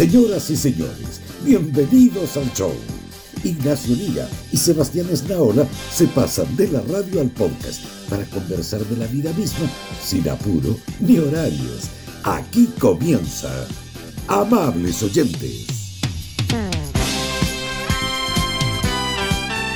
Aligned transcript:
Señoras 0.00 0.48
y 0.48 0.56
señores, 0.56 1.20
bienvenidos 1.44 2.34
al 2.38 2.50
show. 2.54 2.72
Ignacio 3.44 3.94
Liga 3.94 4.26
y 4.50 4.56
Sebastián 4.56 5.06
Esnaola 5.12 5.66
se 5.92 6.06
pasan 6.06 6.56
de 6.56 6.68
la 6.68 6.80
radio 6.80 7.20
al 7.20 7.28
podcast 7.28 7.84
para 8.08 8.24
conversar 8.24 8.80
de 8.80 8.96
la 8.96 9.06
vida 9.08 9.30
misma 9.34 9.68
sin 10.02 10.26
apuro 10.30 10.74
ni 11.00 11.18
horarios. 11.18 11.90
Aquí 12.24 12.70
comienza. 12.78 13.50
Amables 14.26 15.02
oyentes. 15.02 15.66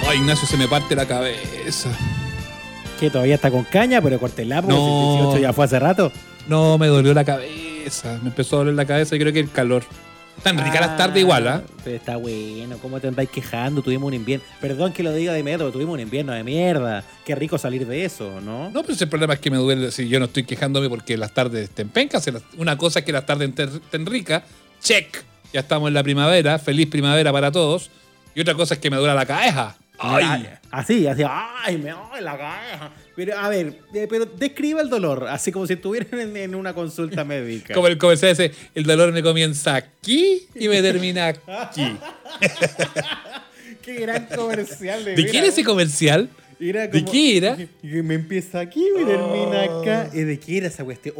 Ay, 0.09 0.21
Ignacio, 0.21 0.49
se 0.49 0.57
me 0.57 0.67
parte 0.69 0.97
la 0.97 1.07
cabeza. 1.07 1.91
Que 2.99 3.11
todavía 3.11 3.35
está 3.35 3.51
con 3.51 3.65
caña, 3.65 4.01
pero 4.01 4.19
cortela, 4.19 4.63
porque 4.63 4.75
No. 4.75 5.17
el 5.17 5.23
18 5.25 5.43
ya 5.43 5.53
fue 5.53 5.67
hace 5.67 5.79
rato. 5.79 6.11
No, 6.49 6.79
me 6.79 6.87
dolió 6.87 7.13
la 7.13 7.27
cabeza. 7.27 8.19
Me 8.23 8.31
empezó 8.31 8.57
a 8.57 8.59
doler 8.61 8.75
la 8.75 8.87
cabeza 8.87 9.17
y 9.17 9.19
creo 9.19 9.31
que 9.31 9.41
el 9.41 9.51
calor. 9.51 9.85
Tan 10.43 10.59
rica 10.59 10.81
las 10.81 10.97
tardes 10.97 11.21
igual, 11.21 11.49
¿ah? 11.49 11.63
Pero 11.85 11.97
está 11.97 12.17
bueno, 12.17 12.77
¿cómo 12.79 13.01
te 13.01 13.09
andáis 13.09 13.31
quejando? 13.31 13.83
Tuvimos 13.83 14.09
un 14.09 14.15
invierno. 14.15 14.45
Perdón 14.61 14.93
que 14.93 15.03
lo 15.03 15.13
diga 15.13 15.33
de 15.33 15.43
pero 15.43 15.71
tuvimos 15.71 15.95
un 15.95 16.01
invierno 16.01 16.33
de 16.33 16.43
mierda. 16.43 17.05
Qué 17.25 17.35
rico 17.35 17.57
salir 17.57 17.87
de 17.87 18.05
eso, 18.05 18.41
¿no? 18.41 18.71
No, 18.71 18.83
pero 18.83 18.95
ese 18.95 19.07
problema 19.07 19.35
es 19.35 19.41
que 19.41 19.51
me 19.51 19.57
duele. 19.57 19.91
Si 19.91 20.09
yo 20.09 20.19
no 20.19 20.27
estoy 20.27 20.45
quejándome 20.45 20.89
porque 20.89 21.17
las 21.17 21.33
tardes 21.33 21.65
estén 21.65 21.89
pencas. 21.89 22.29
Una 22.59 22.77
cosa 22.77 22.99
es 22.99 23.05
que 23.05 23.13
las 23.13 23.25
tardes 23.25 23.51
estén 23.59 24.07
ricas. 24.07 24.43
Check. 24.83 25.25
Ya 25.53 25.61
estamos 25.61 25.89
en 25.89 25.95
la 25.95 26.03
primavera. 26.03 26.59
Feliz 26.59 26.89
primavera 26.89 27.33
para 27.33 27.51
todos. 27.51 27.91
Y 28.35 28.41
otra 28.41 28.55
cosa 28.55 28.75
es 28.75 28.81
que 28.81 28.91
me 28.91 28.97
duele 28.97 29.15
la 29.15 29.27
cabeza. 29.27 29.77
Ay. 30.05 30.49
Así, 30.71 31.07
así, 31.07 31.23
ay, 31.29 31.79
me 31.79 31.91
doy 31.91 32.21
la 32.21 32.37
cabeza. 32.37 32.91
Pero, 33.15 33.39
a 33.39 33.49
ver, 33.49 33.79
eh, 33.95 34.07
pero 34.11 34.27
describa 34.27 34.83
el 34.83 34.91
dolor, 34.91 35.29
así 35.29 35.53
como 35.53 35.67
si 35.69 35.75
estuvieran 35.75 36.19
en, 36.19 36.37
en 36.37 36.55
una 36.55 36.75
consulta 36.75 37.25
médica. 37.25 37.75
Como 37.75 37.87
el 37.87 37.97
comercial 37.97 38.33
ese, 38.33 38.53
el 38.75 38.85
dolor 38.85 39.13
me 39.13 39.23
comienza 39.23 39.77
aquí 39.77 40.49
y 40.55 40.69
me 40.69 40.83
termina 40.83 41.29
aquí. 41.29 41.97
Qué 43.83 43.95
gran 43.97 44.27
comercial 44.27 45.05
de 45.05 45.15
¿De 45.15 45.27
quién 45.27 45.45
es 45.45 45.51
ese 45.51 45.63
comercial? 45.63 46.29
Era 46.69 46.87
¿De 46.87 47.05
qué 47.05 47.37
era? 47.37 47.57
Me 47.83 48.15
empieza 48.15 48.59
aquí, 48.61 48.83
me 48.97 49.05
termina 49.05 49.63
acá. 49.65 50.11
¿Y 50.15 50.21
¿De 50.21 50.39
qué 50.41 50.57
era 50.59 50.69
esa 50.69 50.83
cuestión? 50.85 51.15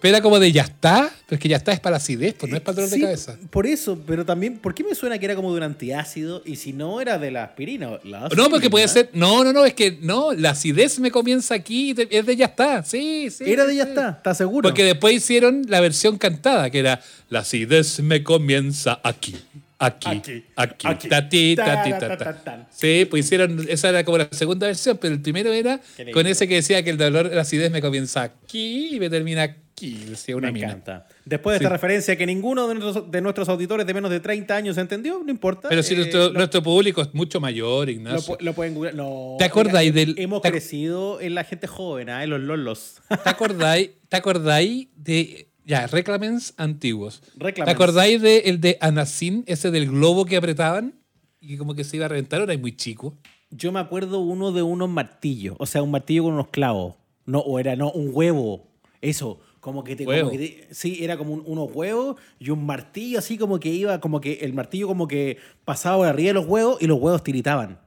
Pero 0.00 0.14
era 0.16 0.20
como 0.20 0.38
de 0.38 0.52
ya 0.52 0.62
está, 0.62 1.10
pero 1.26 1.36
es 1.36 1.40
que 1.40 1.48
ya 1.48 1.56
está 1.56 1.72
es 1.72 1.80
para 1.80 1.92
la 1.92 1.96
acidez, 1.96 2.34
pues 2.34 2.50
no 2.50 2.56
es 2.56 2.62
para 2.62 2.72
el 2.72 2.76
dolor 2.76 2.90
Sí, 2.90 2.96
de 3.00 3.06
cabeza. 3.06 3.38
Por 3.50 3.66
eso, 3.66 3.98
pero 4.06 4.26
también, 4.26 4.58
¿por 4.58 4.74
qué 4.74 4.84
me 4.84 4.94
suena 4.94 5.18
que 5.18 5.24
era 5.24 5.34
como 5.34 5.52
de 5.52 5.56
un 5.58 5.62
antiácido? 5.62 6.42
Y 6.44 6.56
si 6.56 6.72
no, 6.74 7.00
era 7.00 7.18
de 7.18 7.30
la 7.30 7.44
aspirina. 7.44 7.98
La 8.04 8.20
No, 8.20 8.28
porque 8.28 8.44
aspirina. 8.44 8.70
puede 8.70 8.88
ser. 8.88 9.10
No, 9.14 9.42
no, 9.42 9.52
no, 9.52 9.64
es 9.64 9.72
que 9.74 9.98
no, 10.02 10.32
la 10.34 10.50
acidez 10.50 10.98
me 11.00 11.10
comienza 11.10 11.54
aquí, 11.54 11.94
es 12.10 12.26
de 12.26 12.36
ya 12.36 12.46
está. 12.46 12.82
Sí, 12.82 13.30
sí. 13.30 13.44
Era 13.46 13.64
de 13.64 13.76
ya 13.76 13.84
sí. 13.84 13.88
está, 13.90 14.10
¿estás 14.10 14.36
seguro? 14.36 14.68
Porque 14.68 14.84
después 14.84 15.14
hicieron 15.14 15.64
la 15.68 15.80
versión 15.80 16.18
cantada, 16.18 16.68
que 16.70 16.78
era 16.80 17.00
La 17.30 17.38
acidez 17.40 18.00
me 18.00 18.22
comienza 18.22 19.00
aquí. 19.02 19.36
Aquí, 19.82 20.08
Aquí, 20.10 20.44
aquí, 20.56 20.86
aquí. 20.86 21.08
ta, 21.08 21.26
ti, 21.26 21.56
ta, 21.56 21.82
ti, 21.82 21.90
ta, 21.90 21.98
ta. 22.00 22.16
Taratatan. 22.18 22.66
Sí, 22.70 23.06
pues 23.08 23.24
hicieron, 23.24 23.64
esa 23.66 23.88
era 23.88 24.04
como 24.04 24.18
la 24.18 24.28
segunda 24.30 24.66
versión, 24.66 24.98
pero 25.00 25.14
el 25.14 25.22
primero 25.22 25.50
era 25.54 25.80
con 26.12 26.26
ese 26.26 26.46
que 26.46 26.56
decía 26.56 26.82
que 26.84 26.90
el 26.90 26.98
dolor, 26.98 27.30
la 27.32 27.40
acidez 27.40 27.70
me 27.70 27.80
comienza 27.80 28.22
aquí 28.22 28.94
y 28.94 29.00
me 29.00 29.08
termina 29.08 29.42
aquí, 29.42 30.04
decía 30.06 30.36
una 30.36 30.48
Me 30.48 30.52
mina. 30.52 30.66
encanta. 30.66 31.06
Después 31.24 31.54
de 31.54 31.58
Sí. 31.60 31.64
esta 31.64 31.72
referencia 31.74 32.14
que 32.16 32.26
ninguno 32.26 32.68
de 32.68 32.74
nuestros, 32.74 33.10
de 33.10 33.20
nuestros 33.22 33.48
auditores 33.48 33.86
de 33.86 33.94
menos 33.94 34.10
de 34.10 34.20
30 34.20 34.54
años 34.54 34.76
entendió, 34.76 35.22
no 35.24 35.30
importa. 35.30 35.70
Pero 35.70 35.82
si 35.82 35.94
Eh, 35.94 35.96
nuestro, 35.96 36.24
lo- 36.28 36.32
nuestro 36.34 36.62
público 36.62 37.00
es 37.00 37.14
mucho 37.14 37.40
mayor, 37.40 37.88
Ignacio. 37.88 38.36
lo 38.38 38.52
pueden 38.52 38.74
googlear. 38.74 38.94
No, 38.94 39.36
¿Te 39.38 39.44
acordáis 39.46 39.92
oiga, 39.92 40.04
del- 40.04 40.14
Hemos 40.18 40.42
crecido 40.42 41.22
en 41.22 41.34
la 41.34 41.44
gente 41.44 41.66
joven, 41.66 42.10
en 42.10 42.28
los 42.28 42.40
lolos. 42.40 42.96
¿Te 43.08 43.30
acordáis, 43.30 43.92
¿Te 44.10 44.16
acordáis 44.18 44.88
de. 44.94 45.46
Ya, 45.64 45.86
reclamens 45.86 46.54
antiguos. 46.56 47.22
Reclamens. 47.36 47.64
¿Te 47.66 47.70
acordáis 47.82 48.20
de 48.22 48.38
el 48.40 48.60
de 48.60 48.78
Anacin, 48.80 49.44
ese 49.46 49.70
del 49.70 49.88
globo 49.90 50.24
que 50.24 50.36
apretaban? 50.36 50.94
Y 51.40 51.56
como 51.56 51.74
que 51.74 51.84
se 51.84 51.96
iba 51.96 52.06
a 52.06 52.08
reventar, 52.08 52.48
es 52.50 52.60
muy 52.60 52.76
chico. 52.76 53.14
Yo 53.50 53.72
me 53.72 53.80
acuerdo 53.80 54.20
uno 54.20 54.52
de 54.52 54.62
unos 54.62 54.88
martillos, 54.88 55.56
o 55.58 55.66
sea, 55.66 55.82
un 55.82 55.90
martillo 55.90 56.24
con 56.24 56.34
unos 56.34 56.48
clavos. 56.48 56.94
No, 57.26 57.38
o 57.40 57.58
era, 57.58 57.76
no, 57.76 57.90
un 57.92 58.10
huevo. 58.12 58.66
Eso, 59.00 59.40
como 59.60 59.82
que 59.84 59.96
te. 59.96 60.04
como 60.04 60.16
Huevo. 60.16 60.30
que 60.30 60.38
te- 60.38 60.74
sí, 60.74 60.98
era 61.02 61.16
como 61.16 61.32
un- 61.34 61.42
unos 61.46 61.70
huevos 61.74 62.16
y 62.38 62.50
un 62.50 62.64
martillo 62.66 63.18
así 63.18 63.38
como 63.38 63.58
que 63.60 63.68
iba, 63.70 64.00
como 64.00 64.20
que 64.20 64.34
el 64.42 64.52
martillo 64.52 64.86
como 64.88 65.08
que 65.08 65.38
pasaba 65.64 65.98
por 65.98 66.06
arriba 66.06 66.28
de 66.28 66.34
los 66.34 66.46
huevos 66.46 66.80
y 66.82 66.86
los 66.86 66.98
huevos 67.00 67.22
tiritaban. 67.24 67.78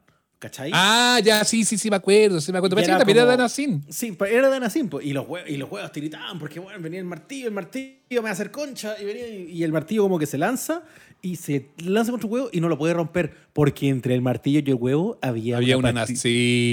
¿Cachai? 0.43 0.71
Ah, 0.73 1.21
ya, 1.23 1.41
sí, 1.45 1.63
sí, 1.63 1.77
sí, 1.77 1.89
me 1.89 1.95
acuerdo. 1.95 2.41
Sí, 2.41 2.51
me 2.51 2.57
acuerdo. 2.57 2.75
Parece 2.75 2.89
que 2.89 2.95
era 2.95 2.99
también 2.99 3.17
era 3.19 3.25
de 3.27 3.31
como- 3.31 3.43
Anacin. 3.43 3.81
Sí, 3.89 4.11
pero 4.11 4.29
era 4.37 4.49
de 4.49 4.57
Anacin, 4.57 4.89
pues, 4.89 5.05
y 5.05 5.13
los 5.13 5.25
huevos, 5.25 5.49
y 5.49 5.55
los 5.55 5.71
huevos 5.71 5.89
tiritaban 5.93 6.37
porque 6.37 6.59
bueno, 6.59 6.77
venía 6.81 6.99
el 6.99 7.05
martillo, 7.05 7.47
el 7.47 7.53
martillo 7.53 7.93
me 8.11 8.19
va 8.23 8.29
a 8.29 8.33
hacer 8.33 8.51
concha 8.51 8.95
y, 9.01 9.05
venía, 9.05 9.25
y 9.29 9.63
el 9.63 9.71
martillo 9.71 10.01
como 10.03 10.19
que 10.19 10.25
se 10.25 10.37
lanza 10.37 10.83
y 11.21 11.37
se 11.37 11.69
lanza 11.77 12.11
contra 12.11 12.27
un 12.27 12.33
huevo 12.33 12.49
y 12.51 12.59
no 12.59 12.67
lo 12.67 12.77
puede 12.77 12.93
romper 12.93 13.33
porque 13.53 13.87
entre 13.87 14.13
el 14.15 14.21
martillo 14.21 14.59
y 14.65 14.69
el 14.69 14.75
huevo 14.75 15.17
había, 15.21 15.55
Había 15.55 15.77
una 15.77 15.93
pasti- 15.93 16.09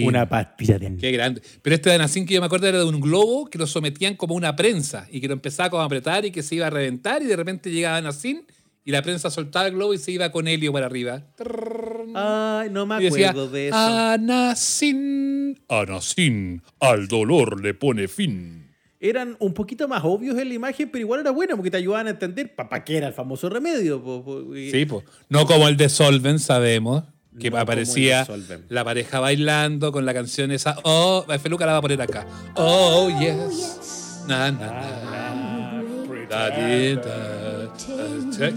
Anacin. 0.01 0.09
una 0.09 0.29
pastilla 0.29 0.79
de 0.81 0.97
Qué 0.97 1.13
grande. 1.13 1.41
Pero 1.63 1.77
este 1.77 1.91
de 1.91 1.95
Anacin 1.95 2.27
que 2.27 2.35
yo 2.35 2.41
me 2.41 2.47
acuerdo 2.47 2.67
era 2.67 2.79
de 2.79 2.85
un 2.87 3.01
globo 3.01 3.47
que 3.49 3.57
lo 3.57 3.69
sometían 3.69 4.17
como 4.17 4.35
una 4.35 4.57
prensa 4.57 5.07
y 5.13 5.21
que 5.21 5.29
lo 5.29 5.35
empezaba 5.35 5.71
como 5.71 5.83
a 5.83 5.87
apretar 5.87 6.25
y 6.25 6.33
que 6.33 6.43
se 6.43 6.57
iba 6.57 6.67
a 6.67 6.71
reventar 6.71 7.23
y 7.23 7.27
de 7.27 7.37
repente 7.37 7.71
llegaba 7.71 7.99
Anacin 7.99 8.45
y 8.85 8.91
la 8.91 9.03
prensa 9.03 9.31
soltaba 9.31 9.69
el 9.69 9.75
globo 9.75 9.95
y 9.95 9.99
se 9.99 10.11
iba 10.11 10.33
con 10.33 10.49
helio 10.49 10.73
para 10.73 10.87
arriba. 10.87 11.23
Ay, 12.15 12.69
no 12.71 12.87
me 12.87 13.01
decía, 13.01 13.31
acuerdo 13.31 13.51
de 13.51 13.69
eso. 13.69 13.77
Anacin, 13.77 15.61
Anacin, 15.69 16.63
al 16.81 17.09
dolor 17.09 17.63
le 17.63 17.75
pone 17.75 18.09
fin. 18.09 18.67
Eran 19.03 19.35
un 19.39 19.55
poquito 19.55 19.89
más 19.89 20.03
obvios 20.05 20.39
en 20.39 20.49
la 20.49 20.55
imagen, 20.55 20.91
pero 20.91 21.01
igual 21.01 21.21
era 21.21 21.31
bueno 21.31 21.57
porque 21.57 21.71
te 21.71 21.79
ayudaban 21.79 22.07
a 22.07 22.11
entender 22.11 22.55
para 22.55 22.85
qué 22.85 22.99
era 22.99 23.07
el 23.07 23.15
famoso 23.15 23.49
remedio. 23.49 24.03
po, 24.03 24.23
po, 24.23 24.55
y- 24.55 24.71
Sí, 24.71 24.85
pues. 24.85 25.05
No 25.31 25.47
como 25.47 25.69
el 25.69 25.77
de 25.77 25.89
Solven, 25.89 26.39
sabemos. 26.39 27.05
Que 27.39 27.49
No 27.51 27.59
aparecía 27.59 28.27
la 28.69 28.85
pareja 28.85 29.21
bailando 29.21 29.93
con 29.93 30.05
la 30.05 30.13
canción 30.13 30.51
esa. 30.51 30.77
Oh, 30.83 31.25
Feluca 31.41 31.65
la 31.65 31.73
va 31.73 31.79
a 31.79 31.83
poner 31.83 32.03
acá. 32.03 32.27
Oh, 32.57 33.09
yes. 33.21 34.25
Na, 34.27 34.51
na, 34.51 34.67
na. 34.67 35.83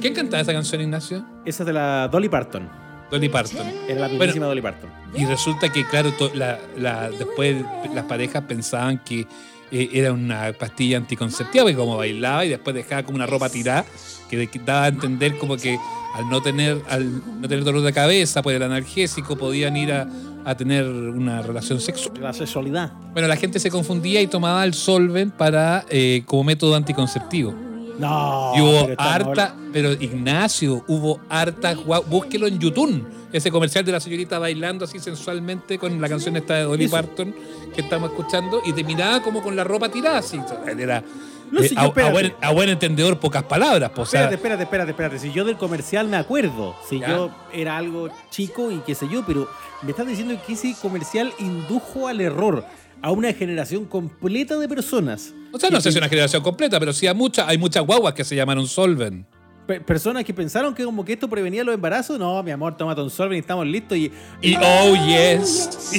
¿Quién 0.02 0.14
cantaba 0.14 0.42
esa 0.42 0.54
canción, 0.54 0.82
Ignacio? 0.82 1.26
Esa 1.46 1.64
es 1.64 1.68
de 1.68 1.74
la 1.74 2.08
Dolly 2.12 2.30
Parton. 2.30 2.70
Dolly 3.14 3.30
Parton. 3.30 3.68
Era 3.88 4.00
la 4.02 4.08
Bueno, 4.08 4.18
mismísima 4.18 4.46
Dolly 4.48 4.62
Parton. 4.62 4.90
Y 5.16 5.26
resulta 5.26 5.72
que, 5.72 5.86
claro, 5.86 6.12
to- 6.14 6.32
la- 6.34 6.58
la- 6.76 7.12
después 7.12 7.64
las 7.94 8.06
parejas 8.06 8.44
pensaban 8.48 8.98
que 9.06 9.28
eh, 9.72 9.90
era 9.94 10.12
una 10.14 10.52
pastilla 10.54 10.98
anticonceptiva, 10.98 11.64
porque 11.64 11.76
como 11.78 11.96
bailaba 11.98 12.44
y 12.46 12.50
después 12.50 12.76
dejaba 12.76 13.04
como 13.04 13.16
una 13.18 13.26
ropa 13.28 13.50
tirada, 13.50 13.86
que 14.30 14.50
daba 14.66 14.86
a 14.86 14.88
entender 14.88 15.38
como 15.38 15.58
que 15.58 15.78
al 16.16 16.28
no 16.30 16.42
tener, 16.42 16.82
al 16.90 17.22
no 17.42 17.48
tener 17.48 17.64
dolor 17.64 17.82
de 17.84 17.94
cabeza 17.94 18.42
por 18.42 18.54
el 18.54 18.64
analgésico 18.64 19.36
podían 19.36 19.78
ir 19.78 19.92
a, 19.92 20.08
a 20.46 20.56
tener 20.58 20.88
una 20.88 21.42
relación 21.44 21.80
sexual. 21.80 22.20
La 22.20 22.34
sexualidad. 22.34 22.92
Bueno, 23.14 23.28
la 23.28 23.36
gente 23.36 23.60
se 23.60 23.70
confundía 23.70 24.22
y 24.22 24.28
tomaba 24.28 24.64
el 24.66 24.74
solven 24.74 25.30
para, 25.30 25.86
eh, 25.90 26.24
como 26.26 26.44
método 26.46 26.76
anticonceptivo. 26.76 27.54
No. 28.00 28.54
Y 28.56 28.62
hubo 28.62 28.86
pero 28.88 29.02
harta, 29.02 29.56
pero 29.72 29.92
Ignacio, 29.94 30.84
hubo 30.88 31.20
harta, 31.30 31.76
búsquelo 32.08 32.48
en 32.48 32.60
YouTube, 32.60 33.06
ese 33.32 33.52
comercial 33.52 33.86
de 33.86 33.92
la 33.92 34.00
señorita 34.00 34.40
bailando 34.40 34.86
así 34.86 35.00
sensualmente 35.00 35.78
con 35.78 36.00
la 36.02 36.10
canción 36.10 36.36
esta 36.38 36.56
de 36.56 36.64
Dolly 36.64 36.86
Eso. 36.86 36.96
Parton 36.96 37.36
que 37.74 37.82
estamos 37.82 38.10
escuchando 38.12 38.62
y 38.66 38.74
te 38.74 38.84
miraba 38.84 39.22
como 39.22 39.42
con 39.42 39.56
la 39.56 39.64
ropa 39.64 39.90
tirada 39.90 40.20
así. 40.20 40.40
Era 40.78 41.04
No, 41.52 41.62
eh, 41.62 41.70
a, 41.76 41.82
a 41.82 41.86
espérate. 41.88 42.12
buen, 42.14 42.34
a 42.42 42.52
buen 42.52 42.70
entendedor, 42.70 43.20
pocas 43.20 43.44
palabras. 43.44 43.92
pues, 43.96 44.08
o 44.08 44.12
sea, 44.12 44.22
Espérate, 44.22 44.36
espérate, 44.36 44.64
espérate, 44.64 44.92
espérate. 44.92 45.20
Si 45.20 45.32
yo 45.32 45.46
del 45.46 45.58
comercial 45.58 46.08
me 46.08 46.18
acuerdo, 46.18 46.76
si 46.90 47.00
Ya. 47.00 47.10
yo 47.10 47.30
era 47.52 47.78
algo 47.78 48.10
chico 48.32 48.72
y 48.72 48.80
qué 48.80 48.96
sé 48.96 49.08
yo, 49.12 49.24
pero 49.26 49.48
me 49.84 49.92
estás 49.92 50.08
diciendo 50.08 50.36
que 50.48 50.54
ese 50.54 50.76
comercial 50.82 51.32
indujo 51.40 52.08
al 52.08 52.22
error 52.22 52.66
a 53.04 53.12
una 53.12 53.32
generación 53.34 53.86
completa 53.86 54.58
de 54.58 54.68
personas. 54.68 55.34
o 55.52 55.60
sea, 55.60 55.70
no 55.70 55.80
sé 55.80 55.92
si 55.92 55.98
una 56.00 56.10
generación 56.10 56.42
completa, 56.42 56.80
pero 56.80 56.92
sí 56.94 57.06
a 57.06 57.14
muchas, 57.14 57.48
hay 57.48 57.58
muchas 57.60 57.86
guaguas 57.86 58.14
que 58.16 58.24
se 58.24 58.36
llamaron 58.36 58.66
Solven. 58.66 59.28
pe- 59.68 59.80
Personas 59.82 60.24
que 60.24 60.34
pensaron 60.34 60.74
que 60.74 60.84
como 60.84 61.06
que 61.06 61.14
esto 61.14 61.30
prevenía 61.30 61.64
los 61.64 61.76
embarazos. 61.76 62.18
No, 62.18 62.42
mi 62.42 62.52
amor, 62.52 62.76
toma 62.78 62.94
un 63.02 63.10
solven 63.10 63.36
y 63.36 63.40
estamos 63.42 63.68
listos. 63.68 63.98
Y, 63.98 64.12
Y 64.42 64.56
oh 64.62 64.96
yes. 65.06 65.92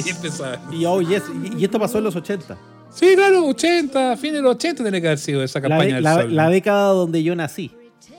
Y 0.71 0.85
oh, 0.85 0.99
yes, 1.01 1.23
y, 1.57 1.63
esto 1.63 1.79
pasó 1.79 1.99
en 1.99 2.03
los 2.05 2.15
80. 2.15 2.57
Sí, 2.91 3.13
claro, 3.15 3.45
80, 3.47 4.17
fines 4.17 4.35
de 4.37 4.41
los 4.41 4.55
80 4.55 4.83
tiene 4.83 4.99
que 5.01 5.07
haber 5.07 5.19
sido 5.19 5.43
esa 5.43 5.59
La, 5.59 5.69
campaña 5.69 5.87
de- 5.87 5.93
del 5.95 6.03
la- 6.03 6.13
Solven. 6.15 6.35
la 6.35 6.49
década 6.49 6.87
donde 6.89 7.23
yo 7.23 7.35
nací. 7.35 7.71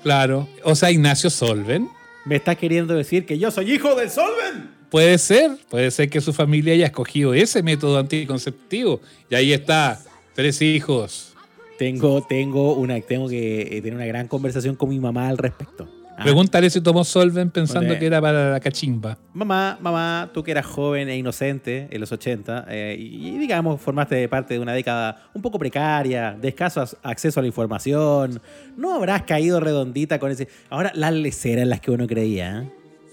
Claro. 0.03 0.49
O 0.63 0.75
sea, 0.77 0.91
Ignacio 0.93 1.29
Solven. 1.31 1.89
¿Me 2.25 2.37
estás 2.37 2.57
queriendo 2.57 2.95
decir 2.95 3.25
que 3.27 3.39
yo 3.39 3.51
soy 3.51 3.73
hijo 3.73 3.95
del 3.95 4.11
solven? 4.11 4.76
Puede 4.91 5.19
ser, 5.19 5.57
puede 5.69 5.91
ser 5.91 6.09
que 6.09 6.21
su 6.21 6.33
familia 6.33 6.75
haya 6.75 6.87
escogido 6.87 7.35
ese 7.35 7.63
método 7.63 7.99
anticonceptivo. 7.99 9.01
Y 9.31 9.35
ahí 9.35 9.53
está, 9.53 10.01
tres 10.35 10.63
hijos. 10.63 11.35
Tengo, 11.79 12.23
tengo, 12.23 12.75
una, 12.75 13.01
tengo 13.01 13.29
que 13.29 13.63
eh, 13.63 13.83
tener 13.83 13.95
una 13.95 14.07
gran 14.07 14.29
conversación 14.29 14.77
con 14.77 14.89
mi 14.89 14.99
mamá 14.99 15.29
al 15.29 15.39
respecto. 15.39 15.89
Ah. 16.19 16.23
Pregúntale 16.23 16.71
si 16.71 16.81
tomó 16.81 17.05
Solven 17.05 17.51
pensando 17.51 17.99
que 17.99 18.07
era 18.07 18.23
para 18.23 18.53
la 18.53 18.61
cachimba. 18.61 19.19
Mamá, 19.35 19.77
mamá, 19.83 20.31
tú 20.33 20.43
que 20.43 20.53
eras 20.53 20.65
joven 20.65 21.11
e 21.11 21.17
inocente 21.19 21.89
en 21.91 22.01
los 22.01 22.11
80 22.11 22.65
eh, 22.71 22.97
y, 22.99 23.37
digamos 23.37 23.79
formaste 23.83 24.27
parte 24.29 24.55
de 24.55 24.61
una 24.61 24.73
década 24.73 25.29
un 25.35 25.43
poco 25.43 25.59
precaria, 25.59 26.33
de 26.41 26.49
escaso 26.49 26.81
as- 26.81 26.97
acceso 27.03 27.41
a 27.41 27.43
la 27.43 27.49
información, 27.49 28.41
¿no 28.79 28.95
habrás 28.95 29.25
caído 29.25 29.61
redondita 29.61 30.19
con 30.19 30.31
ese... 30.31 30.49
Ahora, 30.71 30.91
las 30.95 31.13
leceras 31.13 31.65
en 31.65 31.69
las 31.69 31.81
que 31.81 31.91
uno 31.91 32.07
creía, 32.07 32.63
¿eh? 32.63 32.71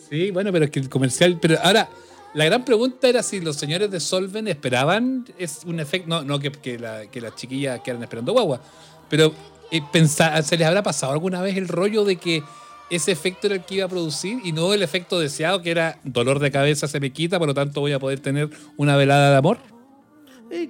Sí, 0.09 0.31
bueno, 0.31 0.51
pero 0.51 0.65
es 0.65 0.71
que 0.71 0.79
el 0.79 0.89
comercial. 0.89 1.38
Pero 1.41 1.57
ahora, 1.63 1.89
la 2.33 2.45
gran 2.45 2.65
pregunta 2.65 3.07
era 3.07 3.23
si 3.23 3.39
los 3.39 3.55
señores 3.55 3.89
de 3.91 4.00
Solven 4.00 4.47
esperaban 4.47 5.25
es 5.38 5.61
un 5.65 5.79
efecto. 5.79 6.07
No, 6.09 6.23
no 6.23 6.39
que, 6.39 6.51
que, 6.51 6.77
la- 6.79 7.07
que 7.07 7.21
las 7.21 7.35
chiquillas 7.35 7.79
quedaran 7.81 8.03
esperando 8.03 8.31
guagua. 8.33 8.61
Pero 9.09 9.33
eh, 9.71 9.81
¿se 10.44 10.57
les 10.57 10.67
habrá 10.67 10.83
pasado 10.83 11.13
alguna 11.13 11.41
vez 11.41 11.57
el 11.57 11.67
rollo 11.67 12.03
de 12.05 12.15
que 12.17 12.44
ese 12.89 13.11
efecto 13.11 13.47
era 13.47 13.55
el 13.55 13.63
que 13.63 13.75
iba 13.75 13.85
a 13.85 13.89
producir 13.89 14.39
y 14.44 14.51
no 14.51 14.73
el 14.73 14.83
efecto 14.83 15.19
deseado 15.19 15.61
que 15.61 15.71
era 15.71 16.00
dolor 16.03 16.39
de 16.39 16.51
cabeza 16.51 16.88
se 16.88 16.99
me 16.99 17.11
quita, 17.11 17.39
por 17.39 17.47
lo 17.47 17.53
tanto 17.53 17.79
voy 17.81 17.91
a 17.94 17.99
poder 17.99 18.19
tener 18.19 18.49
una 18.77 18.95
velada 18.97 19.31
de 19.31 19.38
amor? 19.38 19.57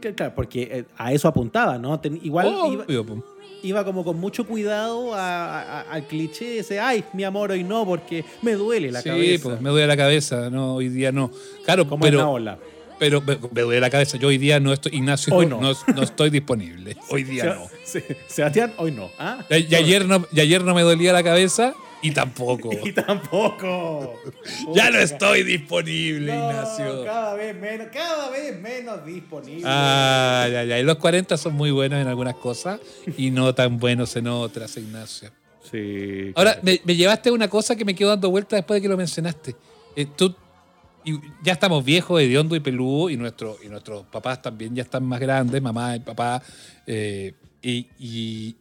Que- 0.01 0.13
claro, 0.15 0.33
porque 0.35 0.61
eh, 0.71 0.83
a 0.97 1.11
eso 1.13 1.27
apuntaba, 1.27 1.77
¿no? 1.77 1.99
Ten- 1.99 2.19
igual 2.23 2.47
iba, 2.71 2.83
Obvio, 2.85 3.05
po. 3.05 3.23
iba 3.63 3.83
como 3.85 4.03
con 4.03 4.19
mucho 4.19 4.45
cuidado 4.47 5.13
a- 5.13 5.61
a- 5.61 5.81
al 5.91 6.07
cliché 6.07 6.59
ese, 6.59 6.79
ay, 6.79 7.03
mi 7.13 7.23
amor, 7.23 7.51
hoy 7.51 7.63
no, 7.63 7.85
porque 7.85 8.23
me 8.41 8.53
duele 8.53 8.91
la 8.91 9.01
sí, 9.01 9.09
cabeza. 9.09 9.43
pues 9.43 9.61
me 9.61 9.69
duele 9.69 9.87
la 9.87 9.97
cabeza, 9.97 10.49
no, 10.49 10.75
hoy 10.75 10.89
día 10.89 11.11
no. 11.11 11.31
Claro, 11.65 11.87
como 11.87 12.03
pero, 12.03 12.17
la 12.19 12.27
ola. 12.27 12.59
pero 12.99 13.21
me, 13.21 13.37
me 13.51 13.61
duele 13.61 13.81
la 13.81 13.89
cabeza. 13.89 14.17
Yo 14.17 14.29
hoy 14.29 14.37
día 14.37 14.59
no 14.59 14.71
estoy, 14.71 14.95
Ignacio, 14.95 15.35
Hoy 15.35 15.45
no. 15.47 15.59
no. 15.59 15.73
no 15.93 16.03
estoy 16.03 16.29
disponible. 16.29 16.95
Hoy 17.09 17.23
día 17.23 17.45
no. 17.55 17.67
Se- 17.83 18.17
Sebastián, 18.27 18.73
hoy 18.77 18.91
no. 18.91 19.09
¿ah? 19.19 19.39
Y, 19.49 19.73
y 19.73 19.75
ayer 19.75 20.05
no. 20.05 20.25
y 20.31 20.39
ayer 20.39 20.63
no 20.63 20.73
me 20.73 20.81
dolía 20.83 21.11
la 21.11 21.23
cabeza 21.23 21.73
y 22.03 22.11
tampoco. 22.11 22.69
Y 22.85 22.91
tampoco. 22.91 24.19
ya 24.73 24.89
no 24.91 24.99
estoy 24.99 25.43
disponible, 25.43 26.35
no, 26.35 26.49
Ignacio. 26.51 27.03
Cada 27.05 27.33
vez 27.33 27.55
menos, 27.55 27.87
cada 27.91 28.29
vez 28.29 28.59
menos 28.61 29.05
disponible. 29.05 29.63
Ah, 29.65 30.47
ya, 30.51 30.63
ya. 30.63 30.79
Y 30.79 30.83
los 30.83 30.97
40 30.97 31.35
son 31.37 31.53
muy 31.53 31.71
buenos 31.71 31.99
en 31.99 32.07
algunas 32.07 32.35
cosas 32.35 32.79
y 33.17 33.31
no 33.31 33.55
tan 33.55 33.79
buenos 33.79 34.15
en 34.15 34.27
otras, 34.27 34.75
Ignacio. 34.77 35.31
Sí. 35.71 36.31
Ahora, 36.35 36.59
me, 36.61 36.79
me 36.83 36.95
llevaste 36.95 37.29
a 37.29 37.33
una 37.33 37.47
cosa 37.49 37.75
que 37.75 37.85
me 37.85 37.95
quedó 37.95 38.09
dando 38.09 38.29
vueltas 38.29 38.57
después 38.59 38.77
de 38.77 38.81
que 38.81 38.89
lo 38.89 38.97
mencionaste. 38.97 39.55
Eh, 39.95 40.05
tú, 40.15 40.35
y 41.05 41.19
ya 41.43 41.53
estamos 41.53 41.83
viejos, 41.83 42.21
hediondo 42.21 42.55
y 42.55 42.59
peludo, 42.59 43.09
y, 43.09 43.17
nuestro, 43.17 43.57
y 43.63 43.67
nuestros 43.69 44.03
papás 44.07 44.41
también 44.41 44.75
ya 44.75 44.83
están 44.83 45.03
más 45.05 45.19
grandes, 45.19 45.61
mamá 45.61 45.95
y 45.95 45.99
papá. 46.01 46.41
eh, 46.85 47.33
y, 47.61 47.87
y- 47.97 48.55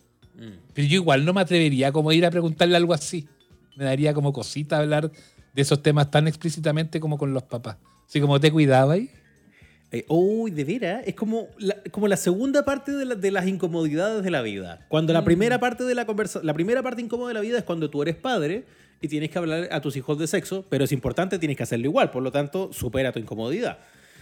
pero 0.75 0.87
yo 0.89 0.95
igual 0.95 1.25
no 1.25 1.33
me 1.33 1.41
atrevería 1.41 1.93
como 1.93 2.11
a 2.11 2.15
ir 2.15 2.25
a 2.27 2.31
preguntarle 2.31 2.77
algo 2.77 2.95
así. 2.95 3.29
Me 3.77 3.85
daría 3.85 4.13
como 4.15 4.33
cosita 4.33 4.79
hablar 4.79 5.11
de 5.55 5.63
esos 5.63 5.83
temas 5.83 6.11
tan 6.11 6.27
explícitamente 6.29 7.01
como 7.01 7.19
con 7.19 7.33
los 7.35 7.43
papás. 7.45 7.77
Así 8.07 8.21
como 8.21 8.41
te 8.41 8.51
cuidaba 8.51 8.95
ahí. 8.95 9.11
Eh, 9.91 10.07
uy, 10.09 10.51
de 10.51 10.65
veras, 10.65 11.03
es 11.07 11.15
como 11.15 11.49
la, 11.59 11.77
como 11.91 12.09
la 12.09 12.17
segunda 12.17 12.65
parte 12.65 12.93
de, 12.93 13.05
la- 13.05 13.15
de 13.15 13.31
las 13.31 13.47
incomodidades 13.47 14.25
de 14.25 14.31
la 14.31 14.41
vida. 14.41 14.87
Cuando 14.89 15.13
la 15.13 15.23
primera 15.23 15.59
parte 15.61 15.85
de 15.85 15.95
la 15.95 16.07
conversa, 16.07 16.41
la 16.43 16.55
primera 16.55 16.83
parte 16.83 17.03
incómoda 17.03 17.29
de 17.29 17.35
la 17.35 17.41
vida 17.41 17.59
es 17.59 17.65
cuando 17.65 17.91
tú 17.91 18.01
eres 18.03 18.17
padre 18.17 18.65
y 19.03 19.09
tienes 19.09 19.29
que 19.31 19.37
hablar 19.39 19.69
a 19.71 19.81
tus 19.83 19.95
hijos 19.97 20.19
de 20.19 20.27
sexo, 20.27 20.65
pero 20.71 20.85
es 20.85 20.93
importante, 20.93 21.39
tienes 21.39 21.59
que 21.59 21.65
hacerlo 21.65 21.87
igual, 21.87 22.11
por 22.11 22.23
lo 22.23 22.33
tanto, 22.33 22.73
supera 22.73 23.13
tu 23.13 23.19
incomodidad. 23.19 23.79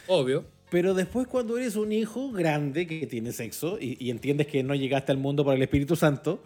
Obvio. 0.09 0.45
Pero 0.71 0.95
después 0.95 1.27
cuando 1.27 1.59
eres 1.59 1.77
un 1.77 1.93
hijo 1.93 2.31
grande 2.31 2.87
que 2.87 3.07
tiene 3.07 3.33
sexo 3.33 3.79
y, 3.81 3.97
y 3.99 4.11
entiendes 4.11 4.47
que 4.47 4.63
no 4.63 4.75
llegaste 4.75 5.11
al 5.13 5.19
mundo 5.19 5.45
por 5.45 5.55
el 5.55 5.63
Espíritu 5.63 5.97
Santo, 5.97 6.43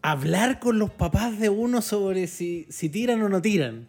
hablar 0.00 0.60
con 0.60 0.78
los 0.78 0.90
papás 0.90 1.38
de 1.40 1.48
uno 1.48 1.82
sobre 1.82 2.26
si, 2.26 2.66
si 2.70 2.88
tiran 2.88 3.20
o 3.22 3.28
no 3.28 3.42
tiran. 3.42 3.88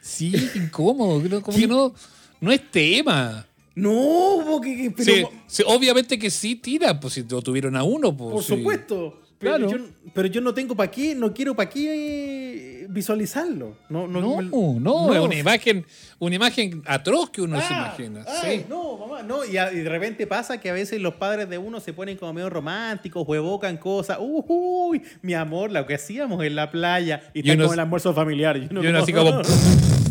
Sí, 0.00 0.32
incómodo. 0.54 1.22
Como 1.42 1.56
que 1.58 1.66
no, 1.66 1.94
no 2.40 2.52
es 2.52 2.70
tema. 2.70 3.46
No, 3.74 4.38
porque... 4.48 4.76
que- 4.76 4.90
Pero, 4.90 5.12
Sí, 5.12 5.24
sí, 5.48 5.62
obviamente 5.66 6.18
que 6.18 6.30
sí 6.30 6.54
tira, 6.56 6.98
pues 7.00 7.14
si 7.14 7.22
lo 7.24 7.42
tuvieron 7.42 7.76
a 7.76 7.82
uno. 7.82 8.16
Pues, 8.16 8.32
Por 8.32 8.42
sí. 8.42 8.56
supuesto. 8.56 9.20
Pero, 9.38 9.56
Claro. 9.56 9.70
yo, 9.70 9.84
pero 10.14 10.28
yo 10.28 10.40
no 10.40 10.54
tengo 10.54 10.74
para 10.74 10.90
qué, 10.90 11.14
no 11.14 11.34
quiero 11.34 11.54
para 11.54 11.68
qué 11.68 12.86
visualizarlo. 12.88 13.76
No, 13.88 14.06
no, 14.06 14.40
No, 14.40 15.12
es 15.14 15.20
una 15.20 15.34
imagen, 15.34 15.84
una 16.18 16.36
imagen 16.36 16.82
atroz 16.86 17.30
que 17.30 17.42
uno 17.42 17.60
se 17.60 17.66
Ah, 17.74 17.94
imagina. 17.96 18.24
ay, 18.42 18.58
sí. 18.60 18.66
No, 18.68 18.96
mamá, 18.96 19.22
no. 19.22 19.44
Y, 19.44 19.56
a- 19.56 19.72
y 19.72 19.76
de 19.80 19.88
repente 19.88 20.26
pasa 20.26 20.60
que 20.60 20.70
a 20.70 20.72
veces 20.72 21.00
los 21.00 21.14
padres 21.14 21.48
de 21.50 21.58
uno 21.58 21.80
se 21.80 21.92
ponen 21.92 22.16
como 22.16 22.32
medio 22.32 22.48
románticos 22.48 23.24
o 23.26 23.34
evocan 23.34 23.76
cosas. 23.76 24.18
Uy, 24.20 25.02
mi 25.22 25.34
amor, 25.34 25.70
lo 25.72 25.84
que 25.86 25.94
hacíamos 25.94 26.42
en 26.44 26.54
la 26.54 26.70
playa. 26.70 27.22
Y, 27.34 27.38
Y 27.38 27.40
está 27.42 27.54
uno- 27.54 27.64
como 27.64 27.74
el 27.74 27.80
almuerzo 27.80 28.14
familiar. 28.14 28.56
Y 28.56 28.68
uno, 28.70 28.82
Y 28.82 28.86
uno 28.86 28.98
así 29.00 29.12
como. 29.12 29.40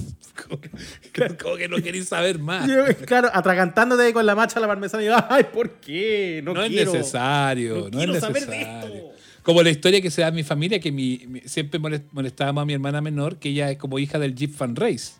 como, 1.41 1.55
que- 1.57 1.67
no 1.67 1.77
queréis 1.77 2.07
saber 2.07 2.39
más. 2.39 2.69
Claro, 3.05 3.29
atragantándote 3.33 4.11
con 4.13 4.25
la 4.25 4.35
macha 4.35 4.59
a 4.59 4.61
la 4.61 4.67
parmesana 4.67 5.03
y 5.03 5.07
yo, 5.07 5.15
ay, 5.29 5.45
¿por 5.53 5.69
qué? 5.71 6.41
No, 6.43 6.53
No, 6.53 6.63
es 6.63 6.71
necesario, 6.71 7.75
no 7.75 7.83
no, 7.89 7.97
quiero 7.97 8.13
es 8.15 8.19
saber 8.19 8.45
de 8.45 8.57
necesario. 8.57 8.95
esto. 8.95 9.09
Como 9.43 9.61
la 9.61 9.69
historia 9.71 10.01
que 10.01 10.09
se 10.09 10.21
da 10.21 10.29
en 10.29 10.35
mi 10.35 10.43
familia, 10.43 10.79
que 10.79 10.91
mi, 10.91 11.21
mi- 11.27 11.41
siempre 11.41 11.79
molest- 11.79 12.05
molestábamos 12.11 12.61
a 12.61 12.65
mi 12.65 12.73
hermana 12.73 13.01
menor, 13.01 13.37
que 13.37 13.49
ella 13.49 13.71
es 13.71 13.77
como 13.77 13.99
hija 13.99 14.17
del 14.19 14.33
Jeep 14.35 14.53
Fan 14.55 14.75
Race. 14.75 15.13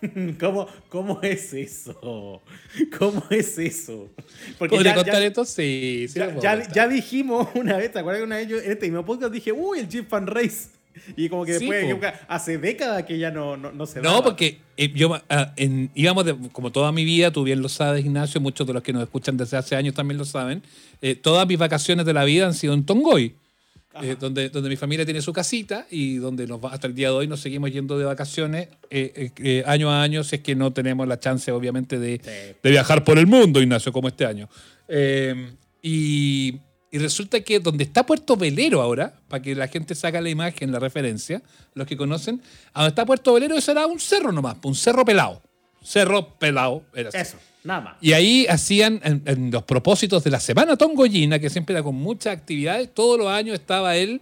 ¿Cómo, 0.40 0.66
¿Cómo 0.88 1.20
es 1.22 1.52
eso? 1.52 2.40
¿Cómo 2.98 3.22
es 3.30 3.58
eso? 3.58 4.08
Porque 4.58 4.74
¿Podría 4.74 4.92
ya- 4.92 4.96
contar 4.96 5.20
ya- 5.20 5.26
esto? 5.26 5.44
Sí, 5.44 6.06
sí. 6.08 6.18
Ya 6.72 6.88
dijimos 6.88 7.48
una 7.54 7.76
vez, 7.76 7.92
¿te 7.92 7.98
acuerdas 7.98 8.20
que 8.20 8.24
una 8.26 8.36
vez 8.36 8.48
yo 8.48 8.58
en 8.58 8.72
este 8.72 8.86
mismo 8.86 9.04
podcast 9.04 9.32
dije, 9.32 9.52
uy, 9.52 9.78
el 9.80 9.88
Jeep 9.88 10.08
Fan 10.08 10.26
Race? 10.26 10.68
Y 11.16 11.28
como 11.28 11.44
que 11.44 11.58
Sí, 11.58 11.66
después, 11.68 11.94
po. 12.12 12.18
hace 12.28 12.58
décadas 12.58 13.04
que 13.04 13.18
ya 13.18 13.30
no, 13.30 13.56
no, 13.56 13.72
no 13.72 13.86
se 13.86 14.00
No, 14.00 14.10
daba. 14.10 14.22
porque 14.24 14.58
eh, 14.76 14.92
yo 14.94 15.20
ah, 15.28 15.52
en- 15.56 15.90
íbamos 15.94 16.24
de- 16.24 16.36
como 16.52 16.70
toda 16.72 16.92
mi 16.92 17.04
vida, 17.04 17.30
tú 17.30 17.42
bien 17.44 17.60
lo 17.62 17.68
sabes, 17.68 18.04
Ignacio, 18.04 18.40
muchos 18.40 18.66
de 18.66 18.72
los 18.72 18.82
que 18.82 18.92
nos 18.92 19.02
escuchan 19.02 19.36
desde 19.36 19.56
hace 19.56 19.76
años 19.76 19.94
también 19.94 20.18
lo 20.18 20.24
saben. 20.24 20.62
eh, 21.02 21.14
todas 21.14 21.46
mis 21.48 21.58
vacaciones 21.58 22.04
de 22.06 22.12
la 22.12 22.24
vida 22.24 22.46
han 22.46 22.54
sido 22.54 22.74
en 22.74 22.84
Tongoy, 22.84 23.34
eh, 24.02 24.16
donde, 24.20 24.50
donde 24.50 24.68
mi 24.68 24.76
familia 24.76 25.04
tiene 25.04 25.20
su 25.22 25.32
casita 25.32 25.86
y 25.90 26.16
donde 26.16 26.46
nos 26.46 26.62
va, 26.64 26.72
hasta 26.72 26.86
el 26.86 26.94
día 26.94 27.08
de 27.08 27.14
hoy 27.14 27.26
nos 27.26 27.40
seguimos 27.40 27.72
yendo 27.72 27.98
de 27.98 28.04
vacaciones 28.04 28.68
eh, 28.90 29.12
eh, 29.16 29.30
eh, 29.42 29.62
año 29.66 29.90
a 29.90 30.02
año, 30.02 30.22
si 30.22 30.36
es 30.36 30.42
que 30.42 30.54
no 30.54 30.72
tenemos 30.72 31.08
la 31.08 31.18
chance, 31.18 31.50
obviamente, 31.50 31.98
de, 31.98 32.20
Sí. 32.22 32.56
de 32.62 32.70
viajar 32.70 33.02
por 33.02 33.18
el 33.18 33.26
mundo, 33.26 33.60
Ignacio, 33.60 33.92
como 33.92 34.08
este 34.08 34.26
año. 34.26 34.48
Eh, 34.88 35.50
y, 35.82 36.58
y 36.90 36.98
resulta 36.98 37.40
que 37.40 37.60
donde 37.60 37.84
está 37.84 38.04
Puerto 38.04 38.36
Velero 38.36 38.82
ahora, 38.82 39.14
para 39.28 39.42
que 39.42 39.54
la 39.54 39.68
gente 39.68 39.94
saque 39.94 40.20
la 40.20 40.28
imagen, 40.28 40.72
la 40.72 40.78
referencia, 40.78 41.42
los 41.74 41.86
que 41.86 41.96
conocen, 41.96 42.42
a 42.72 42.80
donde 42.80 42.88
está 42.90 43.06
Puerto 43.06 43.32
Velero, 43.34 43.56
eso 43.56 43.70
era 43.72 43.86
un 43.86 44.00
cerro 44.00 44.32
nomás, 44.32 44.56
un 44.62 44.74
cerro 44.74 45.04
pelado. 45.04 45.42
Cerro 45.82 46.34
pelado, 46.34 46.82
era 46.94 47.08
así. 47.08 47.18
Eso, 47.18 47.38
nada 47.64 47.80
más. 47.80 47.96
Y 48.00 48.12
ahí 48.12 48.46
hacían 48.48 49.00
en, 49.04 49.22
en 49.24 49.50
los 49.50 49.62
propósitos 49.62 50.24
de 50.24 50.30
la 50.30 50.40
Semana 50.40 50.76
Tongoyina, 50.76 51.38
que 51.38 51.48
siempre 51.48 51.74
era 51.74 51.82
con 51.82 51.94
muchas 51.94 52.36
actividades, 52.36 52.92
todos 52.92 53.18
los 53.18 53.28
años 53.28 53.54
estaba 53.54 53.96
el 53.96 54.20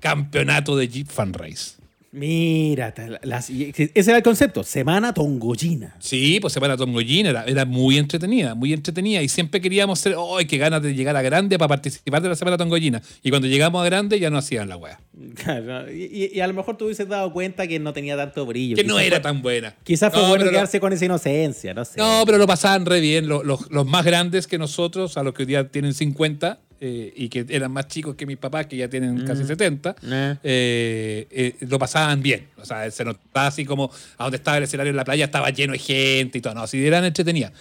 campeonato 0.00 0.76
de 0.76 0.88
Jeep 0.88 1.08
Fan 1.08 1.32
Race. 1.32 1.81
Mira, 2.14 2.92
las- 3.22 3.48
ese 3.48 3.90
era 3.94 4.18
el 4.18 4.22
concepto, 4.22 4.62
Semana 4.64 5.14
Tongoyina. 5.14 5.96
Sí, 5.98 6.38
pues 6.42 6.52
Semana 6.52 6.76
Tongoyina 6.76 7.30
era, 7.30 7.44
era 7.44 7.64
muy 7.64 7.96
entretenida, 7.96 8.54
muy 8.54 8.74
entretenida. 8.74 9.22
Y 9.22 9.28
siempre 9.30 9.62
queríamos 9.62 9.98
ser, 9.98 10.14
¡ay, 10.38 10.44
qué 10.44 10.58
ganas 10.58 10.82
de 10.82 10.94
llegar 10.94 11.16
a 11.16 11.22
grande 11.22 11.58
para 11.58 11.68
participar 11.68 12.20
de 12.22 12.28
la 12.28 12.36
Semana 12.36 12.58
Tongoyina! 12.58 13.00
Y 13.22 13.30
cuando 13.30 13.48
llegamos 13.48 13.80
a 13.80 13.86
grande 13.86 14.20
ya 14.20 14.28
no 14.28 14.36
hacían 14.36 14.68
la 14.68 14.76
wea. 14.76 15.00
Claro, 15.34 15.90
y, 15.90 16.30
y- 16.34 16.40
a 16.40 16.46
lo 16.46 16.52
mejor 16.52 16.76
tú 16.76 16.84
hubieses 16.84 17.08
dado 17.08 17.32
cuenta 17.32 17.66
que 17.66 17.78
no 17.78 17.94
tenía 17.94 18.14
tanto 18.14 18.44
brillo. 18.44 18.76
Que 18.76 18.84
no 18.84 18.94
Quizás 18.96 19.06
era 19.06 19.16
fue- 19.16 19.22
tan 19.22 19.40
buena. 19.42 19.74
Quizás 19.82 20.12
fue 20.12 20.22
No, 20.22 20.28
bueno 20.28 20.50
quedarse 20.50 20.80
con 20.80 20.92
esa 20.92 21.06
inocencia, 21.06 21.72
no 21.72 21.84
sé. 21.86 21.98
No, 21.98 22.24
pero 22.26 22.36
lo 22.36 22.46
pasaban 22.46 22.84
re 22.84 23.00
bien. 23.00 23.26
Los, 23.26 23.42
los- 23.44 23.70
los 23.70 23.86
más 23.86 24.04
grandes 24.04 24.46
que 24.46 24.58
nosotros, 24.58 25.16
a 25.16 25.22
los 25.22 25.32
que 25.32 25.44
hoy 25.44 25.46
día 25.46 25.68
tienen 25.68 25.94
50 25.94 26.60
eh, 26.84 27.12
y 27.14 27.28
que 27.28 27.46
eran 27.48 27.70
más 27.70 27.86
chicos 27.86 28.16
que 28.16 28.26
mis 28.26 28.38
papás, 28.38 28.66
que 28.66 28.76
ya 28.76 28.88
tienen 28.88 29.24
casi 29.24 29.44
70, 29.44 29.94
Eh. 30.02 30.36
eh, 30.42 31.26
eh, 31.30 31.56
lo 31.68 31.78
pasaban 31.78 32.20
bien. 32.20 32.48
O 32.56 32.64
sea, 32.64 32.90
se 32.90 33.04
notaba 33.04 33.46
así 33.46 33.64
como 33.64 33.88
a 34.18 34.24
donde 34.24 34.38
estaba 34.38 34.56
el 34.58 34.64
escenario 34.64 34.90
en 34.90 34.96
la 34.96 35.04
playa 35.04 35.26
estaba 35.26 35.48
lleno 35.50 35.74
de 35.74 35.78
gente 35.78 36.38
y 36.38 36.40
todo. 36.40 36.54
No, 36.54 36.66
si 36.66 36.84
eran 36.84 37.04
entretenidas. 37.04 37.52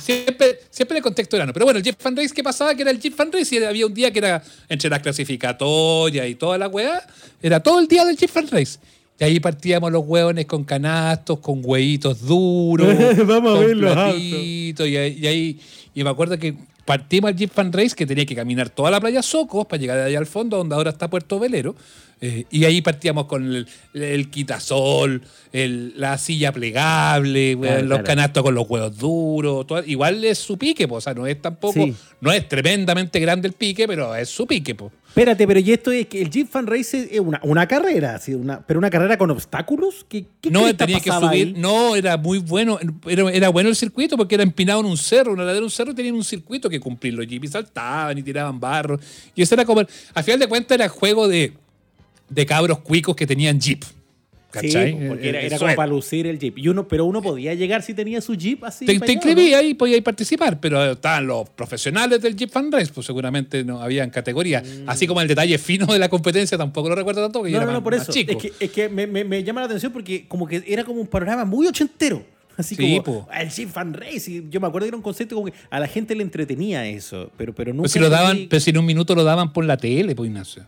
Siempre, 0.00 0.58
siempre 0.70 0.96
el 0.96 1.04
contexto 1.04 1.36
era 1.36 1.46
no. 1.46 1.52
Pero 1.52 1.66
bueno, 1.66 1.78
el 1.78 1.84
Jeep 1.84 1.94
Fan 2.00 2.16
Race, 2.16 2.34
¿qué 2.34 2.42
pasaba? 2.42 2.74
Que 2.74 2.82
era 2.82 2.90
el 2.90 2.98
Jeep 2.98 3.14
Fan 3.14 3.30
Race 3.30 3.54
y 3.54 3.62
había 3.62 3.86
un 3.86 3.94
día 3.94 4.10
que 4.10 4.18
era 4.18 4.42
entre 4.68 4.90
las 4.90 4.98
clasificatorias 5.00 6.28
y 6.28 6.34
toda 6.34 6.58
la 6.58 6.66
weá. 6.66 7.00
Era 7.40 7.60
todo 7.60 7.78
el 7.78 7.86
día 7.86 8.04
del 8.04 8.16
Jeep 8.16 8.30
Fan 8.30 8.48
Race. 8.50 8.80
Y 9.20 9.22
ahí 9.22 9.38
partíamos 9.38 9.92
los 9.92 10.02
hueones 10.04 10.46
con 10.46 10.64
canastos, 10.64 11.38
con 11.38 11.60
huevitos 11.64 12.26
duros. 12.26 12.88
Vamos 13.24 13.52
a 13.52 13.58
con 13.58 13.66
ver 13.68 13.76
los 13.76 14.16
y, 14.18 14.74
y 14.76 14.96
ahí, 15.26 15.60
y 15.94 16.02
me 16.02 16.10
acuerdo 16.10 16.36
que 16.36 16.56
partimos 16.84 17.28
al 17.28 17.36
Jeep 17.36 17.50
Fan 17.52 17.72
Race, 17.72 17.94
que 17.94 18.06
tenía 18.06 18.26
que 18.26 18.34
caminar 18.34 18.70
toda 18.70 18.90
la 18.90 19.00
playa 19.00 19.22
Socos 19.22 19.66
para 19.66 19.80
llegar 19.80 19.96
de 19.98 20.04
allá 20.04 20.18
al 20.18 20.26
fondo, 20.26 20.56
donde 20.56 20.74
ahora 20.74 20.90
está 20.90 21.08
Puerto 21.08 21.38
Velero. 21.38 21.74
Eh, 22.20 22.44
y 22.50 22.64
ahí 22.64 22.80
partíamos 22.82 23.26
con 23.26 23.44
el, 23.54 23.66
el 23.94 24.30
quitasol, 24.30 25.22
el- 25.52 25.94
la 25.98 26.16
silla 26.18 26.52
plegable, 26.52 27.56
Claro, 27.60 27.78
los 27.80 27.88
claro. 27.88 28.04
canastos 28.04 28.42
con 28.42 28.54
los 28.54 28.68
huevos 28.68 28.96
duros. 28.96 29.66
todo- 29.66 29.84
igual 29.84 30.24
es 30.24 30.38
su 30.38 30.56
pique, 30.58 30.88
po, 30.88 30.96
o 30.96 31.00
sea, 31.00 31.14
no 31.14 31.26
es 31.26 31.40
tampoco, 31.40 31.74
Sí. 31.74 31.94
no 32.20 32.32
es 32.32 32.48
tremendamente 32.48 33.20
grande 33.20 33.48
el 33.48 33.54
pique, 33.54 33.86
pero 33.86 34.14
es 34.14 34.28
su 34.28 34.46
pique. 34.46 34.74
po. 34.74 34.90
Espérate, 35.08 35.46
pero 35.46 35.60
y 35.60 35.70
esto 35.70 35.92
es 35.92 36.06
que 36.08 36.22
el 36.22 36.28
Jeep 36.28 36.48
Fan 36.50 36.66
Race 36.66 37.08
es 37.12 37.20
una, 37.20 37.38
una 37.44 37.68
carrera, 37.68 38.16
así, 38.16 38.34
una, 38.34 38.66
pero 38.66 38.80
una 38.80 38.90
carrera 38.90 39.16
con 39.16 39.30
obstáculos. 39.30 40.04
¿Qué, 40.08 40.24
qué 40.40 40.50
No, 40.50 40.74
tenía 40.74 40.98
que 40.98 41.10
subir. 41.12 41.46
ahí? 41.48 41.54
No, 41.56 41.94
era 41.94 42.16
muy 42.16 42.38
bueno. 42.38 42.80
Era, 43.06 43.30
era 43.30 43.48
bueno 43.50 43.68
el 43.68 43.76
circuito 43.76 44.16
porque 44.16 44.34
era 44.34 44.42
empinado 44.42 44.80
en 44.80 44.86
un 44.86 44.96
cerro, 44.96 45.32
una 45.32 45.42
ladera 45.44 45.60
de 45.60 45.64
un 45.66 45.70
cerro 45.70 45.94
tenían 45.94 46.16
un 46.16 46.24
circuito 46.24 46.68
que 46.68 46.80
cumplir. 46.80 47.14
Los 47.14 47.28
jeeps 47.28 47.50
saltaban 47.50 48.18
y 48.18 48.24
tiraban 48.24 48.58
barro. 48.58 48.98
Y 49.36 49.42
eso 49.42 49.54
era 49.54 49.64
como. 49.64 49.82
A 50.14 50.22
final 50.24 50.40
de 50.40 50.48
cuentas, 50.48 50.74
era 50.74 50.88
juego 50.88 51.28
de, 51.28 51.52
de 52.34 52.46
cabros 52.46 52.80
cuicos 52.80 53.14
que 53.16 53.26
tenían 53.26 53.60
jeep. 53.60 53.82
¿Cachai? 54.50 54.92
Sí, 54.92 54.98
porque 55.08 55.28
era, 55.30 55.40
Eh, 55.40 55.46
era 55.46 55.58
como 55.58 55.74
para 55.74 55.88
lucir 55.88 56.28
el 56.28 56.38
Jeep. 56.38 56.58
Y 56.58 56.68
uno, 56.68 56.86
pero 56.86 57.04
uno 57.06 57.20
podía 57.20 57.54
llegar 57.54 57.82
si 57.82 57.92
tenía 57.92 58.20
su 58.20 58.36
Jeep 58.36 58.62
así. 58.62 58.86
Te, 58.86 58.92
te 58.92 59.02
¿o 59.02 59.06
no? 59.06 59.12
inscribías 59.12 59.64
y 59.64 59.74
podías 59.74 60.00
participar, 60.02 60.60
pero 60.60 60.92
estaban 60.92 61.26
los 61.26 61.50
profesionales 61.50 62.20
del 62.22 62.36
Jeep 62.36 62.50
Fan 62.50 62.70
Race, 62.70 62.92
pues 62.94 63.04
seguramente 63.04 63.64
no 63.64 63.82
habían 63.82 64.10
categoría. 64.10 64.62
Así 64.86 65.08
como 65.08 65.20
el 65.20 65.26
detalle 65.26 65.58
fino 65.58 65.86
de 65.86 65.98
la 65.98 66.08
competencia, 66.08 66.56
tampoco 66.56 66.88
lo 66.88 66.94
recuerdo 66.94 67.20
tanto 67.20 67.44
yo 67.48 67.60
No, 67.66 67.82
por 67.82 67.94
eso. 67.94 68.12
chico. 68.12 68.30
Es 68.30 68.38
que, 68.38 68.52
es 68.60 68.70
que 68.70 68.88
me, 68.88 69.08
me- 69.08 69.24
me 69.24 69.42
llama 69.42 69.60
la 69.60 69.66
atención 69.66 69.90
porque 69.92 70.26
como 70.28 70.46
que 70.46 70.62
era 70.68 70.84
como 70.84 71.00
un 71.00 71.08
panorama 71.08 71.44
muy 71.44 71.66
ochentero. 71.66 72.24
Así 72.56 72.76
Sí, 72.76 73.00
como 73.00 73.02
po. 73.02 73.28
"Ah, 73.32 73.42
el 73.42 73.50
Jeep 73.50 73.68
Fan 73.70 73.92
Race. 73.92 74.30
Y 74.30 74.46
yo 74.50 74.60
me 74.60 74.68
acuerdo 74.68 74.84
que 74.84 74.90
era 74.90 74.96
un 74.96 75.02
concepto 75.02 75.34
como 75.34 75.48
que 75.48 75.54
a 75.68 75.80
la 75.80 75.88
gente 75.88 76.14
le 76.14 76.22
entretenía 76.22 76.86
eso. 76.86 77.28
Pero, 77.36 77.52
pero 77.52 77.72
nunca. 77.72 77.82
Pues 77.82 77.92
si 77.92 77.98
lo 77.98 78.08
daban, 78.08 78.36
vi- 78.36 78.46
pero 78.46 78.60
si 78.60 78.70
en 78.70 78.78
un 78.78 78.86
minuto 78.86 79.16
lo 79.16 79.24
daban 79.24 79.52
por 79.52 79.64
la 79.64 79.76
tele, 79.76 80.14
pues 80.14 80.28
Ignacio. 80.28 80.64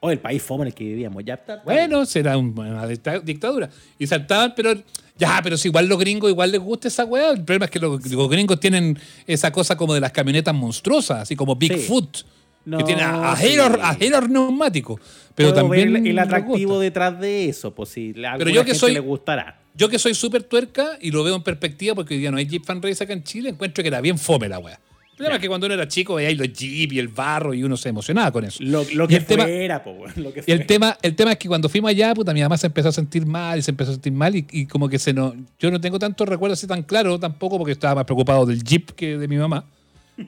O 0.00 0.10
el 0.10 0.18
país 0.20 0.40
fome 0.42 0.62
en 0.62 0.68
el 0.68 0.74
que 0.74 0.84
vivíamos. 0.84 1.24
Ya 1.24 1.34
está. 1.34 1.60
Bueno, 1.64 2.06
será 2.06 2.36
un- 2.36 2.56
una 2.56 2.86
dicta- 2.86 3.18
dictadura. 3.20 3.68
Y 3.98 4.06
saltaban, 4.06 4.52
pero 4.54 4.74
ya, 5.16 5.40
pero 5.42 5.56
si 5.56 5.68
igual 5.68 5.88
los 5.88 5.98
gringos 5.98 6.30
igual 6.30 6.52
les 6.52 6.60
gusta 6.60 6.86
esa 6.88 7.04
weá. 7.04 7.30
El 7.32 7.42
problema 7.44 7.64
es 7.64 7.70
que 7.72 7.80
los, 7.80 8.06
los 8.12 8.28
gringos 8.30 8.60
tienen 8.60 8.96
esa 9.26 9.50
cosa 9.50 9.76
como 9.76 9.94
de 9.94 10.00
las 10.00 10.12
camionetas 10.12 10.54
monstruosas, 10.54 11.22
así 11.22 11.34
como 11.34 11.56
Bigfoot. 11.56 12.18
No, 12.64 12.78
que 12.78 12.84
tiene 12.84 13.02
a- 13.02 13.34
sí. 13.36 13.46
ajeros 13.46 13.78
ajeros 13.82 14.28
neumáticos. 14.28 15.00
Pero 15.34 15.52
Puedo 15.52 15.68
ver 15.68 15.80
también. 15.86 16.06
el, 16.06 16.10
el 16.12 16.18
atractivo 16.18 16.78
detrás 16.78 17.18
de 17.18 17.48
eso. 17.48 17.74
Pues 17.74 17.88
si 17.88 18.10
a 18.24 18.36
Pero 18.38 18.50
yo 18.50 18.60
que 18.62 18.66
gente 18.72 18.78
soy- 18.78 18.92
le 18.94 19.00
gustará. 19.00 19.60
Yo 19.74 19.88
que 19.88 19.98
soy 19.98 20.14
súper 20.14 20.42
tuerca 20.42 20.98
y 21.00 21.10
lo 21.12 21.22
veo 21.24 21.34
en 21.36 21.42
perspectiva 21.42 21.94
porque 21.94 22.14
hoy 22.14 22.20
día 22.20 22.30
no 22.30 22.36
hay 22.36 22.46
Jeep 22.46 22.64
Fan 22.64 22.82
Race 22.82 23.02
acá 23.02 23.12
en 23.12 23.22
Chile, 23.24 23.50
encuentro 23.50 23.82
que 23.82 23.88
era 23.88 24.00
bien 24.00 24.18
fome 24.18 24.48
la 24.48 24.58
weá. 24.58 24.78
El 25.18 25.24
problema 25.24 25.36
es 25.36 25.42
que 25.42 25.48
cuando 25.48 25.66
uno 25.66 25.74
era 25.74 25.88
chico 25.88 26.14
veía 26.14 26.32
los 26.32 26.52
Jeep 26.52 26.92
y 26.92 26.98
el 27.00 27.08
barro 27.08 27.52
y 27.52 27.64
uno 27.64 27.76
se 27.76 27.88
emocionaba 27.88 28.30
con 28.30 28.44
eso. 28.44 28.62
Lo, 28.62 28.84
lo 28.94 29.08
que 29.08 29.16
el 29.16 29.24
tema- 29.24 29.42
fuera, 29.42 29.82
po, 29.82 29.90
weón, 29.90 30.12
lo 30.16 30.32
que 30.32 30.44
Y 30.46 30.52
el 30.52 30.64
tema, 30.64 30.96
el 31.02 31.16
tema 31.16 31.32
es 31.32 31.38
que 31.38 31.48
cuando 31.48 31.68
fuimos 31.68 31.90
allá, 31.90 32.14
puta, 32.14 32.32
mi 32.32 32.40
mamá 32.40 32.56
se 32.56 32.68
empezó 32.68 32.90
a 32.90 32.92
sentir 32.92 33.26
mal 33.26 33.58
y 33.58 33.62
se 33.62 33.72
empezó 33.72 33.90
a 33.90 33.94
sentir 33.94 34.12
mal 34.12 34.36
y, 34.36 34.46
y 34.52 34.66
como 34.66 34.88
que 34.88 35.00
se 35.00 35.12
no, 35.12 35.34
yo 35.58 35.72
no 35.72 35.80
tengo 35.80 35.98
tanto 35.98 36.24
recuerdo 36.24 36.54
así 36.54 36.68
tan 36.68 36.84
claro 36.84 37.18
tampoco 37.18 37.58
porque 37.58 37.72
estaba 37.72 37.96
más 37.96 38.04
preocupado 38.04 38.46
del 38.46 38.62
jeep 38.62 38.90
que 38.92 39.18
de 39.18 39.26
mi 39.28 39.36
mamá. 39.36 39.64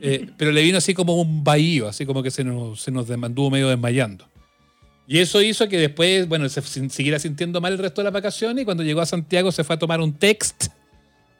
Eh, 0.01 0.29
pero 0.37 0.53
le 0.53 0.63
vino 0.63 0.79
así 0.79 0.95
como 0.95 1.21
un 1.21 1.43
bahío, 1.43 1.89
así 1.89 2.07
como 2.07 2.23
que 2.23 2.31
se 2.31 2.45
nos, 2.45 2.81
se 2.81 2.93
nos 2.93 3.09
mantuvo 3.09 3.51
medio 3.51 3.69
desmayando. 3.69 4.25
Y 5.09 5.19
eso 5.19 5.43
hizo 5.43 5.69
que 5.69 5.79
después, 5.79 6.29
bueno, 6.29 6.49
se 6.49 6.63
siguiera 6.63 7.19
sintiendo 7.19 7.61
mal 7.61 7.73
el 7.73 7.79
resto 7.81 8.01
de 8.01 8.05
las 8.05 8.13
vacaciones 8.13 8.63
y 8.63 8.65
cuando 8.65 8.85
llegó 8.85 9.01
a 9.01 9.07
Santiago 9.07 9.51
se 9.51 9.65
fue 9.65 9.75
a 9.75 9.79
tomar 9.81 10.01
un 10.01 10.13
text, 10.13 10.69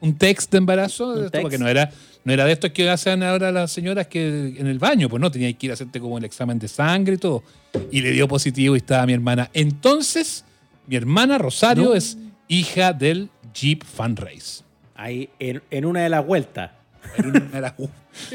un 0.01 0.17
text 0.17 0.51
de 0.51 0.57
embarazo, 0.57 1.13
Un 1.13 1.25
esto, 1.25 1.41
porque 1.41 1.57
no 1.57 1.67
era, 1.67 1.89
no 2.25 2.33
era 2.33 2.43
de 2.45 2.51
estos 2.51 2.71
que 2.71 2.89
hacen 2.89 3.23
ahora 3.23 3.51
las 3.51 3.71
señoras 3.71 4.07
que 4.07 4.53
en 4.57 4.67
el 4.67 4.77
baño, 4.79 5.07
pues 5.07 5.21
no, 5.21 5.31
tenía 5.31 5.51
que 5.53 5.67
ir 5.67 5.71
a 5.71 5.75
hacerte 5.75 5.99
como 5.99 6.17
el 6.17 6.25
examen 6.25 6.59
de 6.59 6.67
sangre 6.67 7.13
y 7.15 7.17
todo. 7.17 7.43
Y 7.91 8.01
le 8.01 8.11
dio 8.11 8.27
positivo 8.27 8.75
y 8.75 8.79
estaba 8.79 9.05
mi 9.05 9.13
hermana. 9.13 9.49
Entonces, 9.53 10.43
mi 10.87 10.95
hermana 10.97 11.37
Rosario 11.37 11.85
No. 11.85 11.93
es 11.93 12.17
hija 12.47 12.91
del 12.93 13.29
Jeep 13.53 13.83
Fan 13.85 14.17
Race. 14.17 14.63
Ahí, 14.95 15.29
en, 15.39 15.61
en 15.71 15.85
una 15.85 16.01
de 16.01 16.09
las 16.09 16.25
vueltas. 16.25 16.71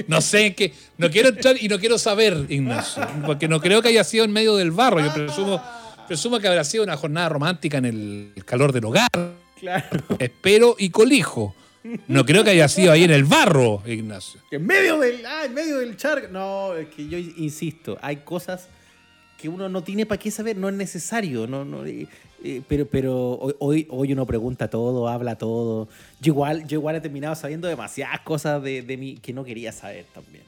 No 0.08 0.20
sé 0.20 0.54
qué. 0.54 0.72
No 0.98 1.10
quiero 1.10 1.28
entrar 1.28 1.56
y 1.60 1.68
no 1.68 1.78
quiero 1.78 1.98
saber, 1.98 2.46
Ignacio. 2.48 3.06
Porque 3.24 3.48
no 3.48 3.60
creo 3.60 3.82
que 3.82 3.88
haya 3.88 4.04
sido 4.04 4.24
en 4.24 4.32
medio 4.32 4.56
del 4.56 4.70
barro. 4.70 5.00
Yo 5.00 5.12
presumo, 5.12 5.62
presumo 6.06 6.38
que 6.38 6.48
habrá 6.48 6.64
sido 6.64 6.84
una 6.84 6.96
jornada 6.96 7.28
romántica 7.28 7.78
en 7.78 7.84
el 7.84 8.32
calor 8.44 8.72
del 8.72 8.84
hogar. 8.84 9.08
Claro. 9.58 10.04
Espero 10.18 10.76
y 10.78 10.90
colijo. 10.90 11.54
No 12.08 12.24
creo 12.24 12.44
que 12.44 12.50
haya 12.50 12.68
sido 12.68 12.92
ahí 12.92 13.04
en 13.04 13.10
el 13.10 13.24
barro, 13.24 13.82
Ignacio. 13.86 14.40
En 14.50 14.66
medio 14.66 14.98
del. 14.98 15.24
Ah, 15.24 15.44
en 15.44 15.54
medio 15.54 15.78
del 15.78 15.96
charco. 15.96 16.28
No, 16.30 16.74
es 16.74 16.88
que 16.88 17.08
yo 17.08 17.18
insisto, 17.18 17.96
hay 18.02 18.16
cosas 18.16 18.68
que 19.38 19.48
uno 19.48 19.68
no 19.68 19.82
tiene 19.82 20.06
para 20.06 20.18
qué 20.18 20.30
saber, 20.30 20.56
no 20.56 20.68
es 20.68 20.74
necesario. 20.74 21.46
No, 21.46 21.64
no, 21.64 21.84
eh, 21.86 22.08
eh, 22.42 22.62
pero 22.66 22.86
pero 22.86 23.38
hoy, 23.58 23.86
hoy, 23.90 24.12
uno 24.12 24.26
pregunta 24.26 24.68
todo, 24.68 25.08
habla 25.08 25.36
todo. 25.36 25.88
Yo 26.20 26.32
igual, 26.32 26.66
yo 26.66 26.78
igual 26.78 26.96
he 26.96 27.00
terminado 27.00 27.34
sabiendo 27.34 27.68
demasiadas 27.68 28.20
cosas 28.20 28.62
de, 28.62 28.82
de 28.82 28.96
mí 28.96 29.18
que 29.18 29.32
no 29.32 29.44
quería 29.44 29.72
saber 29.72 30.06
también. 30.12 30.44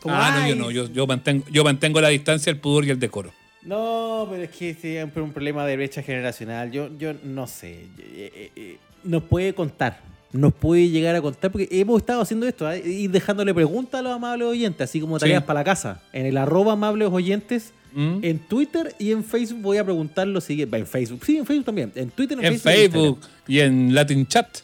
Como, 0.00 0.14
ah, 0.14 0.40
no, 0.40 0.48
yo 0.48 0.56
no. 0.56 0.70
Yo, 0.70 0.90
yo, 0.90 1.06
mantengo, 1.06 1.44
yo 1.50 1.64
mantengo 1.64 2.00
la 2.00 2.08
distancia, 2.08 2.50
el 2.50 2.58
pudor 2.58 2.84
y 2.84 2.90
el 2.90 2.98
decoro. 2.98 3.32
No, 3.66 4.26
pero 4.30 4.44
es 4.44 4.50
que 4.50 4.70
es 4.70 4.78
siempre 4.78 5.22
un 5.22 5.32
problema 5.32 5.66
de 5.66 5.76
brecha 5.76 6.02
generacional. 6.02 6.70
Yo, 6.70 6.88
yo 6.98 7.14
no 7.24 7.46
sé. 7.46 7.72
Eh, 7.98 8.32
eh, 8.34 8.50
eh, 8.56 8.76
Nos 9.04 9.24
puede 9.24 9.52
contar. 9.54 10.00
Nos 10.32 10.52
puede 10.54 10.88
llegar 10.88 11.14
a 11.16 11.22
contar 11.22 11.50
porque 11.50 11.68
hemos 11.70 12.00
estado 12.00 12.20
haciendo 12.20 12.46
esto 12.46 12.70
¿eh? 12.70 12.82
y 12.84 13.08
dejándole 13.08 13.54
preguntas 13.54 13.98
a 14.00 14.02
los 14.02 14.12
amables 14.12 14.46
oyentes, 14.46 14.88
así 14.88 15.00
como 15.00 15.18
tareas 15.18 15.42
Sí. 15.42 15.46
para 15.46 15.60
la 15.60 15.64
casa. 15.64 16.02
En 16.12 16.26
el 16.26 16.36
arroba 16.36 16.72
amables 16.74 17.08
oyentes, 17.10 17.72
¿Mm? 17.94 18.18
en 18.22 18.38
Twitter 18.40 18.94
y 18.98 19.12
en 19.12 19.24
Facebook 19.24 19.62
voy 19.62 19.78
a 19.78 19.84
preguntar 19.84 20.26
lo 20.26 20.40
siguiente. 20.40 20.76
En 20.76 20.86
Facebook, 20.86 21.24
sí, 21.24 21.38
en 21.38 21.46
Facebook 21.46 21.64
también. 21.66 21.92
En 21.94 22.10
Twitter, 22.10 22.38
en, 22.38 22.44
En 22.44 22.60
Facebook. 22.60 22.84
en 22.84 22.92
Facebook 22.92 23.20
y 23.48 23.60
en 23.60 23.94
Latin 23.94 24.26
Chat. 24.26 24.58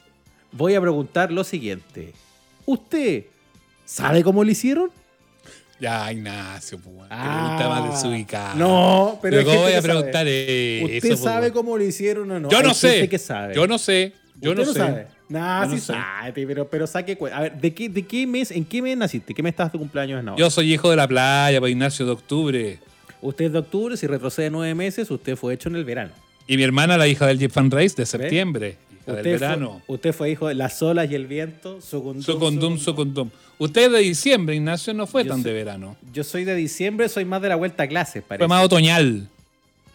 Voy 0.52 0.74
a 0.74 0.80
preguntar 0.80 1.32
lo 1.32 1.42
siguiente. 1.42 2.12
¿Usted 2.66 3.24
sabe 3.84 4.22
cómo 4.22 4.44
lo 4.44 4.50
hicieron? 4.50 4.90
Ya, 5.82 6.12
Ignacio, 6.12 6.78
pues, 6.78 7.08
Ah, 7.10 7.56
pregunta 7.58 7.68
más 7.68 7.92
desubicada. 8.02 8.54
no, 8.54 9.18
pero 9.20 9.40
hay 9.40 9.44
¿cómo 9.44 9.62
voy 9.62 9.72
a 9.72 9.82
preguntar 9.82 10.28
eso? 10.28 10.84
¿Usted 10.86 11.08
pues, 11.08 11.20
sabe 11.20 11.50
cómo 11.50 11.76
lo 11.76 11.82
hicieron 11.84 12.30
o 12.30 12.38
no? 12.38 12.48
Yo 12.48 12.62
no 12.62 12.68
Hay 12.68 12.74
sé. 12.76 13.08
que 13.08 13.18
sabe. 13.18 13.52
Yo 13.56 13.66
no 13.66 13.78
sé. 13.78 14.12
Yo 14.40 14.50
¿Usted 14.52 14.64
no, 14.64 14.72
sé. 14.72 14.78
sabe? 14.78 15.06
Nah, 15.28 15.64
Yo 15.64 15.70
no 15.70 15.74
sí 15.74 15.80
sé. 15.80 15.92
sabe, 15.92 16.46
pero, 16.46 16.68
pero 16.68 16.86
saque 16.86 17.16
cuenta. 17.16 17.36
A 17.38 17.40
ver, 17.42 17.60
¿de 17.60 17.74
qué, 17.74 17.88
¿de 17.88 18.06
qué 18.06 18.28
mes, 18.28 18.52
en 18.52 18.64
qué 18.64 18.80
mes 18.80 18.96
naciste? 18.96 19.34
¿Qué 19.34 19.42
mes 19.42 19.50
estás 19.54 19.72
de 19.72 19.78
cumpleaños 19.80 20.20
en 20.24 20.36
Yo 20.36 20.50
soy 20.50 20.72
hijo 20.72 20.88
de 20.88 20.94
la 20.96 21.08
playa, 21.08 21.58
pues 21.58 21.72
Ignacio 21.72 22.06
de 22.06 22.12
octubre. 22.12 22.78
Usted 23.20 23.46
es 23.46 23.52
de 23.52 23.58
octubre, 23.58 23.96
si 23.96 24.06
retrocede 24.06 24.50
nueve 24.50 24.76
meses, 24.76 25.10
usted 25.10 25.34
fue 25.34 25.52
hecho 25.54 25.68
en 25.68 25.74
el 25.74 25.84
verano. 25.84 26.12
Y 26.46 26.56
mi 26.56 26.62
hermana, 26.62 26.96
la 26.96 27.08
hija 27.08 27.26
del 27.26 27.40
Jeep 27.40 27.50
Fan 27.50 27.72
Race, 27.72 27.94
de 27.96 28.06
septiembre. 28.06 28.76
Hija 29.02 29.12
del 29.12 29.26
Usted 29.26 29.30
verano. 29.40 29.82
fue, 29.86 29.94
usted 29.96 30.12
fue 30.12 30.30
hijo 30.30 30.48
de 30.48 30.54
las 30.54 30.80
olas 30.82 31.10
y 31.10 31.14
el 31.14 31.26
viento, 31.26 31.80
Socondum, 31.80 32.22
Socondum, 32.22 32.78
Socondum. 32.78 33.30
Usted 33.58 33.86
es 33.86 33.92
de 33.92 33.98
diciembre, 33.98 34.54
Ignacio, 34.56 34.94
no 34.94 35.06
fue 35.06 35.24
Yo 35.24 35.30
tan 35.30 35.42
soy- 35.42 35.50
de 35.50 35.56
verano. 35.56 35.96
Yo 36.12 36.24
soy 36.24 36.44
de 36.44 36.54
diciembre, 36.54 37.08
soy 37.08 37.24
más 37.24 37.42
de 37.42 37.48
la 37.48 37.56
vuelta 37.56 37.82
a 37.84 37.86
clases, 37.88 38.22
parece. 38.22 38.40
Fue 38.40 38.48
más 38.48 38.64
otoñal. 38.64 39.28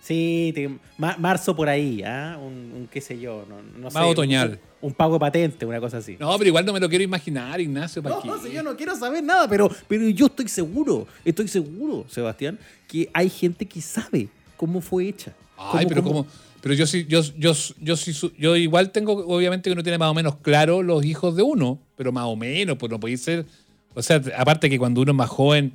Sí, 0.01 0.51
te- 0.55 0.69
ma- 0.97 1.17
marzo 1.19 1.53
por 1.55 1.67
ahí, 1.67 2.01
¿ah? 2.03 2.37
Un, 2.41 2.71
un 2.73 2.87
qué 2.89 3.01
sé 3.01 3.19
yo, 3.19 3.45
no, 3.49 3.57
no 3.77 3.89
sé. 3.91 3.97
Más 3.99 4.07
otoñal. 4.07 4.59
Un, 4.81 4.89
un 4.89 4.93
pago 4.93 5.13
de 5.15 5.19
patente, 5.19 5.65
una 5.65 5.81
cosa 5.81 5.97
así. 5.97 6.15
No, 6.17 6.37
pero 6.37 6.47
igual 6.47 6.65
no 6.65 6.71
me 6.71 6.79
lo 6.79 6.87
quiero 6.87 7.03
imaginar, 7.03 7.59
Ignacio. 7.59 8.01
¿para 8.01 8.15
No, 8.15 8.21
qué? 8.21 8.47
si 8.47 8.53
yo 8.55 8.63
no 8.63 8.77
quiero 8.77 8.95
saber 8.95 9.21
nada, 9.23 9.49
pero, 9.49 9.69
pero 9.87 10.07
yo 10.07 10.27
estoy 10.27 10.47
seguro, 10.47 11.05
estoy 11.25 11.49
seguro, 11.49 12.05
Sebastián, 12.09 12.57
que 12.87 13.09
hay 13.13 13.29
gente 13.29 13.65
que 13.65 13.81
sabe 13.81 14.29
cómo 14.55 14.79
fue 14.79 15.09
hecha. 15.09 15.33
Ay, 15.57 15.85
pero 15.87 16.01
como. 16.03 16.25
Pero 16.61 16.73
yo 16.73 16.85
sí, 16.87 17.05
yo, 17.07 17.21
yo, 17.37 17.53
yo, 17.79 17.95
sí 17.95 18.13
su- 18.13 18.33
yo 18.37 18.55
igual 18.55 18.91
tengo, 18.91 19.13
obviamente 19.27 19.69
que 19.69 19.73
uno 19.73 19.83
tiene 19.83 19.97
más 19.97 20.09
o 20.09 20.13
menos 20.13 20.35
claro 20.41 20.81
los 20.83 21.05
hijos 21.05 21.35
de 21.35 21.43
uno, 21.43 21.79
pero 21.95 22.11
más 22.11 22.25
o 22.25 22.35
menos, 22.35 22.77
pues 22.77 22.91
no 22.91 22.99
puede 22.99 23.17
ser. 23.17 23.45
O 23.93 24.01
sea, 24.01 24.21
aparte 24.37 24.69
que 24.69 24.77
cuando 24.77 25.01
uno 25.01 25.11
es 25.11 25.15
más 25.17 25.29
joven 25.29 25.71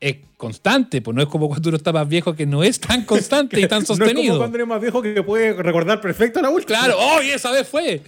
es 0.00 0.16
constante, 0.36 1.02
pues 1.02 1.14
no 1.14 1.22
es 1.22 1.28
como 1.28 1.48
cuando 1.48 1.68
uno 1.70 1.76
está 1.76 1.92
más 1.92 2.08
viejo 2.08 2.34
que 2.34 2.46
no 2.46 2.62
es 2.62 2.78
tan 2.80 3.04
constante 3.04 3.60
y 3.60 3.66
tan 3.68 3.78
No 3.80 3.82
es 3.82 3.86
como 3.88 3.98
sostenido. 3.98 4.38
cuando 4.38 4.56
eres 4.56 4.68
más 4.68 4.80
viejo 4.80 5.02
que 5.02 5.22
puede 5.22 5.52
recordar 5.54 6.00
perfecto 6.00 6.40
la 6.40 6.50
última. 6.50 6.78
Claro, 6.78 6.96
¡oh! 6.98 7.22
Y 7.22 7.30
esa 7.30 7.50
vez 7.50 7.66
fue. 7.68 8.02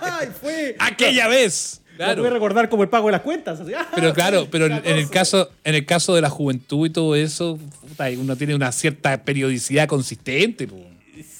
¡Ay, 0.00 0.28
fue! 0.40 0.76
Aquella 0.80 1.28
vez. 1.28 1.78
La 1.98 2.06
Claro. 2.06 2.22
puede 2.22 2.32
recordar 2.32 2.68
como 2.70 2.82
el 2.82 2.88
pago 2.88 3.06
de 3.08 3.12
las 3.12 3.20
cuentas. 3.20 3.60
así, 3.60 3.72
¡ah! 3.74 3.86
Pero 3.94 4.14
claro, 4.14 4.48
pero 4.50 4.64
en 4.66 4.72
el 4.72 4.82
14. 4.82 5.10
caso, 5.10 5.50
en 5.62 5.74
el 5.74 5.84
caso 5.84 6.14
de 6.14 6.22
la 6.22 6.30
juventud 6.30 6.86
y 6.86 6.90
todo 6.90 7.14
eso, 7.14 7.58
puta, 7.82 8.06
uno 8.18 8.34
tiene 8.34 8.54
una 8.54 8.72
cierta 8.72 9.22
periodicidad 9.22 9.86
consistente. 9.88 10.66
pues. 10.66 10.82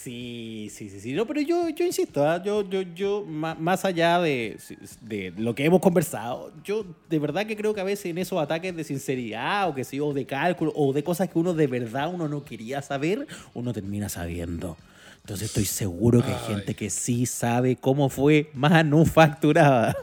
Sí, 0.03 0.69
sí, 0.75 0.89
sí, 0.91 0.99
sí. 1.01 1.13
No, 1.13 1.27
pero 1.27 1.41
yo, 1.41 1.69
yo 1.69 1.85
insisto, 1.85 2.27
¿ah? 2.29 2.43
yo, 2.43 2.69
yo, 2.69 2.83
yo, 2.83 3.25
más 3.25 3.85
allá 3.85 4.21
de, 4.21 4.57
de 5.03 5.33
lo 5.37 5.55
que 5.55 5.65
hemos 5.65 5.81
conversado, 5.81 6.51
yo 6.65 6.85
de 7.09 7.19
verdad 7.21 7.47
que 7.47 7.57
creo 7.57 7.73
que 7.73 7.81
a 7.81 7.85
veces 7.85 8.07
en 8.07 8.19
esos 8.19 8.41
ataques 8.43 8.75
de 8.75 8.83
sinceridad 8.83 9.69
o 9.69 9.75
que 9.75 9.85
yo, 9.85 10.09
o 10.09 10.13
de 10.13 10.27
cálculo 10.27 10.73
o 10.75 10.93
de 10.93 11.05
cosas 11.05 11.29
que 11.29 11.39
uno 11.39 11.55
de 11.55 11.69
verdad 11.69 12.13
uno 12.13 12.27
no 12.27 12.45
quería 12.45 12.83
saber, 12.83 13.29
uno 13.55 13.73
termina 13.73 14.09
sabiendo. 14.09 14.77
Entonces 15.21 15.47
estoy 15.47 15.67
seguro 15.67 16.21
que 16.21 16.31
hay 16.33 16.39
Ay. 16.49 16.55
gente 16.57 16.75
que 16.75 16.91
sí 16.91 17.25
sabe 17.27 17.77
cómo 17.77 18.09
fue 18.09 18.51
manufacturada. 18.55 19.97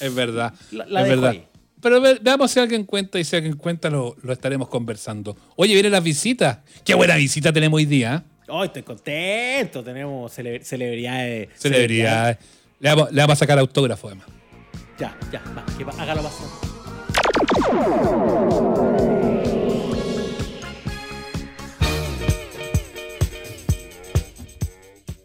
Es 0.00 0.14
verdad. 0.14 0.52
La- 0.70 0.84
la 0.84 1.00
es 1.00 1.08
dejo 1.08 1.20
verdad. 1.22 1.30
ahí. 1.30 1.47
Pero 1.80 2.00
ve- 2.00 2.18
veamos 2.20 2.50
si 2.50 2.58
alguien 2.60 2.84
cuenta 2.84 3.18
y 3.18 3.24
si 3.24 3.36
alguien 3.36 3.56
cuenta 3.56 3.88
lo, 3.90 4.16
lo 4.22 4.32
estaremos 4.32 4.68
conversando. 4.68 5.36
Oye, 5.56 5.74
vienen 5.74 5.92
las 5.92 6.02
visitas. 6.02 6.58
Qué 6.84 6.94
buena 6.94 7.16
visita 7.16 7.52
tenemos 7.52 7.76
hoy 7.78 7.86
día. 7.86 8.24
¿eh? 8.24 8.42
Hoy 8.48 8.66
estoy 8.66 8.82
contento, 8.82 9.84
tenemos 9.84 10.36
cele- 10.36 10.62
celebridades. 10.62 11.48
Celebridades. 11.56 12.38
Le 12.80 12.88
vamos, 12.90 13.12
le 13.12 13.20
vamos 13.20 13.32
a 13.34 13.36
sacar 13.36 13.58
autógrafo 13.58 14.06
además. 14.08 14.26
Ya, 14.98 15.16
ya, 15.30 15.40
va, 15.56 15.64
que 15.76 15.84
va, 15.84 15.92
hágalo 15.98 16.22
pasar. 16.22 16.46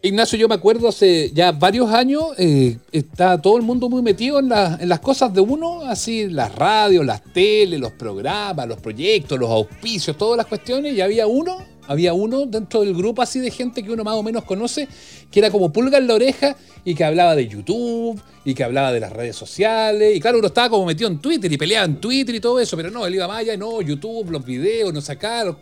Ignacio, 0.04 0.38
yo 0.38 0.48
me 0.48 0.54
acuerdo 0.54 0.86
hace 0.86 1.30
ya 1.32 1.50
varios 1.50 1.90
años, 1.90 2.24
eh, 2.36 2.76
está 2.92 3.40
todo 3.40 3.56
el 3.56 3.62
mundo 3.62 3.88
muy 3.88 4.02
metido 4.02 4.38
en, 4.38 4.50
las 4.50 5.00
cosas 5.00 5.32
de 5.32 5.40
uno, 5.40 5.80
así 5.80 6.28
las 6.28 6.54
radios, 6.54 7.06
las 7.06 7.22
teles, 7.32 7.80
los 7.80 7.92
programas, 7.92 8.68
los 8.68 8.78
proyectos, 8.80 9.38
los 9.38 9.48
auspicios, 9.48 10.18
todas 10.18 10.36
las 10.36 10.44
cuestiones, 10.44 10.94
y 10.94 11.00
había 11.00 11.26
uno, 11.26 11.56
había 11.88 12.12
uno 12.12 12.44
dentro 12.44 12.82
del 12.82 12.92
grupo 12.92 13.22
así 13.22 13.40
de 13.40 13.50
gente 13.50 13.82
que 13.82 13.92
uno 13.92 14.04
más 14.04 14.12
o 14.16 14.22
menos 14.22 14.44
conoce, 14.44 14.86
que 15.30 15.40
era 15.40 15.50
como 15.50 15.72
pulga 15.72 15.96
en 15.96 16.06
la 16.06 16.16
oreja 16.16 16.54
y 16.84 16.94
que 16.94 17.02
hablaba 17.02 17.34
de 17.34 17.48
YouTube 17.48 18.20
y 18.44 18.52
que 18.52 18.62
hablaba 18.62 18.92
de 18.92 19.00
las 19.00 19.10
redes 19.10 19.36
sociales, 19.36 20.14
y 20.14 20.20
claro, 20.20 20.36
uno 20.36 20.48
estaba 20.48 20.68
como 20.68 20.84
metido 20.84 21.08
en 21.08 21.18
Twitter 21.18 21.50
y 21.50 21.56
peleaba 21.56 21.86
en 21.86 21.98
Twitter 21.98 22.34
y 22.34 22.40
todo 22.40 22.60
eso, 22.60 22.76
pero 22.76 22.90
no, 22.90 23.06
él 23.06 23.14
iba 23.14 23.34
allá, 23.34 23.56
no, 23.56 23.80
YouTube, 23.80 24.32
los 24.32 24.44
videos, 24.44 24.92
no 24.92 25.00
sacar, 25.00 25.56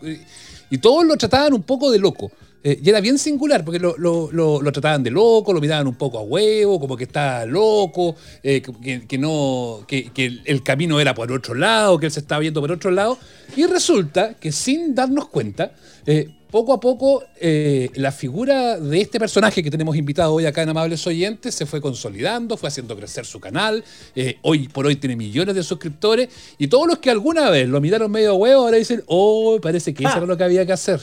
y 0.69 0.79
todos 0.79 1.05
lo 1.05 1.17
trataban 1.17 1.53
un 1.53 1.63
poco 1.63 1.93
de 1.93 2.01
loco. 2.01 2.33
Eh, 2.65 2.79
y 2.83 2.89
era 2.89 3.01
bien 3.01 3.19
singular, 3.19 3.65
porque 3.65 3.81
lo, 3.81 3.97
lo, 3.99 4.73
trataban 4.73 5.03
de 5.03 5.11
loco, 5.11 5.53
lo 5.53 5.61
miraban 5.61 5.87
un 5.89 5.97
poco 5.97 6.19
a 6.19 6.23
huevo, 6.23 6.79
como 6.79 6.97
que 6.97 7.05
estaba 7.05 7.45
loco, 7.45 8.15
eh, 8.43 8.63
que, 8.63 9.19
no, 9.19 9.85
que, 9.87 10.11
el 10.45 10.63
camino 10.63 11.01
era 11.01 11.15
por 11.15 11.33
otro 11.33 11.55
lado, 11.55 11.99
que 11.99 12.07
él 12.07 12.13
se 12.13 12.21
estaba 12.21 12.39
viendo 12.39 12.61
por 12.61 12.71
otro 12.71 12.91
lado. 12.91 13.19
Y 13.57 13.67
resulta 13.67 14.35
que 14.35 14.53
sin 14.53 14.95
darnos 14.95 15.29
cuenta, 15.29 15.73
eh, 16.07 16.29
poco 16.53 16.75
a 16.75 16.79
poco 16.79 17.25
eh, 17.41 17.91
la 17.95 18.13
figura 18.13 18.79
de 18.79 19.01
este 19.01 19.19
personaje 19.19 19.63
que 19.63 19.71
tenemos 19.71 19.97
invitado 19.97 20.35
hoy 20.35 20.45
acá 20.45 20.61
en 20.63 20.69
Amables 20.69 21.05
Oyentes 21.07 21.55
se 21.55 21.65
fue 21.65 21.81
consolidando, 21.81 22.59
fue 22.59 22.69
haciendo 22.69 22.95
crecer 22.95 23.25
su 23.25 23.41
canal. 23.41 23.83
Eh, 24.15 24.37
hoy 24.43 24.69
por 24.69 24.85
hoy 24.85 24.97
tiene 24.97 25.17
millones 25.17 25.55
de 25.55 25.63
suscriptores. 25.63 26.29
Y 26.59 26.69
todos 26.69 26.87
los 26.87 26.99
que 26.99 27.11
alguna 27.11 27.49
vez 27.49 27.67
lo 27.71 27.81
miraron 27.81 28.11
medio 28.11 28.35
huevo 28.35 28.65
ahora 28.65 28.77
dicen, 28.77 29.03
oh, 29.07 29.59
parece 29.63 29.95
que 29.95 30.05
eso 30.05 30.19
era 30.19 30.27
lo 30.27 30.37
que 30.37 30.45
había 30.45 30.67
que 30.67 30.73
hacer. 30.73 31.01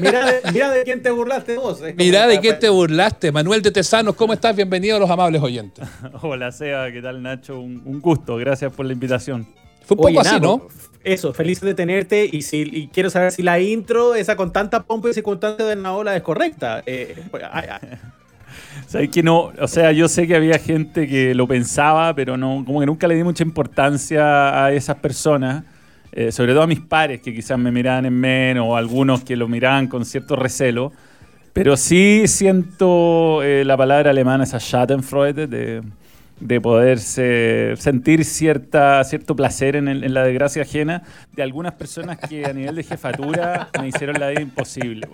mira, 0.00 0.72
de, 0.72 0.82
quién 0.82 1.00
te 1.00 1.10
burlaste 1.12 1.56
vos. 1.56 1.78
Mira 1.96 2.26
de 2.26 2.40
quién 2.40 2.58
te 2.58 2.68
burlaste. 2.68 3.30
Manuel 3.30 3.62
de 3.62 3.70
Tesanos, 3.70 4.16
¿cómo 4.16 4.32
estás? 4.32 4.56
Bienvenido 4.56 4.96
a 4.96 4.98
los 4.98 5.08
Amables 5.08 5.40
Oyentes. 5.40 5.88
Hola, 6.20 6.50
Seba, 6.50 6.90
¿qué 6.90 7.00
tal, 7.00 7.22
Nacho? 7.22 7.60
Un, 7.60 8.00
gusto, 8.00 8.36
gracias 8.38 8.72
por 8.72 8.86
la 8.86 8.92
invitación. 8.92 9.46
Fue 9.84 9.96
un 9.96 10.02
poco 10.02 10.20
así, 10.20 10.40
¿no? 10.40 10.68
Eso, 11.02 11.34
feliz 11.34 11.60
de 11.60 11.74
tenerte 11.74 12.28
y, 12.30 12.40
si, 12.42 12.88
quiero 12.92 13.10
saber 13.10 13.30
si 13.30 13.42
la 13.42 13.60
intro, 13.60 14.14
esa 14.14 14.36
con 14.36 14.52
tanta 14.52 14.84
pompa 14.84 15.10
y 15.10 15.14
circunstancia 15.14 15.66
de 15.66 15.76
Naola 15.76 16.16
es 16.16 16.22
correcta. 16.22 16.82
Eh, 16.86 17.22
pues, 17.30 17.44
que 19.12 19.22
no? 19.22 19.52
O 19.60 19.68
sea, 19.68 19.92
yo 19.92 20.08
sé 20.08 20.26
que 20.26 20.34
había 20.34 20.58
gente 20.58 21.06
que 21.06 21.34
lo 21.34 21.46
pensaba, 21.46 22.14
pero 22.14 22.38
no, 22.38 22.64
como 22.64 22.80
que 22.80 22.86
nunca 22.86 23.06
le 23.06 23.16
di 23.16 23.22
mucha 23.22 23.42
importancia 23.42 24.64
a 24.64 24.72
esas 24.72 24.96
personas. 24.96 25.64
Eh, 26.16 26.30
sobre 26.30 26.52
todo 26.52 26.62
a 26.62 26.66
mis 26.68 26.80
pares 26.80 27.20
que 27.20 27.34
quizás 27.34 27.58
me 27.58 27.72
miraban 27.72 28.06
en 28.06 28.14
menos 28.14 28.64
o 28.68 28.76
algunos 28.76 29.24
que 29.24 29.34
lo 29.34 29.48
miraban 29.48 29.88
con 29.88 30.04
cierto 30.04 30.36
recelo. 30.36 30.92
Pero 31.52 31.76
sí 31.76 32.24
siento 32.26 33.42
eh, 33.42 33.64
la 33.64 33.76
palabra 33.76 34.10
alemana, 34.10 34.44
esa 34.44 34.58
Schadenfreude, 34.58 35.46
de, 35.46 35.82
de 36.44 36.60
poderse 36.60 37.72
sentir 37.78 38.22
cierta, 38.22 39.02
cierto 39.04 39.34
placer 39.34 39.76
en, 39.76 40.12
la 40.12 40.24
desgracia 40.24 40.62
ajena 40.62 41.02
de 41.32 41.42
algunas 41.42 41.72
personas 41.72 42.18
que 42.18 42.44
a 42.44 42.52
nivel 42.52 42.76
de 42.76 42.82
jefatura 42.82 43.70
me 43.80 43.88
hicieron 43.88 44.20
la 44.20 44.28
vida 44.28 44.42
imposible. 44.42 45.08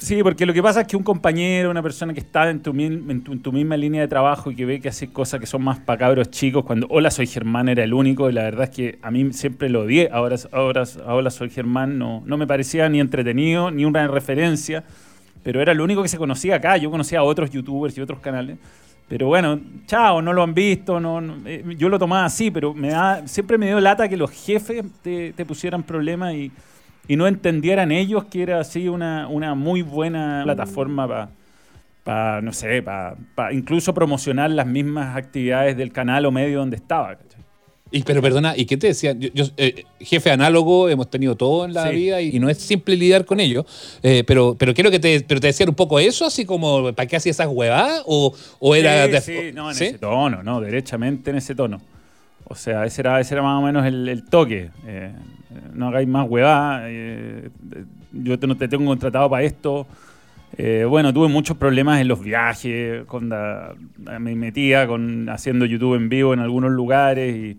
Sí, 0.00 0.20
porque 0.24 0.44
lo 0.46 0.52
que 0.52 0.60
pasa 0.60 0.80
es 0.80 0.88
que 0.88 0.96
un 0.96 1.04
compañero, 1.04 1.70
una 1.70 1.84
persona 1.84 2.12
que 2.12 2.18
está 2.18 2.50
en 2.50 2.60
tu, 2.60 2.72
misma 2.74 3.76
línea 3.76 4.00
de 4.00 4.08
trabajo 4.08 4.50
y 4.50 4.56
que 4.56 4.66
ve 4.66 4.80
que 4.80 4.88
hace 4.88 5.12
cosas 5.12 5.38
que 5.38 5.46
son 5.46 5.62
más 5.62 5.78
para 5.78 6.00
cabros 6.00 6.30
chicos, 6.30 6.64
cuando 6.64 6.88
Hola 6.90 7.12
Soy 7.12 7.28
Germán 7.28 7.68
era 7.68 7.84
el 7.84 7.94
único, 7.94 8.28
y 8.28 8.32
la 8.32 8.42
verdad 8.42 8.64
es 8.64 8.70
que 8.70 8.98
a 9.02 9.12
mí 9.12 9.32
siempre 9.32 9.68
lo 9.68 9.82
odié, 9.82 10.10
ahora, 10.12 10.34
ahora 10.50 10.82
Hola 11.06 11.30
Soy 11.30 11.48
Germán 11.50 11.96
no, 11.96 12.24
no 12.26 12.36
me 12.36 12.48
parecía 12.48 12.88
ni 12.88 12.98
entretenido 12.98 13.70
ni 13.70 13.84
una 13.84 14.06
referencia, 14.08 14.82
pero 15.44 15.62
era 15.62 15.74
lo 15.74 15.84
único 15.84 16.02
que 16.02 16.08
se 16.08 16.18
conocía 16.18 16.56
acá, 16.56 16.76
yo 16.76 16.90
conocía 16.90 17.20
a 17.20 17.22
otros 17.22 17.50
youtubers 17.50 17.96
y 17.96 18.00
otros 18.00 18.18
canales. 18.18 18.58
Pero 19.10 19.26
bueno, 19.26 19.58
chao, 19.86 20.22
no 20.22 20.32
lo 20.32 20.44
han 20.44 20.54
visto, 20.54 21.00
no, 21.00 21.20
eh, 21.44 21.64
yo 21.76 21.88
lo 21.88 21.98
tomaba 21.98 22.26
así, 22.26 22.48
pero 22.52 22.72
me 22.72 22.90
da, 22.90 23.26
siempre 23.26 23.58
me 23.58 23.66
dio 23.66 23.80
lata 23.80 24.08
que 24.08 24.16
los 24.16 24.30
jefes 24.30 24.84
te, 25.02 25.32
pusieran 25.44 25.82
problemas 25.82 26.32
y, 26.34 26.52
no 27.08 27.26
entendieran 27.26 27.90
ellos 27.90 28.26
que 28.26 28.40
era 28.40 28.60
así 28.60 28.88
una, 28.88 29.26
una 29.26 29.56
muy 29.56 29.82
buena 29.82 30.42
plataforma 30.44 31.28
para, 32.04 32.40
no 32.40 32.52
sé, 32.52 32.84
para 32.84 33.16
incluso 33.50 33.92
promocionar 33.92 34.48
las 34.52 34.68
mismas 34.68 35.16
actividades 35.16 35.76
del 35.76 35.90
canal 35.90 36.24
o 36.26 36.30
medio 36.30 36.60
donde 36.60 36.76
estaba. 36.76 37.18
Y, 37.92 38.04
pero 38.04 38.22
perdona, 38.22 38.56
¿y 38.56 38.66
qué 38.66 38.76
te 38.76 38.88
decían? 38.88 39.18
Yo, 39.18 39.46
eh, 39.56 39.84
jefe 39.98 40.30
análogo 40.30 40.88
hemos 40.88 41.10
tenido 41.10 41.34
todo 41.34 41.64
en 41.64 41.74
la 41.74 41.88
vida 41.90 42.22
y, 42.22 42.38
no 42.38 42.48
es 42.48 42.58
simple 42.58 42.96
lidiar 42.96 43.24
con 43.24 43.40
ello. 43.40 43.66
Eh, 44.02 44.22
pero, 44.26 44.54
pero 44.56 44.74
quiero 44.74 44.90
que 44.90 45.00
te, 45.00 45.20
pero 45.26 45.40
te 45.40 45.48
decían 45.48 45.68
un 45.68 45.74
poco 45.74 45.98
eso, 45.98 46.24
así 46.24 46.44
como, 46.44 46.92
¿para 46.92 47.06
qué 47.06 47.16
hacías 47.16 47.36
esas 47.36 47.48
huevadas? 47.48 48.02
¿O, 48.06 48.32
o 48.60 48.74
era.? 48.76 49.20
Sí, 49.20 49.32
sí, 49.32 49.50
no, 49.52 49.70
en 49.70 49.76
ese 49.76 49.98
tono, 49.98 50.42
no, 50.42 50.60
derechamente 50.60 51.30
en 51.30 51.38
ese 51.38 51.54
tono. 51.56 51.80
O 52.44 52.54
sea, 52.54 52.84
ese 52.84 53.02
era, 53.02 53.20
ese 53.20 53.34
era 53.34 53.42
más 53.42 53.60
o 53.60 53.66
menos 53.66 53.84
el, 53.84 54.24
toque. 54.30 54.70
Eh, 54.86 55.12
no 55.72 55.88
hagáis 55.88 56.06
más 56.06 56.28
huevadas. 56.28 56.88
yo 58.12 58.38
te, 58.38 58.46
no 58.46 58.56
te 58.56 58.68
tengo 58.68 58.86
contratado 58.86 59.28
para 59.28 59.42
esto. 59.42 59.84
bueno, 60.88 61.12
tuve 61.12 61.26
muchos 61.26 61.56
problemas 61.56 62.00
en 62.00 62.06
los 62.06 62.22
viajes, 62.22 63.02
cuando 63.06 63.36
me 63.98 64.36
metía 64.36 64.86
con 64.86 65.28
haciendo 65.28 65.66
YouTube 65.66 65.96
en 65.96 66.08
vivo 66.08 66.34
en 66.34 66.38
algunos 66.38 66.70
lugares 66.70 67.34
y 67.34 67.58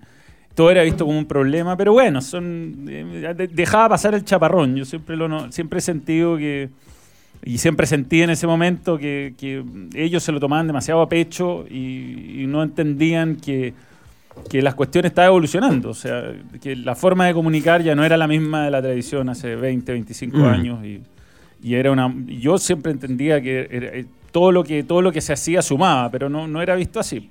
todo 0.55 0.71
era 0.71 0.83
visto 0.83 1.05
como 1.05 1.17
un 1.17 1.25
problema, 1.25 1.77
pero 1.77 1.93
bueno, 1.93 2.21
son 2.21 2.85
eh, 2.89 3.47
dejaba 3.51 3.89
pasar 3.89 4.15
el 4.15 4.25
chaparrón. 4.25 4.75
Yo 4.75 4.85
siempre 4.85 5.15
lo 5.15 5.51
siempre 5.51 5.79
he 5.79 5.81
sentido 5.81 6.37
que 6.37 6.69
y 7.43 7.57
siempre 7.57 7.87
sentí 7.87 8.21
en 8.21 8.29
ese 8.29 8.45
momento 8.45 8.97
que, 8.97 9.33
ellos 9.95 10.23
se 10.23 10.31
lo 10.31 10.39
tomaban 10.39 10.67
demasiado 10.67 11.01
a 11.01 11.09
pecho 11.09 11.65
y, 11.69 12.45
no 12.47 12.63
entendían 12.63 13.37
que, 13.37 13.73
las 14.53 14.75
cuestiones 14.75 15.11
estaban 15.11 15.29
evolucionando, 15.29 15.89
o 15.89 15.93
sea, 15.93 16.33
que 16.61 16.75
la 16.75 16.95
forma 16.95 17.25
de 17.25 17.33
comunicar 17.33 17.81
ya 17.81 17.95
no 17.95 18.05
era 18.05 18.15
la 18.15 18.27
misma 18.27 18.65
de 18.65 18.71
la 18.71 18.81
tradición 18.81 19.29
hace 19.29 19.55
20, 19.55 19.91
25 19.91 20.37
mm. 20.37 20.43
años 20.43 20.85
y, 20.85 21.01
era 21.63 21.91
una 21.91 22.11
yo 22.25 22.57
siempre 22.57 22.91
entendía 22.91 23.39
que 23.39 23.67
eh, 23.69 24.05
todo 24.31 24.51
lo 24.51 24.63
que 24.63 24.81
todo 24.81 25.03
lo 25.03 25.11
que 25.11 25.21
se 25.21 25.31
hacía 25.31 25.61
sumaba, 25.61 26.09
pero 26.09 26.27
no, 26.27 26.47
no 26.47 26.59
era 26.59 26.73
visto 26.73 26.99
así. 26.99 27.29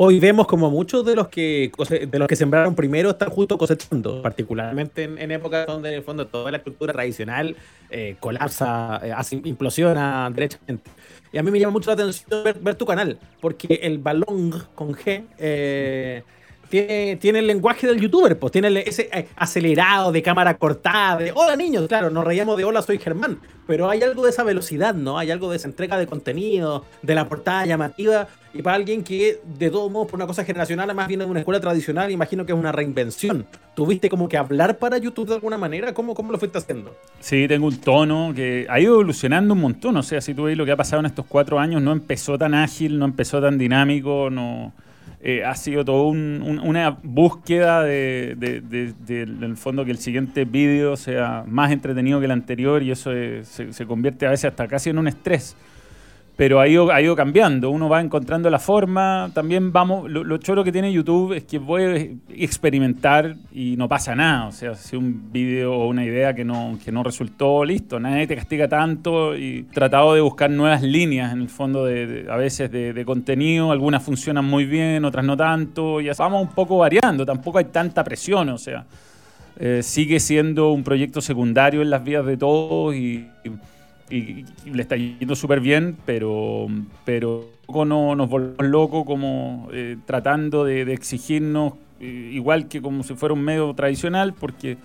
Hoy 0.00 0.20
vemos 0.20 0.46
como 0.46 0.70
muchos 0.70 1.04
de 1.04 1.16
los 1.16 1.26
que 1.26 1.72
de 2.08 2.18
los 2.20 2.28
que 2.28 2.36
sembraron 2.36 2.76
primero 2.76 3.10
están 3.10 3.30
justo 3.30 3.58
cosechando, 3.58 4.22
particularmente 4.22 5.02
en, 5.02 5.30
épocas 5.32 5.66
donde 5.66 5.88
en 5.88 5.94
el 5.96 6.02
fondo 6.04 6.24
toda 6.28 6.52
la 6.52 6.58
estructura 6.58 6.92
tradicional 6.92 7.56
eh, 7.90 8.14
colapsa, 8.20 9.00
eh, 9.02 9.40
implosiona 9.42 10.30
derechamente. 10.32 10.88
Y 11.32 11.38
a 11.38 11.42
mí 11.42 11.50
me 11.50 11.58
llama 11.58 11.72
mucho 11.72 11.90
la 11.90 11.94
atención 11.94 12.44
ver, 12.62 12.76
tu 12.76 12.86
canal, 12.86 13.18
porque 13.40 13.80
el 13.82 13.98
balón 13.98 14.52
con 14.76 14.94
G 14.94 15.24
eh, 15.36 16.22
tiene, 16.68 17.38
el 17.38 17.46
lenguaje 17.46 17.86
del 17.86 18.00
youtuber, 18.00 18.38
pues 18.38 18.52
tiene 18.52 18.82
ese 18.86 19.08
eh, 19.12 19.28
acelerado 19.36 20.12
de 20.12 20.22
cámara 20.22 20.54
cortada, 20.54 21.18
de 21.18 21.32
hola 21.34 21.56
niños, 21.56 21.86
claro, 21.88 22.10
nos 22.10 22.24
reíamos 22.24 22.56
de 22.56 22.64
hola 22.64 22.82
soy 22.82 22.98
Germán, 22.98 23.38
pero 23.66 23.88
hay 23.88 24.02
algo 24.02 24.24
de 24.24 24.30
esa 24.30 24.44
velocidad, 24.44 24.94
¿no? 24.94 25.18
Hay 25.18 25.30
algo 25.30 25.50
de 25.50 25.56
esa 25.56 25.68
entrega 25.68 25.98
de 25.98 26.06
contenido, 26.06 26.84
de 27.02 27.14
la 27.14 27.28
portada 27.28 27.66
llamativa, 27.66 28.28
y 28.54 28.62
para 28.62 28.76
alguien 28.76 29.04
que 29.04 29.40
de 29.44 29.70
todos 29.70 29.90
modos 29.90 30.08
por 30.08 30.16
una 30.16 30.26
cosa 30.26 30.44
generacional, 30.44 30.94
más 30.94 31.06
viene 31.06 31.24
de 31.24 31.30
una 31.30 31.40
escuela 31.40 31.60
tradicional, 31.60 32.10
imagino 32.10 32.46
que 32.46 32.52
es 32.52 32.58
una 32.58 32.72
reinvención. 32.72 33.46
¿Tuviste 33.74 34.08
como 34.08 34.28
que 34.28 34.36
hablar 34.36 34.78
para 34.78 34.98
YouTube 34.98 35.28
de 35.28 35.34
alguna 35.34 35.58
manera? 35.58 35.94
¿Cómo, 35.94 36.14
cómo 36.14 36.32
lo 36.32 36.38
fuiste 36.38 36.58
haciendo? 36.58 36.96
Sí, 37.20 37.46
tengo 37.46 37.66
un 37.66 37.76
tono 37.78 38.32
que 38.34 38.66
ha 38.68 38.80
ido 38.80 38.94
evolucionando 38.94 39.54
un 39.54 39.60
montón, 39.60 39.96
o 39.96 40.02
sea, 40.02 40.20
si 40.20 40.34
tú 40.34 40.44
ves 40.44 40.56
lo 40.56 40.64
que 40.64 40.72
ha 40.72 40.76
pasado 40.76 41.00
en 41.00 41.06
estos 41.06 41.26
cuatro 41.26 41.58
años, 41.58 41.82
no 41.82 41.92
empezó 41.92 42.38
tan 42.38 42.54
ágil, 42.54 42.98
no 42.98 43.04
empezó 43.04 43.40
tan 43.40 43.58
dinámico, 43.58 44.30
no 44.30 44.72
eh, 45.20 45.44
ha 45.44 45.54
sido 45.56 45.84
toda 45.84 46.02
una 46.02 46.98
búsqueda 47.02 47.82
de, 47.82 48.36
en 49.08 49.42
el 49.42 49.56
fondo, 49.56 49.84
que 49.84 49.90
el 49.90 49.98
siguiente 49.98 50.44
vídeo 50.44 50.96
sea 50.96 51.44
más 51.46 51.72
entretenido 51.72 52.20
que 52.20 52.26
el 52.26 52.30
anterior 52.30 52.82
y 52.82 52.92
eso 52.92 53.10
se, 53.12 53.72
se, 53.72 53.86
convierte 53.86 54.26
a 54.26 54.30
veces 54.30 54.46
hasta 54.46 54.68
casi 54.68 54.90
en 54.90 54.98
un 54.98 55.08
estrés 55.08 55.56
pero 56.38 56.60
ha 56.60 56.68
ido, 56.68 56.92
ha 56.92 57.02
ido 57.02 57.16
cambiando, 57.16 57.68
uno 57.68 57.88
va 57.88 58.00
encontrando 58.00 58.48
la 58.48 58.60
forma, 58.60 59.28
también 59.34 59.72
vamos, 59.72 60.08
lo, 60.08 60.22
lo 60.22 60.36
choro 60.36 60.62
que 60.62 60.70
tiene 60.70 60.92
YouTube 60.92 61.32
es 61.32 61.42
que 61.42 61.58
puedes 61.58 62.12
experimentar 62.28 63.34
y 63.50 63.74
no 63.76 63.88
pasa 63.88 64.14
nada, 64.14 64.46
o 64.46 64.52
sea, 64.52 64.76
si 64.76 64.94
un 64.94 65.32
vídeo 65.32 65.74
o 65.74 65.88
una 65.88 66.04
idea 66.04 66.34
que 66.34 66.44
no, 66.44 66.78
que 66.84 66.92
no 66.92 67.02
resultó, 67.02 67.64
listo, 67.64 67.98
nadie 67.98 68.28
te 68.28 68.36
castiga 68.36 68.68
tanto 68.68 69.36
y 69.36 69.64
tratado 69.64 70.14
de 70.14 70.20
buscar 70.20 70.48
nuevas 70.48 70.80
líneas 70.80 71.32
en 71.32 71.40
el 71.40 71.48
fondo 71.48 71.84
de, 71.84 72.28
a 72.30 72.36
veces 72.36 72.70
de, 72.70 73.04
contenido, 73.04 73.72
algunas 73.72 74.04
funcionan 74.04 74.44
muy 74.44 74.64
bien, 74.64 75.04
otras 75.04 75.24
no 75.24 75.36
tanto, 75.36 76.00
y 76.00 76.08
vamos 76.16 76.40
un 76.40 76.54
poco 76.54 76.78
variando, 76.78 77.26
tampoco 77.26 77.58
hay 77.58 77.64
tanta 77.64 78.04
presión, 78.04 78.48
o 78.50 78.58
sea, 78.58 78.86
eh, 79.58 79.80
sigue 79.82 80.20
siendo 80.20 80.70
un 80.70 80.84
proyecto 80.84 81.20
secundario 81.20 81.82
en 81.82 81.90
las 81.90 82.04
vidas 82.04 82.26
de 82.26 82.36
todos 82.36 82.94
le 84.10 84.82
está 84.82 84.96
yendo 84.96 85.34
súper 85.34 85.60
bien, 85.60 85.96
pero, 86.06 86.66
pero 87.04 87.46
no 87.84 88.14
nos 88.14 88.28
volvemos 88.28 88.66
locos 88.66 89.04
como 89.04 89.68
eh, 89.72 89.96
tratando 90.06 90.64
de, 90.64 90.90
exigirnos 90.92 91.74
eh, 92.00 92.30
igual 92.32 92.68
que 92.68 92.80
como 92.80 93.02
si 93.02 93.14
fuera 93.14 93.34
un 93.34 93.42
medio 93.42 93.74
tradicional, 93.74 94.32
porque 94.32 94.78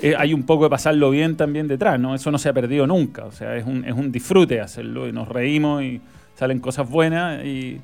eh, 0.00 0.14
hay 0.18 0.34
un 0.34 0.42
poco 0.42 0.64
de 0.64 0.70
pasarlo 0.70 1.10
bien 1.10 1.36
también 1.36 1.68
detrás, 1.68 2.00
¿no? 2.00 2.14
Eso 2.14 2.30
no 2.30 2.38
se 2.38 2.48
ha 2.48 2.52
perdido 2.52 2.86
nunca, 2.86 3.24
o 3.26 3.32
sea, 3.32 3.56
es 3.56 3.64
un, 3.64 3.84
es 3.84 3.92
un 3.92 4.10
disfrute 4.10 4.60
hacerlo 4.60 5.06
y 5.08 5.12
nos 5.12 5.28
reímos 5.28 5.82
y 5.82 6.00
salen 6.34 6.58
cosas 6.58 6.88
buenas 6.90 7.44
y, 7.44 7.80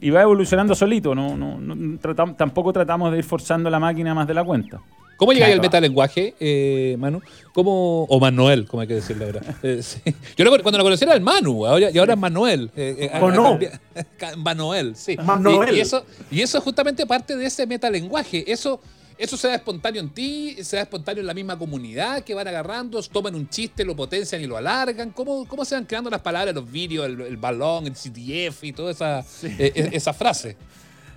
y 0.00 0.10
va 0.10 0.22
evolucionando 0.22 0.74
solito, 0.74 1.14
¿no? 1.14 1.36
no, 1.36 1.58
no 1.58 1.74
tratam- 2.00 2.36
tampoco 2.36 2.72
tratamos 2.72 3.12
de 3.12 3.18
ir 3.18 3.24
forzando 3.24 3.70
la 3.70 3.78
máquina 3.78 4.14
más 4.14 4.26
de 4.26 4.34
la 4.34 4.42
cuenta. 4.42 4.80
¿Cómo 5.16 5.32
llegáis 5.32 5.50
Claro. 5.52 5.62
al 5.62 5.66
metalenguaje, 5.68 6.34
eh, 6.40 6.96
Manu? 6.98 7.20
¿Cómo, 7.52 8.04
o 8.04 8.18
Manuel, 8.20 8.66
como 8.66 8.80
hay 8.82 8.88
que 8.88 8.94
decirlo 8.94 9.26
ahora. 9.26 9.40
Eh, 9.62 9.80
sí. 9.82 10.00
Yo 10.36 10.44
lo- 10.44 10.50
cuando 10.62 10.78
lo 10.78 10.84
conocí 10.84 11.04
era 11.04 11.14
el 11.14 11.20
Manu, 11.20 11.66
ahora, 11.66 11.90
y 11.90 11.98
ahora 11.98 12.14
es 12.14 12.18
Manuel. 12.18 12.70
Eh, 12.76 13.10
eh, 13.12 13.18
¿O 13.20 13.30
no? 13.30 13.58
Manuel, 14.38 14.96
sí. 14.96 15.16
Manuel. 15.16 15.74
Y, 15.74 15.78
y 15.78 15.80
eso, 15.80 16.04
y 16.30 16.40
eso 16.40 16.58
es 16.58 16.64
justamente 16.64 17.06
parte 17.06 17.36
de 17.36 17.46
ese 17.46 17.66
metalenguaje. 17.66 18.50
Eso, 18.50 18.80
eso 19.16 19.36
se 19.36 19.46
da 19.48 19.54
espontáneo 19.54 20.00
en 20.02 20.10
ti, 20.10 20.56
se 20.64 20.76
da 20.76 20.82
espontáneo 20.82 21.20
en 21.20 21.26
la 21.28 21.34
misma 21.34 21.56
comunidad 21.56 22.22
que 22.24 22.34
van 22.34 22.48
agarrando, 22.48 23.00
toman 23.02 23.34
un 23.36 23.48
chiste, 23.48 23.84
lo 23.84 23.94
potencian 23.94 24.42
y 24.42 24.46
lo 24.46 24.56
alargan. 24.56 25.10
¿Cómo, 25.10 25.46
cómo 25.46 25.64
se 25.64 25.76
van 25.76 25.84
creando 25.84 26.10
las 26.10 26.20
palabras, 26.20 26.54
los 26.54 26.68
vídeos, 26.70 27.06
el, 27.06 27.20
el 27.20 27.36
balón, 27.36 27.86
el 27.86 27.92
CTF 27.92 28.64
y 28.64 28.72
toda 28.72 28.90
esa, 28.90 29.20
eh, 29.44 29.72
eh, 29.74 29.90
esa 29.92 30.12
frase? 30.12 30.56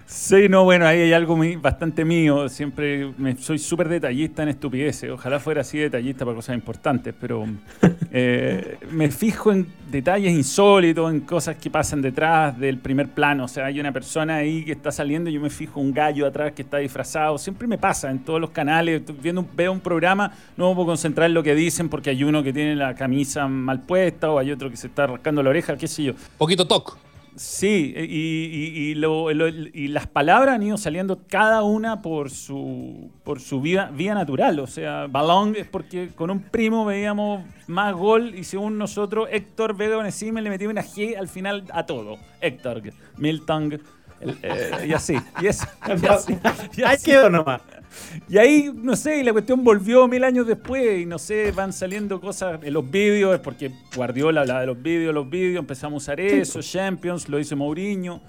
Sí, 0.10 0.48
no, 0.48 0.64
bueno, 0.64 0.88
ahí 0.88 1.02
hay 1.02 1.12
algo 1.12 1.36
muy- 1.36 1.58
bastante 1.58 2.06
mío. 2.06 2.48
Siempre 2.48 3.12
me, 3.18 3.36
soy 3.36 3.60
súper 3.60 3.90
detallista 3.90 4.42
en 4.42 4.48
estupideces. 4.50 5.12
Ojalá 5.12 5.38
fuera 5.38 5.60
así 5.62 5.78
detallista 5.80 6.24
para 6.24 6.34
cosas 6.36 6.56
importantes, 6.56 7.14
pero 7.20 7.46
eh, 8.14 8.78
me 8.90 9.12
fijo 9.12 9.52
en 9.52 9.68
detalles 9.92 10.32
insólitos, 10.32 11.12
en 11.12 11.20
cosas 11.20 11.58
que 11.58 11.70
pasan 11.70 12.02
detrás 12.02 12.58
del 12.58 12.78
primer 12.78 13.10
plano. 13.10 13.44
O 13.44 13.48
sea, 13.50 13.66
hay 13.66 13.82
una 13.82 13.92
persona 13.92 14.38
ahí 14.38 14.64
que 14.64 14.72
está 14.72 14.94
saliendo 14.94 15.30
y 15.30 15.34
yo 15.34 15.42
me 15.42 15.50
fijo 15.50 15.82
un 15.82 15.92
gallo 15.94 16.26
atrás 16.26 16.54
que 16.54 16.62
está 16.62 16.78
disfrazado. 16.78 17.38
Siempre 17.38 17.68
me 17.68 17.78
pasa 17.78 18.10
en 18.10 18.20
todos 18.20 18.40
los 18.40 18.52
canales. 18.52 19.02
Viendo, 19.22 19.42
un- 19.42 19.50
veo 19.58 19.74
un 19.74 19.82
programa, 19.82 20.32
no 20.56 20.70
me 20.70 20.76
puedo 20.76 20.88
concentrar 20.88 21.28
en 21.28 21.34
lo 21.34 21.44
que 21.44 21.54
dicen 21.54 21.90
porque 21.90 22.12
hay 22.12 22.24
uno 22.24 22.44
que 22.44 22.54
tiene 22.54 22.78
la 22.78 22.96
camisa 22.96 23.46
mal 23.50 23.82
puesta 23.82 24.32
o 24.32 24.40
hay 24.40 24.52
otro 24.54 24.70
que 24.70 24.78
se 24.78 24.88
está 24.88 25.06
rascando 25.06 25.44
la 25.44 25.50
oreja, 25.50 25.76
qué 25.76 25.90
sé 25.90 26.04
yo. 26.06 26.14
Poquito 26.38 26.66
toc. 26.66 26.98
Sí, 27.38 27.94
y, 27.96 28.02
y- 28.04 28.92
y 28.92 28.96
lo- 28.96 29.32
lo- 29.34 29.48
y 29.48 29.88
las 29.90 30.08
palabras 30.08 30.56
han 30.56 30.64
ido 30.64 30.78
saliendo 30.78 31.22
cada 31.28 31.64
una 31.64 32.02
por 32.02 32.30
su, 32.32 33.12
por 33.24 33.40
su 33.40 33.62
vía, 33.62 33.92
vía 33.94 34.14
natural. 34.16 34.60
O 34.60 34.68
sea, 34.68 35.08
balón 35.08 35.56
es 35.56 35.68
porque 35.68 36.10
con 36.16 36.30
un 36.32 36.42
primo 36.42 36.84
veíamos 36.86 37.44
más 37.68 37.94
gol 37.94 38.34
y 38.36 38.44
según 38.44 38.78
nosotros 38.78 39.30
Héctor 39.32 39.76
Vega 39.78 39.98
Onesime 39.98 40.42
le 40.42 40.50
metía 40.50 40.68
una 40.70 40.84
G 40.84 41.16
al 41.18 41.28
final 41.28 41.64
a 41.72 41.86
todo. 41.86 42.18
Héctor, 42.42 42.82
Milton, 43.18 43.80
el- 44.20 44.38
eh, 44.42 44.72
y 44.88 44.94
así. 44.94 45.16
Y, 45.42 45.46
eso, 45.48 45.68
y 46.02 46.06
así, 46.08 46.38
y 46.78 46.82
Ahí 46.84 46.96
así. 46.96 47.06
quedó 47.12 47.30
nomás. 47.30 47.62
Y 48.30 48.38
ahí, 48.38 48.72
no 48.74 48.96
sé, 48.96 49.20
y 49.20 49.24
la 49.24 49.32
cuestión 49.32 49.64
volvió 49.64 50.08
mil 50.08 50.24
años 50.24 50.48
después 50.48 51.00
y 51.02 51.06
no 51.06 51.18
sé, 51.20 51.52
van 51.52 51.72
saliendo 51.74 52.20
cosas 52.22 52.60
en 52.64 52.74
los 52.74 52.90
vídeos, 52.90 53.36
es 53.36 53.40
porque 53.42 53.72
Guardiola 53.96 54.42
hablaba 54.42 54.62
de 54.62 54.68
los 54.68 54.82
vídeos, 54.82 55.14
los 55.14 55.30
vídeos, 55.30 55.60
empezamos 55.60 56.04
a 56.04 56.12
usar 56.12 56.20
eso, 56.20 56.62
Champions, 56.62 57.28
lo 57.30 57.40
hizo 57.40 57.56
Mourinho, 57.56 58.22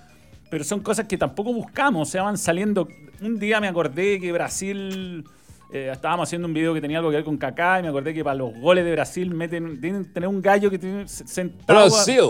pero 0.50 0.64
son 0.64 0.80
cosas 0.80 1.06
que 1.06 1.16
tampoco 1.18 1.52
buscamos, 1.52 2.08
o 2.08 2.10
sea, 2.10 2.22
van 2.22 2.38
saliendo. 2.38 2.88
Un 3.20 3.38
día 3.38 3.60
me 3.60 3.68
acordé 3.68 4.18
que 4.20 4.32
Brasil, 4.32 5.24
eh, 5.72 5.90
estábamos 5.92 6.28
haciendo 6.28 6.48
un 6.48 6.54
video 6.54 6.72
que 6.74 6.80
tenía 6.80 6.98
algo 6.98 7.10
que 7.10 7.16
ver 7.16 7.24
con 7.24 7.36
Kaká 7.36 7.80
y 7.80 7.82
me 7.82 7.88
acordé 7.88 8.14
que 8.14 8.22
para 8.24 8.36
los 8.36 8.54
goles 8.60 8.84
de 8.84 8.92
Brasil 8.92 9.30
meten, 9.34 9.80
tienen 9.80 10.04
que 10.04 10.10
tener 10.10 10.28
un 10.28 10.40
gallo 10.40 10.70
que 10.70 10.78
tiene 10.78 11.06
sentado... 11.08 11.80
a- 11.80 11.82
Brasil. 11.84 12.20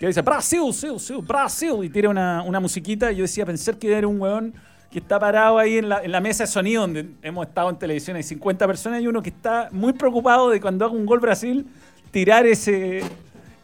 que 0.00 0.06
dice 0.06 0.22
Brasil, 0.22 0.60
Brasil, 0.60 0.90
Brasil, 0.92 1.16
Brasil, 1.26 1.72
y 1.84 1.88
tira 1.90 2.08
una, 2.08 2.42
una 2.42 2.60
musiquita. 2.60 3.12
Y 3.12 3.16
yo 3.16 3.22
decía, 3.22 3.44
pensar 3.44 3.76
que 3.78 3.92
era 3.92 4.06
un 4.06 4.20
weón 4.20 4.54
que 4.90 4.98
está 5.00 5.18
parado 5.18 5.58
ahí 5.58 5.78
en 5.78 5.88
la, 5.88 6.02
en 6.02 6.10
la 6.12 6.20
mesa 6.20 6.44
de 6.44 6.46
sonido 6.48 6.82
donde 6.82 7.06
hemos 7.22 7.46
estado 7.46 7.68
en 7.70 7.76
televisión. 7.78 8.16
Hay 8.16 8.22
50 8.22 8.66
personas 8.66 9.02
y 9.02 9.06
uno 9.06 9.22
que 9.22 9.28
está 9.30 9.68
muy 9.70 9.92
preocupado 9.92 10.48
de 10.50 10.60
cuando 10.60 10.84
haga 10.84 10.94
un 10.94 11.04
gol 11.06 11.20
Brasil, 11.20 11.66
tirar 12.10 12.46
ese. 12.46 13.02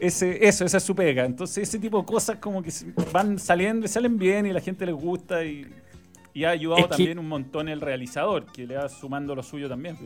Ese, 0.01 0.47
eso, 0.47 0.65
esa 0.67 0.77
es 0.79 0.83
su 0.83 0.95
pega. 0.95 1.25
Entonces, 1.25 1.67
ese 1.69 1.79
tipo 1.79 1.99
de 2.01 2.05
cosas 2.05 2.37
como 2.37 2.63
que 2.63 2.71
van 3.13 3.39
saliendo 3.39 3.87
y 3.87 3.89
salen 3.89 4.19
bien 4.19 4.45
y 4.45 4.53
la 4.53 4.61
gente 4.61 4.85
les 4.85 4.95
gusta 4.95 5.45
y, 5.45 5.67
y 6.35 6.45
ha 6.45 6.51
ayudado 6.51 6.81
Es 6.81 6.85
que- 6.89 6.97
también 6.97 7.19
un 7.19 7.29
montón 7.29 7.69
el 7.71 7.81
realizador, 7.81 8.45
que 8.53 8.67
le 8.67 8.77
va 8.77 8.89
sumando 8.91 9.35
lo 9.35 9.43
suyo 9.43 9.67
también. 9.69 9.97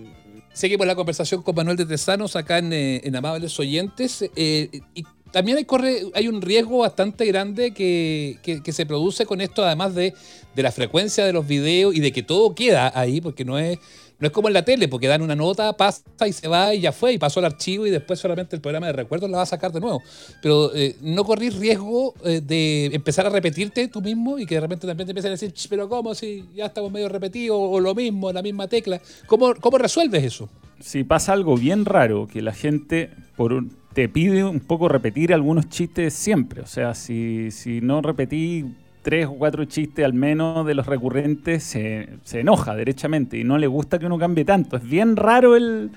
Seguimos 0.52 0.86
la 0.86 0.94
conversación 0.94 1.42
con 1.42 1.54
Manuel 1.56 1.76
de 1.78 1.86
Tesanos 1.86 2.36
acá 2.36 2.58
en, 2.58 2.72
eh, 2.72 3.00
en 3.02 3.16
Amables 3.16 3.58
Oyentes. 3.58 4.22
eh, 4.36 4.82
y 4.94 5.04
también 5.30 5.58
hay, 5.58 5.64
corre, 5.64 6.02
hay 6.14 6.28
un 6.28 6.40
riesgo 6.42 6.78
bastante 6.78 7.24
grande 7.26 7.72
que, 7.72 8.38
que- 8.42 8.72
se 8.72 8.86
produce 8.86 9.26
con 9.26 9.40
esto, 9.40 9.64
además 9.64 9.94
de, 9.94 10.14
de 10.54 10.62
la 10.62 10.70
frecuencia 10.72 11.24
de 11.26 11.32
los 11.32 11.46
videos 11.46 11.94
y 11.94 12.00
de 12.00 12.12
que 12.12 12.22
todo 12.22 12.54
queda 12.54 12.92
ahí, 12.94 13.20
porque 13.20 13.44
no 13.44 13.58
es, 13.58 13.78
no 14.20 14.26
es 14.26 14.32
como 14.32 14.48
en 14.48 14.54
la 14.54 14.64
tele, 14.64 14.88
porque 14.88 15.06
dan 15.08 15.22
una 15.22 15.34
nota, 15.36 15.76
pasa 15.76 16.02
y 16.26 16.32
se 16.32 16.48
va 16.48 16.74
y 16.74 16.80
ya 16.80 16.92
fue, 16.92 17.12
y 17.12 17.18
pasó 17.18 17.40
al 17.40 17.46
archivo 17.46 17.86
y 17.86 17.90
después 17.90 18.18
solamente 18.18 18.56
el 18.56 18.62
programa 18.62 18.86
de 18.88 18.92
recuerdos 18.92 19.30
la 19.30 19.38
va 19.38 19.42
a 19.44 19.46
sacar 19.46 19.72
de 19.72 19.80
nuevo. 19.80 20.02
Pero 20.42 20.74
eh, 20.74 20.96
no 21.00 21.24
corrís 21.24 21.54
riesgo 21.56 22.14
eh, 22.24 22.40
de 22.44 22.86
empezar 22.86 23.26
a 23.26 23.30
repetirte 23.30 23.88
tú 23.88 24.00
mismo 24.00 24.38
y 24.38 24.46
que 24.46 24.56
de 24.56 24.60
repente 24.60 24.86
también 24.86 25.06
te 25.06 25.12
empiezan 25.12 25.30
a 25.30 25.34
decir, 25.34 25.52
"Ch, 25.52 25.68
pero 25.68 25.88
¿cómo 25.88 26.14
si 26.14 26.44
ya 26.54 26.66
estamos 26.66 26.90
medio 26.92 27.08
repetidos 27.08 27.56
o 27.60 27.78
lo 27.80 27.94
mismo, 27.94 28.32
la 28.32 28.42
misma 28.42 28.66
tecla? 28.68 29.00
¿Cómo, 29.26 29.54
cómo 29.60 29.78
resuelves 29.78 30.24
eso? 30.24 30.48
si 30.80 31.02
pasa 31.02 31.32
algo 31.32 31.56
bien 31.56 31.84
raro, 31.84 32.28
que 32.28 32.40
la 32.40 32.52
gente 32.52 33.10
por 33.36 33.52
un- 33.52 33.76
te 33.98 34.08
pide 34.08 34.44
un 34.44 34.60
poco 34.60 34.88
repetir 34.88 35.34
algunos 35.34 35.68
chistes 35.68 36.14
siempre. 36.14 36.60
O 36.60 36.66
sea, 36.66 36.94
si, 36.94 37.50
si 37.50 37.80
no 37.80 38.00
repetí 38.00 38.64
tres 39.02 39.26
o 39.26 39.32
cuatro 39.32 39.64
chistes 39.64 40.04
al 40.04 40.12
menos 40.12 40.64
de 40.64 40.72
los 40.72 40.86
recurrentes, 40.86 41.64
se, 41.64 42.08
se 42.22 42.38
enoja 42.38 42.76
derechamente 42.76 43.36
y 43.36 43.42
no 43.42 43.58
le 43.58 43.66
gusta 43.66 43.98
que 43.98 44.06
uno 44.06 44.16
cambie 44.16 44.44
tanto. 44.44 44.76
Es 44.76 44.84
bien 44.88 45.16
raro 45.16 45.56
el, 45.56 45.90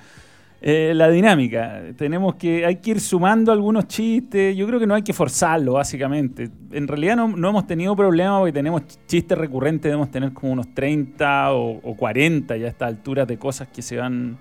eh, 0.62 0.94
la 0.96 1.10
dinámica. 1.10 1.80
Tenemos 1.96 2.34
que, 2.34 2.66
hay 2.66 2.78
que 2.78 2.90
ir 2.90 3.00
sumando 3.00 3.52
algunos 3.52 3.86
chistes. 3.86 4.56
Yo 4.56 4.66
creo 4.66 4.80
que 4.80 4.86
no 4.88 4.96
hay 4.96 5.02
que 5.02 5.12
forzarlo, 5.12 5.74
básicamente. 5.74 6.50
En 6.72 6.88
realidad 6.88 7.14
no, 7.14 7.28
no 7.28 7.50
hemos 7.50 7.68
tenido 7.68 7.94
problema 7.94 8.40
porque 8.40 8.52
tenemos 8.52 8.82
chistes 9.06 9.38
recurrentes, 9.38 9.84
debemos 9.84 10.10
tener 10.10 10.32
como 10.32 10.54
unos 10.54 10.74
30 10.74 11.52
o, 11.52 11.78
o 11.84 11.94
40 11.94 12.56
ya 12.56 12.66
a 12.66 12.70
estas 12.70 12.88
alturas 12.88 13.28
de 13.28 13.38
cosas 13.38 13.68
que 13.68 13.80
se 13.80 13.96
van 13.96 14.38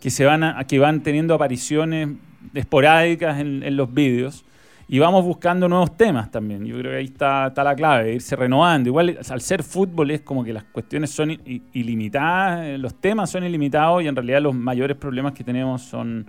que 0.00 0.08
se 0.10 0.24
van 0.24 0.44
a- 0.44 0.64
que 0.66 0.78
van 0.78 1.02
teniendo 1.02 1.34
apariciones 1.34 2.08
esporádicas 2.58 3.38
en, 3.40 3.62
en 3.62 3.76
los 3.76 3.92
vídeos 3.92 4.44
y 4.88 4.98
vamos 5.00 5.24
buscando 5.24 5.68
nuevos 5.68 5.96
temas 5.96 6.30
también. 6.30 6.64
Yo 6.64 6.78
creo 6.78 6.92
que 6.92 6.98
ahí 6.98 7.06
está, 7.06 7.48
está 7.48 7.64
la 7.64 7.74
clave, 7.74 8.14
irse 8.14 8.36
renovando. 8.36 8.88
Igual 8.88 9.18
al 9.28 9.40
ser 9.40 9.62
fútbol 9.64 10.12
es 10.12 10.20
como 10.20 10.44
que 10.44 10.52
las 10.52 10.62
cuestiones 10.64 11.10
son 11.10 11.30
ilimitadas, 11.72 12.64
eh, 12.66 12.78
los 12.78 12.94
temas 12.94 13.30
son 13.30 13.44
ilimitados 13.44 14.02
y 14.02 14.06
en 14.08 14.14
realidad 14.14 14.40
los 14.42 14.54
mayores 14.54 14.96
problemas 14.96 15.32
que 15.32 15.42
tenemos 15.44 15.82
son 15.82 16.26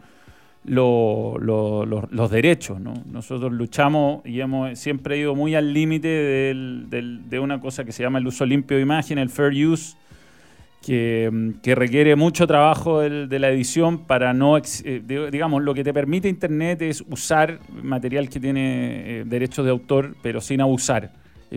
lo- 0.66 1.38
lo- 1.40 1.86
lo- 1.86 2.08
los 2.12 2.32
derechos. 2.32 2.80
¿no? 2.82 2.94
Nosotros 3.06 3.52
luchamos 3.54 4.26
y 4.26 4.42
hemos 4.42 4.78
siempre 4.78 5.18
ido 5.18 5.36
muy 5.36 5.54
al 5.56 5.72
límite 5.74 6.08
de 6.08 7.40
una 7.40 7.60
cosa 7.60 7.86
que 7.86 7.92
se 7.92 8.04
llama 8.04 8.20
el 8.20 8.28
uso 8.28 8.46
limpio 8.46 8.78
de 8.78 8.84
imagen, 8.84 9.18
el 9.20 9.30
fair 9.30 9.54
use 9.68 9.96
que, 10.82 11.30
mm, 11.32 11.50
que 11.62 11.76
requiere 11.76 12.16
mucho 12.16 12.48
trabajo 12.48 13.02
del- 13.02 13.28
de 13.30 13.40
la 13.40 13.50
edición 13.50 14.06
para 14.06 14.34
no, 14.34 14.58
eh, 14.58 14.62
di- 15.06 15.32
digamos, 15.32 15.62
lo 15.64 15.74
que 15.74 15.84
te 15.84 15.94
permite 15.94 16.30
Internet 16.30 16.82
es 16.82 17.04
usar 17.10 17.60
material 17.84 18.30
que 18.30 18.40
tiene 18.40 19.20
eh, 19.22 19.24
derechos 19.26 19.66
de 19.66 19.72
autor, 19.72 20.16
pero 20.22 20.40
sin 20.42 20.62
abusar, 20.62 21.12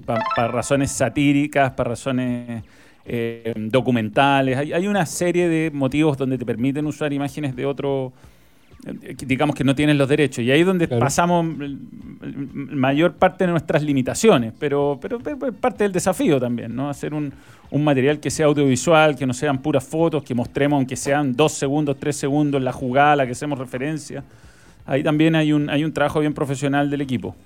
para 0.07 0.49
razones 0.49 0.91
satíricas, 0.93 1.73
para 1.73 1.91
razones 1.91 2.63
eh, 3.05 3.55
documentales. 3.57 4.57
Hay, 4.57 4.73
hay 4.73 4.87
una 4.87 5.05
serie 5.07 5.49
de 5.49 5.71
motivos 5.73 6.17
donde 6.17 6.39
te 6.39 6.47
permiten 6.47 6.87
usar 6.87 7.13
imágenes 7.13 7.57
de 7.57 7.67
otro, 7.67 8.13
digamos 9.27 9.55
que 9.55 9.65
no 9.65 9.75
tienes 9.75 9.97
los 9.97 10.09
derechos. 10.09 10.45
Y 10.45 10.51
ahí 10.51 10.61
es 10.61 10.67
donde 10.67 10.89
Claro. 10.89 11.01
pasamos 11.01 11.45
mayor 12.21 13.15
parte 13.15 13.45
de 13.45 13.51
nuestras 13.51 13.83
limitaciones, 13.83 14.53
pero, 14.59 14.99
pero, 15.01 15.19
pero 15.21 15.53
parte 15.53 15.85
del 15.85 15.93
desafío 15.93 16.41
también, 16.41 16.75
¿no? 16.75 16.89
Hacer 16.91 17.15
un, 17.15 17.33
un 17.71 17.85
material 17.85 18.21
que 18.21 18.31
sea 18.31 18.47
audiovisual, 18.47 19.17
que 19.17 19.27
no 19.27 19.35
sean 19.35 19.59
puras 19.59 19.85
fotos, 19.85 20.23
que 20.23 20.35
mostremos 20.35 20.77
aunque 20.79 20.97
sean 20.97 21.35
dos 21.37 21.53
segundos, 21.53 21.97
tres 21.99 22.17
segundos 22.17 22.63
la 22.63 22.73
jugada 22.73 23.13
a 23.13 23.17
la 23.17 23.27
que 23.27 23.33
hacemos 23.33 23.59
referencia. 23.59 24.25
Ahí 24.87 25.03
también 25.03 25.35
hay 25.35 25.53
un, 25.53 25.69
hay 25.71 25.85
un 25.85 25.93
trabajo 25.93 26.21
bien 26.21 26.33
profesional 26.35 26.91
del 26.91 27.01
equipo. 27.03 27.37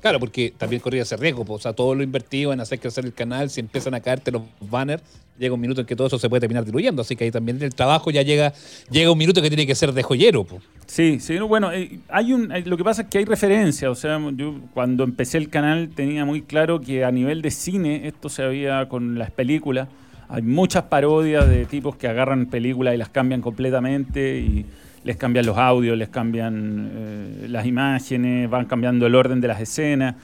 Claro, 0.00 0.20
porque 0.20 0.52
también 0.56 0.80
corría 0.80 1.02
ese 1.02 1.16
riesgo. 1.16 1.44
pues, 1.44 1.60
O 1.60 1.62
sea, 1.62 1.72
todo 1.72 1.94
lo 1.94 2.02
invertido 2.02 2.52
en 2.52 2.60
hacer 2.60 2.78
crecer 2.78 3.04
el 3.04 3.12
canal, 3.12 3.50
si 3.50 3.60
empiezan 3.60 3.94
a 3.94 4.00
caerte 4.00 4.30
los 4.30 4.42
banners, 4.60 5.02
llega 5.38 5.54
un 5.54 5.60
minuto 5.60 5.80
en 5.80 5.86
que 5.86 5.94
todo 5.96 6.06
eso 6.08 6.18
se 6.18 6.28
puede 6.28 6.40
terminar 6.40 6.64
diluyendo. 6.64 7.02
Así 7.02 7.16
que 7.16 7.24
ahí 7.24 7.30
también 7.30 7.60
el 7.62 7.74
trabajo 7.74 8.10
ya 8.10 8.22
llega, 8.22 8.52
llega 8.90 9.10
un 9.10 9.18
minuto 9.18 9.40
que 9.42 9.48
tiene 9.48 9.66
que 9.66 9.74
ser 9.74 9.92
de 9.92 10.02
joyero. 10.02 10.44
pues. 10.44 10.62
Sí, 10.86 11.18
sí, 11.20 11.34
no, 11.34 11.46
bueno, 11.48 11.72
eh, 11.72 12.00
hay 12.08 12.32
un, 12.32 12.50
hay- 12.50 12.64
lo 12.64 12.76
que 12.76 12.84
pasa 12.84 13.02
es 13.02 13.08
que 13.08 13.18
hay 13.18 13.24
referencia, 13.26 13.90
o 13.90 13.94
sea, 13.94 14.18
yo 14.34 14.54
cuando 14.72 15.04
empecé 15.04 15.36
el 15.38 15.50
canal 15.50 15.90
tenía 15.94 16.24
muy 16.24 16.40
claro 16.42 16.80
que 16.80 17.04
a 17.04 17.10
nivel 17.10 17.42
de 17.42 17.50
cine 17.50 18.06
esto 18.08 18.28
se 18.30 18.42
había 18.42 18.88
con 18.88 19.18
las 19.18 19.30
películas, 19.30 19.88
hay 20.30 20.42
muchas 20.42 20.84
parodias 20.84 21.46
de 21.48 21.66
tipos 21.66 21.96
que 21.96 22.08
agarran 22.08 22.46
películas 22.46 22.94
y 22.94 22.98
las 22.98 23.08
cambian 23.10 23.42
completamente 23.42 24.38
y 24.40 24.64
les 25.04 25.16
cambian 25.16 25.46
los 25.46 25.56
audios, 25.58 25.96
les 25.96 26.08
cambian 26.08 26.90
eh, 26.92 27.46
las 27.48 27.66
imágenes, 27.66 28.48
van 28.50 28.66
cambiando 28.66 29.06
el 29.06 29.14
orden 29.14 29.40
de 29.40 29.48
las 29.48 29.60
escenas 29.60 30.14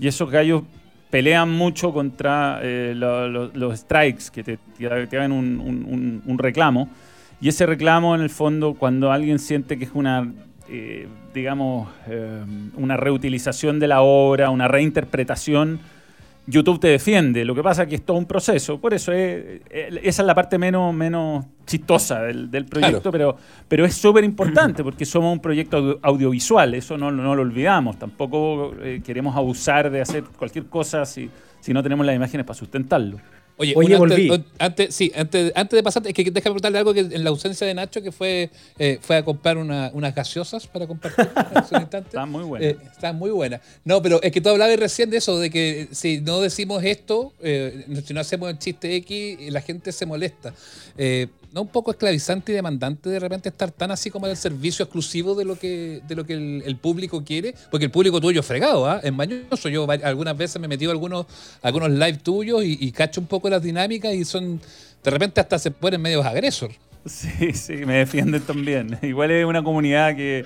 y 0.00 0.08
esos 0.08 0.30
gallos 0.30 0.62
pelean 1.10 1.50
mucho 1.50 1.92
contra 1.92 2.58
eh, 2.62 2.94
lo- 2.96 3.28
lo- 3.28 3.50
los 3.54 3.78
strikes, 3.80 4.24
que 4.32 4.42
te, 4.42 4.58
te 4.78 5.18
un, 5.32 6.22
un- 6.26 6.38
reclamo. 6.38 6.88
Y 7.40 7.48
ese 7.48 7.66
reclamo, 7.66 8.14
en 8.14 8.22
el 8.22 8.30
fondo, 8.30 8.74
cuando 8.74 9.12
alguien 9.12 9.38
siente 9.38 9.76
que 9.78 9.84
es 9.84 9.90
una, 9.94 10.32
eh, 10.68 11.08
digamos, 11.34 11.88
una 12.76 12.96
reutilización 12.96 13.78
de 13.80 13.88
la 13.88 14.00
obra, 14.00 14.48
una 14.50 14.68
reinterpretación, 14.68 15.80
YouTube 16.46 16.80
te 16.80 16.88
defiende. 16.88 17.44
Lo 17.44 17.54
que 17.54 17.62
pasa 17.62 17.84
es 17.84 17.88
que 17.88 17.94
es 17.96 18.02
todo 18.04 18.16
un 18.16 18.26
proceso. 18.26 18.80
Por 18.80 18.92
eso 18.94 19.12
es- 19.12 19.60
eh, 19.70 20.00
esa 20.02 20.22
es 20.22 20.26
la 20.26 20.34
parte 20.34 20.58
menos, 20.58 20.92
menos 20.92 21.44
chistosa 21.66 22.20
del, 22.22 22.50
del 22.50 22.64
proyecto, 22.66 23.12
pero, 23.12 23.36
pero 23.68 23.84
es 23.84 23.94
súper 23.94 24.24
importante 24.24 24.82
porque 24.84 25.04
somos 25.04 25.32
un 25.32 25.40
proyecto 25.40 25.76
audio- 25.78 25.98
audiovisual. 26.02 26.74
Eso 26.74 26.98
no, 26.98 27.10
no 27.10 27.34
lo 27.36 27.42
olvidamos. 27.42 27.98
Tampoco 27.98 28.74
eh, 28.82 29.00
queremos 29.04 29.36
abusar 29.36 29.90
de 29.90 30.00
hacer 30.00 30.24
cualquier 30.36 30.66
cosa 30.66 31.04
si, 31.06 31.30
si 31.60 31.72
no 31.72 31.82
tenemos 31.82 32.04
las 32.04 32.16
imágenes 32.16 32.44
para 32.44 32.58
sustentarlo. 32.58 33.18
Oye, 33.58 33.74
volví. 33.98 34.28
antes, 34.30 34.46
antes- 34.58 34.94
sí, 34.94 35.12
antes, 35.14 35.52
antes 35.54 35.76
de 35.76 35.82
pasar, 35.82 36.02
es 36.06 36.14
que 36.14 36.24
déjame 36.24 36.40
preguntarle 36.42 36.78
algo 36.78 36.92
que 36.94 37.00
en 37.00 37.22
la 37.22 37.30
ausencia 37.30 37.66
de 37.66 37.74
Nacho, 37.74 38.02
que 38.02 38.10
fue, 38.10 38.50
eh, 38.78 38.98
fue 39.00 39.16
a 39.16 39.24
comprar 39.24 39.56
una- 39.58 39.90
unas 39.94 40.14
gaseosas 40.14 40.66
para 40.66 40.86
compartir 40.86 41.26
hace 41.54 41.74
un 41.76 41.82
instante. 41.82 42.08
Está 42.08 42.26
muy 42.26 42.44
bueno. 42.44 42.64
Eh, 42.66 42.76
está 42.90 43.12
muy 43.12 43.30
buena. 43.30 43.60
No, 43.84 44.00
pero 44.02 44.20
es 44.22 44.32
que 44.32 44.40
tú 44.40 44.48
hablabas 44.48 44.76
recién 44.78 45.10
de 45.10 45.18
eso, 45.18 45.38
de 45.38 45.50
que 45.50 45.88
si 45.92 46.20
no 46.20 46.40
decimos 46.40 46.82
esto, 46.82 47.32
eh, 47.42 47.84
si 48.04 48.14
no 48.14 48.20
hacemos 48.20 48.50
el 48.50 48.58
chiste 48.58 48.96
X, 48.96 49.38
la 49.52 49.60
gente 49.60 49.92
se 49.92 50.06
molesta. 50.06 50.54
Eh, 51.52 51.54
¿No 51.54 51.62
un 51.62 51.68
poco 51.68 51.90
esclavizante 51.90 52.52
y 52.52 52.54
demandante 52.54 53.08
de 53.08 53.18
repente 53.18 53.48
estar 53.48 53.70
tan 53.70 53.90
así 53.90 54.10
como 54.10 54.26
al 54.26 54.36
servicio 54.36 54.84
exclusivo 54.84 55.34
de 55.34 55.44
lo 55.44 55.58
que, 55.58 56.00
de 56.06 56.14
lo 56.14 56.24
que 56.24 56.34
el, 56.34 56.62
el 56.64 56.76
público 56.76 57.22
quiere? 57.24 57.54
Porque 57.70 57.86
el 57.86 57.90
público 57.90 58.20
tuyo 58.20 58.40
es 58.40 58.46
fregado, 58.46 58.86
¿ah? 58.86 59.00
Es 59.02 59.12
mañoso. 59.12 59.68
Yo 59.68 59.86
algunas 59.90 60.36
veces 60.36 60.60
me 60.60 60.66
he 60.66 60.68
metido 60.68 60.92
algunos, 60.92 61.26
algunos 61.62 61.90
live 61.90 62.18
tuyos 62.18 62.62
y, 62.64 62.92
cacho 62.92 63.20
un 63.20 63.26
poco 63.26 63.48
las 63.48 63.62
dinámicas 63.62 64.14
y 64.14 64.24
son... 64.24 64.60
De 65.02 65.10
repente 65.10 65.40
hasta 65.40 65.58
se 65.58 65.70
ponen 65.72 66.00
medios 66.00 66.24
agresor. 66.24 66.70
Sí, 67.04 67.52
sí, 67.52 67.72
me 67.84 67.94
defienden 67.94 68.42
también. 68.42 68.98
Igual 69.02 69.32
es 69.32 69.44
una 69.44 69.64
comunidad 69.64 70.14
que 70.14 70.44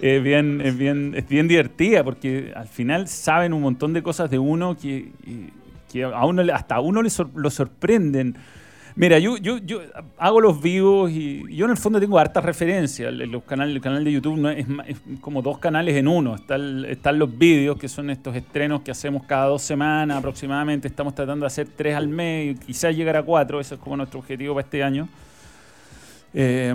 es 0.00 0.22
bien, 0.22 0.60
es 0.60 0.76
bien, 0.76 1.14
es 1.16 1.26
bien 1.26 1.48
divertida 1.48 2.04
porque 2.04 2.52
al 2.54 2.68
final 2.68 3.08
saben 3.08 3.54
un 3.54 3.62
montón 3.62 3.94
de 3.94 4.02
cosas 4.02 4.30
de 4.30 4.38
uno 4.38 4.76
que, 4.76 5.10
que 5.90 6.04
a 6.04 6.26
uno, 6.26 6.42
hasta 6.52 6.74
a 6.74 6.80
uno 6.80 7.02
le 7.02 7.10
lo 7.34 7.50
sorprenden. 7.50 8.36
Mira, 8.98 9.18
yo, 9.18 9.36
yo, 9.36 9.58
yo 9.58 9.82
hago 10.16 10.40
los 10.40 10.62
vivos 10.62 11.10
y 11.10 11.44
yo 11.54 11.66
en 11.66 11.72
el 11.72 11.76
fondo 11.76 12.00
tengo 12.00 12.18
hartas 12.18 12.42
referencias. 12.42 13.12
Los 13.12 13.42
canales, 13.44 13.76
el 13.76 13.82
canal 13.82 14.02
de 14.02 14.10
YouTube 14.10 14.38
no 14.38 14.48
es, 14.48 14.66
es 14.86 14.96
como 15.20 15.42
dos 15.42 15.58
canales 15.58 15.94
en 15.96 16.08
uno. 16.08 16.34
Está 16.34 16.56
están 16.88 17.18
los 17.18 17.36
vídeos, 17.36 17.76
que 17.78 17.88
son 17.88 18.08
estos 18.08 18.34
estrenos 18.34 18.80
que 18.80 18.90
hacemos 18.90 19.24
cada 19.24 19.48
dos 19.48 19.60
semanas 19.60 20.16
aproximadamente. 20.16 20.88
Estamos 20.88 21.14
tratando 21.14 21.44
de 21.44 21.48
hacer 21.48 21.68
tres 21.76 21.94
al 21.94 22.08
mes 22.08 22.58
quizás 22.60 22.96
llegar 22.96 23.18
a 23.18 23.22
cuatro. 23.22 23.60
Ese 23.60 23.74
es 23.74 23.80
como 23.80 23.98
nuestro 23.98 24.18
objetivo 24.18 24.54
para 24.54 24.64
este 24.64 24.82
año. 24.82 25.08
Eh, 26.32 26.74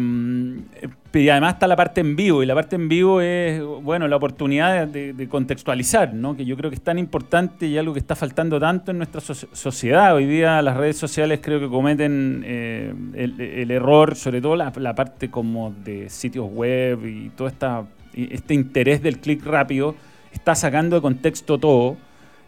y 1.14 1.30
además 1.30 1.56
está 1.56 1.68
la 1.68 1.76
parte 1.76 2.02
en 2.02 2.16
vivo, 2.16 2.42
y 2.42 2.46
la 2.46 2.56
parte 2.56 2.76
en 2.76 2.88
vivo 2.88 3.20
es, 3.20 3.62
bueno, 3.62 4.08
la 4.08 4.16
oportunidad 4.16 4.88
de, 4.88 5.28
contextualizar, 5.30 6.14
¿no? 6.14 6.36
que 6.36 6.46
yo 6.46 6.56
creo 6.56 6.70
que 6.70 6.76
es 6.76 6.82
tan 6.82 6.98
importante 6.98 7.68
y 7.68 7.78
algo 7.78 7.94
que 7.94 8.00
está 8.00 8.16
faltando 8.16 8.60
tanto 8.60 8.92
en 8.92 8.98
nuestra 8.98 9.20
so- 9.20 9.34
sociedad. 9.34 10.16
Hoy 10.16 10.26
día 10.26 10.62
las 10.62 10.78
redes 10.78 10.98
sociales 10.98 11.40
creo 11.42 11.60
que 11.60 11.68
cometen 11.68 12.44
eh, 12.46 12.94
el, 13.16 13.72
error, 13.72 14.16
sobre 14.16 14.42
todo 14.42 14.56
la, 14.56 14.72
parte 14.72 15.30
como 15.30 15.74
de 15.84 16.10
sitios 16.10 16.50
web 16.50 17.06
y 17.06 17.30
todo 17.30 17.48
esta, 17.48 17.84
este 18.14 18.54
interés 18.54 19.02
del 19.02 19.20
clic 19.20 19.46
rápido, 19.46 19.96
está 20.32 20.56
sacando 20.56 20.96
de 20.96 21.02
contexto 21.02 21.58
todo. 21.58 21.98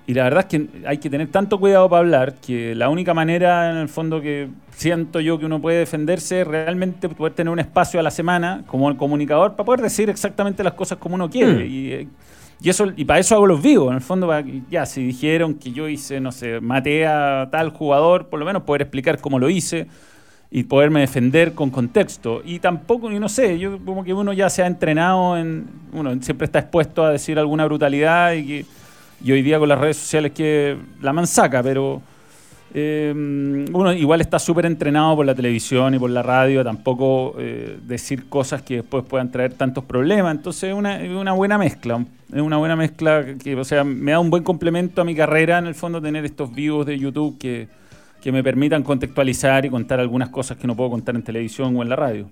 Y 0.05 0.13
la 0.13 0.23
verdad 0.23 0.41
es 0.41 0.45
que 0.47 0.67
hay 0.85 0.97
que 0.97 1.09
tener 1.09 1.29
tanto 1.29 1.59
cuidado 1.59 1.89
para 1.89 1.99
hablar 2.01 2.35
que 2.35 2.75
la 2.75 2.89
única 2.89 3.13
manera, 3.13 3.71
en 3.71 3.77
el 3.77 3.87
fondo, 3.87 4.19
que 4.21 4.49
siento 4.75 5.21
yo 5.21 5.39
que 5.39 5.45
uno 5.45 5.61
puede 5.61 5.79
defenderse 5.79 6.41
es 6.41 6.47
realmente 6.47 7.07
poder 7.07 7.33
tener 7.33 7.51
un 7.51 7.59
espacio 7.59 7.99
a 7.99 8.03
la 8.03 8.11
semana 8.11 8.63
como 8.67 8.89
el 8.89 8.97
comunicador 8.97 9.51
para 9.51 9.65
poder 9.65 9.81
decir 9.81 10.09
exactamente 10.09 10.63
las 10.63 10.73
cosas 10.73 10.97
como 10.97 11.15
uno 11.15 11.29
quiere. 11.29 11.65
Y, 11.65 11.91
eh, 11.93 12.07
y 12.61 12.69
eso 12.69 12.91
y 12.95 13.05
para 13.05 13.19
eso 13.19 13.35
hago 13.35 13.45
los 13.45 13.61
vivos, 13.61 13.89
en 13.89 13.95
el 13.95 14.01
fondo, 14.01 14.27
para 14.27 14.43
que, 14.43 14.61
ya, 14.69 14.85
si 14.85 15.03
dijeron 15.03 15.53
que 15.55 15.71
yo 15.71 15.87
hice, 15.87 16.19
no 16.19 16.31
sé, 16.31 16.59
maté 16.59 17.05
a 17.05 17.47
tal 17.51 17.69
jugador, 17.69 18.27
por 18.27 18.39
lo 18.39 18.45
menos 18.45 18.63
poder 18.63 18.81
explicar 18.81 19.19
cómo 19.19 19.39
lo 19.39 19.49
hice 19.49 19.87
y 20.49 20.63
poderme 20.63 20.99
defender 20.99 21.53
con 21.53 21.69
contexto. 21.69 22.41
Y 22.45 22.59
tampoco, 22.59 23.09
yo 23.09 23.19
no 23.19 23.27
sé, 23.27 23.57
yo 23.57 23.79
como 23.83 24.03
que 24.03 24.13
uno 24.13 24.33
ya 24.33 24.49
se 24.49 24.63
ha 24.63 24.67
entrenado 24.67 25.37
en, 25.37 25.65
uno 25.93 26.15
siempre 26.21 26.45
está 26.45 26.59
expuesto 26.59 27.03
a 27.03 27.11
decir 27.11 27.39
alguna 27.39 27.65
brutalidad 27.65 28.33
y 28.33 28.45
que 28.45 28.65
y 29.23 29.31
hoy 29.31 29.41
día 29.41 29.57
con 29.57 29.69
las 29.69 29.79
redes 29.79 29.97
sociales 29.97 30.33
que 30.33 30.77
la 31.01 31.13
mansaca, 31.13 31.63
pero 31.63 32.01
eh, 32.73 33.13
uno 33.15 33.93
igual 33.93 34.19
está 34.19 34.37
súper 34.37 34.65
entrenado 34.65 35.15
por 35.15 35.25
la 35.25 35.33
televisión 35.33 35.93
y 35.93 35.99
por 35.99 36.09
la 36.09 36.21
radio, 36.21 36.63
tampoco 36.63 37.35
eh, 37.39 37.79
decir 37.83 38.27
cosas 38.27 38.63
que 38.63 38.77
después 38.77 39.05
puedan 39.05 39.31
traer 39.31 39.53
tantos 39.53 39.85
problemas. 39.85 40.35
Entonces 40.35 40.71
es 40.71 40.75
una, 40.75 40.97
una 40.97 41.31
buena 41.31 41.57
mezcla, 41.57 42.03
es 42.33 42.41
una 42.41 42.57
buena 42.57 42.75
mezcla 42.75 43.23
que, 43.41 43.55
o 43.55 43.63
sea, 43.63 43.83
me 43.83 44.11
da 44.11 44.19
un 44.19 44.29
buen 44.29 44.43
complemento 44.43 45.01
a 45.01 45.05
mi 45.05 45.15
carrera 45.15 45.57
en 45.59 45.67
el 45.67 45.75
fondo 45.75 46.01
tener 46.01 46.25
estos 46.25 46.53
vivos 46.53 46.85
de 46.85 46.99
YouTube 46.99 47.37
que, 47.37 47.69
que 48.21 48.31
me 48.31 48.43
permitan 48.43 48.83
contextualizar 48.83 49.65
y 49.65 49.69
contar 49.69 50.01
algunas 50.01 50.29
cosas 50.29 50.57
que 50.57 50.67
no 50.67 50.75
puedo 50.75 50.89
contar 50.89 51.15
en 51.15 51.23
televisión 51.23 51.75
o 51.77 51.81
en 51.81 51.89
la 51.89 51.95
radio. 51.95 52.29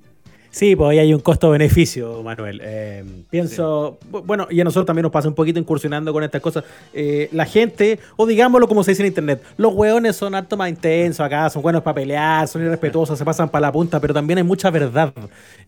Sí, 0.54 0.76
pues 0.76 0.90
ahí 0.90 1.00
hay 1.00 1.14
un 1.14 1.22
costo-beneficio, 1.22 2.22
Manuel. 2.24 2.60
Eh, 2.62 3.06
pienso, 3.30 3.98
bu- 4.12 4.22
bueno, 4.26 4.48
y 4.50 4.60
a 4.60 4.66
nosotros 4.66 4.86
también 4.86 5.04
nos 5.04 5.12
pasa 5.12 5.30
un 5.30 5.34
poquito 5.34 5.60
incursionando 5.60 6.12
con 6.12 6.24
estas 6.26 6.42
cosas. 6.42 6.66
Eh, 6.94 7.30
la 7.32 7.46
gente, 7.46 8.00
o 8.18 8.26
digámoslo 8.26 8.68
como 8.68 8.84
se 8.84 8.92
dice 8.92 9.02
en 9.02 9.08
internet, 9.08 9.42
los 9.56 9.74
hueones 9.74 10.18
son 10.18 10.36
harto 10.36 10.58
más 10.58 10.68
intensos 10.70 11.22
acá, 11.22 11.50
son 11.50 11.62
buenos 11.62 11.82
para 11.84 11.96
pelear, 11.96 12.50
son 12.50 12.64
irrespetuosos, 12.64 13.18
se 13.18 13.24
pasan 13.24 13.48
para 13.48 13.68
la 13.68 13.72
punta, 13.72 14.02
pero 14.02 14.14
también 14.14 14.40
hay 14.40 14.44
mucha 14.44 14.70
verdad. 14.70 15.14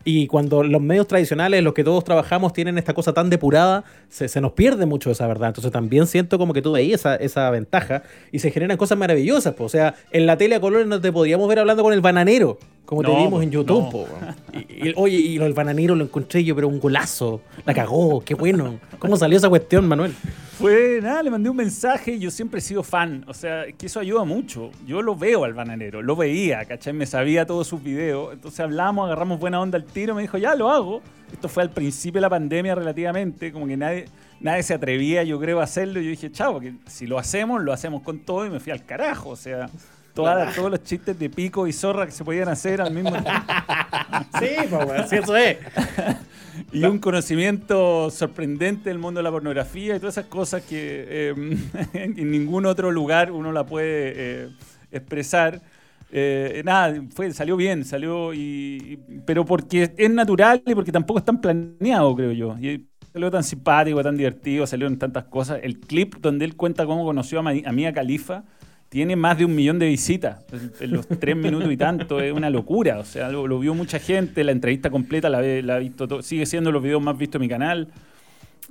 Y 0.04 0.28
cuando 0.28 0.64
los 0.64 0.82
medios 0.82 1.08
tradicionales, 1.08 1.64
los 1.64 1.74
que 1.74 1.86
todos 1.86 2.04
trabajamos, 2.04 2.52
tienen 2.52 2.78
esta 2.78 2.94
cosa 2.94 3.14
tan 3.14 3.30
depurada, 3.30 3.86
se, 4.10 4.28
se 4.28 4.42
nos 4.42 4.52
pierde 4.52 4.86
mucho 4.86 5.10
esa 5.12 5.26
verdad. 5.28 5.48
Entonces 5.48 5.72
también 5.72 6.08
siento 6.08 6.38
como 6.38 6.52
que 6.54 6.62
tú 6.62 6.74
veías 6.74 7.00
esa, 7.00 7.16
esa 7.16 7.50
ventaja 7.52 8.04
y 8.34 8.40
se 8.40 8.52
generan 8.52 8.76
cosas 8.76 8.98
maravillosas. 8.98 9.54
po. 9.54 9.64
O 9.64 9.70
sea, 9.70 9.96
en 10.12 10.26
la 10.26 10.36
tele 10.38 10.56
a 10.56 10.60
colores 10.60 10.88
no 10.88 11.00
te 11.00 11.14
podíamos 11.14 11.48
ver 11.48 11.60
hablando 11.60 11.84
con 11.84 11.94
el 11.94 12.02
bananero, 12.02 12.60
como 12.86 13.02
te 13.02 13.08
No, 13.08 13.16
vimos 13.16 13.32
pues, 13.34 13.44
en 13.46 13.52
YouTube. 13.52 13.84
no. 13.84 13.90
po, 13.90 13.98
weón. 14.04 14.36
Y- 14.70 14.90
y- 14.90 14.94
oye, 14.96 15.18
y 15.18 15.38
del 15.38 15.54
bananero 15.54 15.96
lo 15.96 16.04
encontré 16.04 16.44
yo, 16.44 16.54
pero 16.56 16.68
un 16.68 16.80
golazo. 16.80 17.42
La 17.66 17.74
cagó, 17.74 18.22
qué 18.24 18.36
bueno. 18.36 18.80
¿Cómo 19.00 19.16
salió 19.18 19.38
esa 19.38 19.50
cuestión, 19.50 19.88
Manuel? 19.88 20.14
Fue, 20.58 21.00
nada, 21.02 21.24
le 21.24 21.32
mandé 21.32 21.50
un 21.50 21.58
mensaje 21.58 22.14
y 22.14 22.20
yo 22.20 22.30
siempre 22.30 22.60
he 22.60 22.62
sido 22.62 22.84
fan. 22.84 23.26
O 23.28 23.34
sea, 23.34 23.66
que 23.78 23.88
eso 23.88 24.00
ayuda 24.00 24.24
mucho. 24.24 24.70
Yo 24.86 25.02
lo 25.02 25.16
veo 25.16 25.46
al 25.46 25.54
bananero, 25.54 26.02
lo 26.02 26.16
veía, 26.16 26.64
¿cachai? 26.66 26.94
Me 26.94 27.06
sabía 27.08 27.46
todos 27.46 27.66
sus 27.68 27.82
videos. 27.82 28.34
Entonces 28.34 28.60
hablamos, 28.60 29.06
agarramos 29.08 29.40
buena 29.40 29.60
onda 29.60 29.78
al 29.78 29.86
tiro, 29.86 30.14
me 30.14 30.22
dijo, 30.22 30.38
ya 30.38 30.54
lo 30.56 30.70
hago. 30.70 31.02
Esto 31.32 31.50
fue 31.50 31.64
al 31.64 31.72
principio 31.72 32.20
de 32.20 32.22
la 32.22 32.30
pandemia 32.30 32.76
relativamente, 32.76 33.52
como 33.52 33.66
que 33.66 33.76
nadie, 33.76 34.06
nadie 34.40 34.62
se 34.62 34.76
atrevía, 34.76 35.24
yo 35.24 35.40
creo, 35.40 35.60
a 35.60 35.64
hacerlo. 35.64 36.00
Y 36.00 36.04
yo 36.04 36.10
dije, 36.12 36.32
chao, 36.32 36.54
porque 36.54 36.74
si 36.86 37.08
lo 37.08 37.18
hacemos, 37.18 37.64
lo 37.64 37.74
hacemos 37.74 38.04
con 38.04 38.20
todo 38.20 38.46
y 38.46 38.52
me 38.52 38.60
fui 38.60 38.72
al 38.72 38.86
carajo. 38.86 39.30
O 39.30 39.36
sea, 39.36 39.68
todas- 40.14 40.54
todos 40.54 40.72
los 40.72 40.84
chistes 40.84 41.18
de 41.20 41.30
pico 41.30 41.68
y 41.68 41.74
zorra 41.74 42.06
que 42.06 42.12
se 42.12 42.24
podían 42.26 42.50
hacer 42.50 42.82
al 42.82 42.92
mismo 42.92 43.20
tiempo. 43.22 43.54
Sí, 44.40 44.48
pues, 44.70 45.10
sí, 45.10 45.16
eso 45.18 45.36
es. 45.36 45.58
Y 46.72 46.86
un 46.86 47.00
conocimiento 47.00 48.12
sorprendente 48.12 48.90
del 48.90 49.00
mundo 49.00 49.20
de 49.20 49.24
la 49.24 49.32
pornografía 49.32 49.96
y 49.96 50.00
todas 50.00 50.18
esas 50.18 50.30
cosas 50.30 50.62
que 50.64 51.06
eh, 51.10 51.34
en 51.94 52.32
ningún 52.32 52.66
otro 52.68 52.92
lugar 52.92 53.32
uno 53.32 53.52
la 53.52 53.66
puede 53.66 54.14
eh, 54.46 54.50
expresar. 54.92 55.62
Eh, 56.12 56.62
nada, 56.64 56.94
fue, 57.16 57.32
salió 57.34 57.58
bien, 57.58 57.84
salió 57.86 58.34
y, 58.34 58.40
y- 59.10 59.20
pero 59.26 59.46
porque 59.46 59.94
es 59.98 60.10
natural 60.12 60.62
y 60.66 60.76
porque 60.76 60.92
tampoco 60.92 61.20
es 61.20 61.26
tan 61.26 61.42
planeado, 61.42 62.16
creo 62.16 62.32
yo. 62.32 62.56
Y 62.60 62.88
salió 63.12 63.32
tan 63.32 63.44
simpático, 63.44 64.04
tan 64.04 64.16
divertido, 64.18 64.68
salieron 64.68 64.98
tantas 65.00 65.26
cosas. 65.26 65.60
El 65.64 65.80
clip 65.80 66.16
donde 66.20 66.46
él 66.46 66.56
cuenta 66.56 66.86
cómo 66.86 67.04
conoció 67.06 67.40
a, 67.40 67.42
Ma- 67.42 67.52
a 67.66 67.72
Mia 67.72 67.94
Khalifa 67.94 68.44
tiene 68.94 69.16
más 69.16 69.40
de 69.40 69.46
un 69.46 69.56
millón 69.56 69.80
de 69.80 69.88
visitas 69.88 70.38
en 70.80 70.92
los 70.92 71.08
tres 71.08 71.36
minutos 71.36 71.72
y 71.72 71.78
tanto. 71.78 72.22
Es 72.22 72.32
una 72.32 72.52
locura. 72.52 73.00
O 73.00 73.04
sea, 73.06 73.28
lo, 73.30 73.58
vio 73.58 73.74
mucha 73.74 73.98
gente. 73.98 74.44
La 74.44 74.52
entrevista 74.52 74.92
completa 74.92 75.32
la, 75.32 75.40
ha 75.40 75.80
visto. 75.80 76.08
to- 76.08 76.22
sigue 76.22 76.46
siendo 76.46 76.72
los 76.72 76.84
videos 76.84 77.02
más 77.02 77.18
vistos 77.18 77.36
en 77.40 77.42
mi 77.42 77.50
canal. 77.50 77.88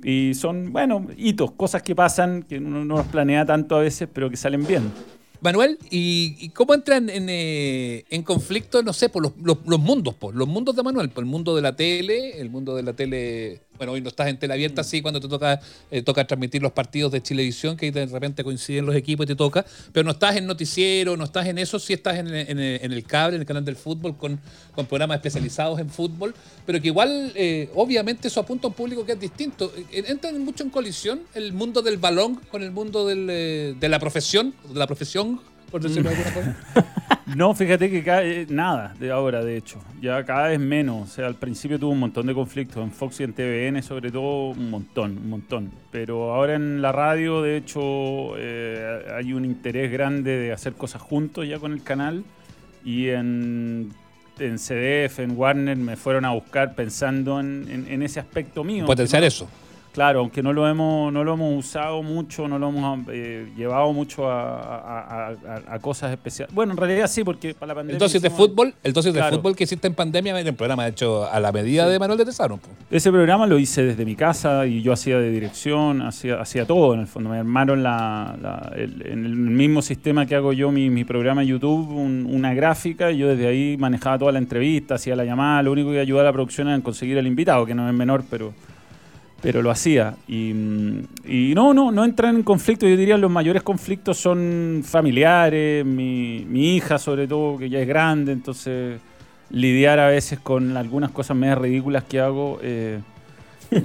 Y 0.01 0.33
son, 0.33 0.71
bueno, 0.71 1.05
hitos, 1.17 1.51
cosas 1.51 1.83
que 1.83 1.93
pasan, 1.93 2.43
que 2.43 2.57
uno 2.57 2.85
no 2.85 2.95
los 2.99 3.07
planea 3.07 3.45
tanto 3.45 3.75
a 3.75 3.81
veces, 3.81 4.07
pero 4.11 4.29
que 4.29 4.37
salen 4.37 4.65
bien. 4.65 4.83
Manuel, 5.41 5.77
¿y, 5.91 6.37
y 6.39 6.49
cómo 6.49 6.73
entran 6.73 7.09
en, 7.09 7.25
eh, 7.27 8.05
en 8.09 8.23
conflicto, 8.23 8.81
no 8.81 8.93
sé, 8.93 9.09
por 9.09 9.23
los, 9.23 9.33
los- 9.43 9.57
los 9.67 9.79
mundos, 9.79 10.13
por 10.13 10.33
los 10.35 10.47
mundos 10.47 10.73
de 10.73 10.83
Manuel, 10.83 11.09
por 11.09 11.21
el 11.25 11.29
mundo 11.29 11.53
de 11.53 11.61
la 11.61 11.75
tele, 11.75 12.39
el 12.39 12.49
mundo 12.49 12.77
de 12.77 12.83
la 12.83 12.93
tele 12.93 13.59
bueno, 13.77 13.93
hoy 13.93 14.01
no 14.01 14.09
estás 14.09 14.27
en 14.27 14.37
tele 14.37 14.53
abierta, 14.53 14.83
sí, 14.83 15.01
cuando 15.01 15.19
te 15.19 15.27
toca, 15.27 15.59
eh, 15.91 16.01
toca 16.01 16.25
transmitir 16.25 16.61
los 16.61 16.71
partidos 16.71 17.11
de 17.11 17.21
Chilevisión, 17.21 17.75
que 17.75 17.85
ahí 17.87 17.91
de 17.91 18.05
repente 18.05 18.43
coinciden 18.43 18.85
los 18.85 18.95
equipos 18.95 19.25
y 19.25 19.27
te 19.27 19.35
toca, 19.35 19.65
pero 19.91 20.03
no 20.05 20.11
estás 20.11 20.35
en 20.35 20.45
noticiero, 20.45 21.17
no 21.17 21.23
estás 21.25 21.47
en 21.47 21.57
eso, 21.57 21.79
sí 21.79 21.93
estás 21.93 22.17
en, 22.17 22.33
en- 22.33 22.59
en 22.59 22.91
el 22.91 23.03
cable, 23.03 23.35
en 23.35 23.41
el 23.41 23.47
canal 23.47 23.65
del 23.65 23.75
fútbol, 23.75 24.15
con, 24.17 24.39
con 24.75 24.85
programas 24.85 25.15
especializados 25.17 25.79
en 25.79 25.89
fútbol, 25.89 26.33
pero 26.65 26.79
que 26.81 26.87
igual, 26.87 27.31
eh, 27.35 27.69
obviamente, 27.75 28.27
eso 28.27 28.39
apunta 28.39 28.67
a 28.67 28.69
un 28.69 28.73
público 28.75 29.05
que 29.05 29.13
es 29.13 29.19
distinto. 29.19 29.71
Eh, 29.91 30.03
Entran 30.07 30.39
mucho 30.43 30.63
en 30.63 30.69
colisión 30.69 31.21
el 31.33 31.51
mundo 31.53 31.81
del 31.81 31.97
balón 31.97 32.35
con 32.51 32.61
el 32.63 32.71
mundo 32.71 33.07
del, 33.07 33.27
eh, 33.29 33.75
de 33.79 33.89
la 33.89 33.99
profesión, 33.99 34.53
de 34.69 34.79
la 34.79 34.87
profesión, 34.87 35.41
por 35.73 35.81
decirlo 35.81 36.09
de 36.11 36.15
alguna 36.15 36.31
forma. 36.31 36.55
No, 37.35 37.55
fíjate 37.55 37.89
que 37.89 38.03
cada- 38.03 38.23
eh, 38.23 38.45
nada 38.49 38.93
de 38.99 39.09
ahora, 39.09 39.43
de 39.43 39.57
hecho. 39.57 39.79
Ya 40.01 40.23
cada 40.23 40.49
vez 40.49 40.59
menos. 40.59 41.09
O 41.09 41.11
sea, 41.11 41.25
al 41.25 41.33
principio 41.35 41.79
tuvo 41.79 41.91
un 41.91 41.99
montón 41.99 42.27
de 42.27 42.33
conflictos. 42.33 42.83
En 42.83 42.91
Fox 42.91 43.21
y 43.21 43.23
en 43.23 43.33
TVN, 43.33 43.81
sobre 43.81 44.11
todo, 44.11 44.49
un 44.49 44.69
montón, 44.69 45.17
un 45.17 45.29
montón. 45.29 45.71
Pero 45.89 46.33
ahora 46.33 46.53
en 46.55 46.81
la 46.81 46.91
radio, 46.91 47.41
de 47.41 47.57
hecho, 47.57 48.37
eh, 48.37 49.03
hay 49.17 49.33
un 49.33 49.45
interés 49.45 49.91
grande 49.91 50.31
de 50.37 50.51
hacer 50.51 50.73
cosas 50.73 51.01
juntos 51.01 51.47
ya 51.47 51.57
con 51.57 51.71
el 51.73 51.81
canal. 51.81 52.23
Y 52.85 53.07
en, 53.09 53.93
en 54.37 54.57
CDF, 54.57 55.19
en 55.19 55.31
Warner, 55.35 55.77
me 55.77 55.95
fueron 55.95 56.25
a 56.25 56.31
buscar 56.31 56.75
pensando 56.75 57.39
en, 57.39 57.65
en- 57.71 57.87
en 57.89 58.03
ese 58.03 58.19
aspecto 58.19 58.63
mío. 58.63 58.85
Potenciar 58.85 59.21
¿no? 59.21 59.27
eso. 59.27 59.49
Claro, 59.93 60.21
aunque 60.21 60.41
no 60.41 60.53
lo 60.53 60.67
hemos, 60.67 61.13
no 61.13 61.23
lo 61.23 61.35
hemos 61.35 61.65
usado 61.65 62.01
mucho, 62.01 62.47
no 62.47 62.57
lo 62.57 62.69
hemos 62.69 62.99
eh, 63.11 63.47
llevado 63.55 63.93
mucho 63.93 64.27
a, 64.27 64.57
a- 64.59 64.99
a- 64.99 65.35
a- 65.69 65.75
a 65.75 65.79
cosas 65.79 66.11
especiales. 66.11 66.51
Bueno, 66.53 66.71
en 66.73 66.77
realidad 66.77 67.05
sí, 67.07 67.23
porque 67.23 67.53
para 67.53 67.67
la 67.67 67.75
pandemia. 67.75 67.97
El 67.97 67.99
dosis 67.99 68.19
de 68.19 68.27
hicimos- 68.29 68.47
fútbol, 68.49 68.73
el 68.81 68.91
dosis 68.91 69.13
Claro. 69.13 69.29
de 69.29 69.37
fútbol 69.37 69.55
que 69.55 69.65
hiciste 69.65 69.85
en 69.85 69.93
pandemia 69.93 70.39
era 70.39 70.49
un 70.49 70.55
programa 70.55 70.87
hecho 70.87 71.31
a 71.31 71.39
la 71.39 71.51
medida 71.51 71.87
de 71.87 71.99
Manuel 71.99 72.17
de 72.17 72.25
Tesaro. 72.25 72.57
po. 72.57 72.69
Ese 72.89 73.11
programa 73.11 73.45
lo 73.45 73.59
hice 73.59 73.83
desde 73.83 74.03
mi 74.03 74.15
casa 74.15 74.65
y 74.65 74.81
yo 74.81 74.93
hacía 74.93 75.19
de 75.19 75.29
dirección, 75.29 76.01
hacía, 76.01 76.41
hacía 76.41 76.65
todo 76.65 76.95
en 76.95 77.01
el 77.01 77.07
fondo. 77.07 77.29
Me 77.29 77.37
armaron 77.37 77.83
la, 77.83 78.35
la- 78.41 78.71
el- 78.75 78.99
en 79.05 79.25
el 79.25 79.35
mismo 79.35 79.83
sistema 79.83 80.25
que 80.25 80.33
hago 80.35 80.53
yo 80.53 80.71
mi, 80.71 80.89
mi 80.89 81.03
programa 81.03 81.43
en 81.43 81.49
YouTube, 81.49 81.87
un- 81.91 82.27
una 82.31 82.55
gráfica, 82.55 83.11
y 83.11 83.19
yo 83.19 83.27
desde 83.27 83.45
ahí 83.45 83.77
manejaba 83.77 84.17
toda 84.17 84.31
la 84.31 84.39
entrevista, 84.39 84.95
hacía 84.95 85.15
la 85.15 85.23
llamada. 85.23 85.61
Lo 85.61 85.71
único 85.71 85.91
que 85.91 85.99
ayudaba 85.99 86.23
a 86.23 86.31
la 86.31 86.33
producción 86.33 86.67
era 86.67 86.75
en 86.75 86.81
conseguir 86.81 87.15
el 87.19 87.27
invitado, 87.27 87.63
que 87.67 87.75
no 87.75 87.87
es 87.87 87.93
menor, 87.93 88.23
pero, 88.27 88.53
pero 89.43 89.61
lo 89.61 89.69
hacía. 89.69 90.15
Y, 90.27 90.51
y 91.25 91.51
no, 91.53 91.73
no, 91.73 91.91
no 91.91 92.05
entran 92.05 92.37
en 92.37 92.43
conflicto. 92.43 92.87
Yo 92.87 92.95
diría 92.97 93.17
los 93.17 93.29
mayores 93.29 93.61
conflictos 93.61 94.17
son 94.17 94.81
familiares, 94.85 95.85
mi, 95.85 96.45
mi 96.49 96.75
hija 96.77 96.97
sobre 96.97 97.27
todo, 97.27 97.57
que 97.57 97.69
ya 97.69 97.79
es 97.79 97.87
grande, 97.87 98.31
entonces 98.31 98.99
lidiar 99.49 99.99
a 99.99 100.07
veces 100.07 100.39
con 100.39 100.75
algunas 100.77 101.11
cosas 101.11 101.37
medias 101.37 101.59
ridículas 101.59 102.05
que 102.05 102.19
hago 102.21 102.57
eh, 102.63 102.99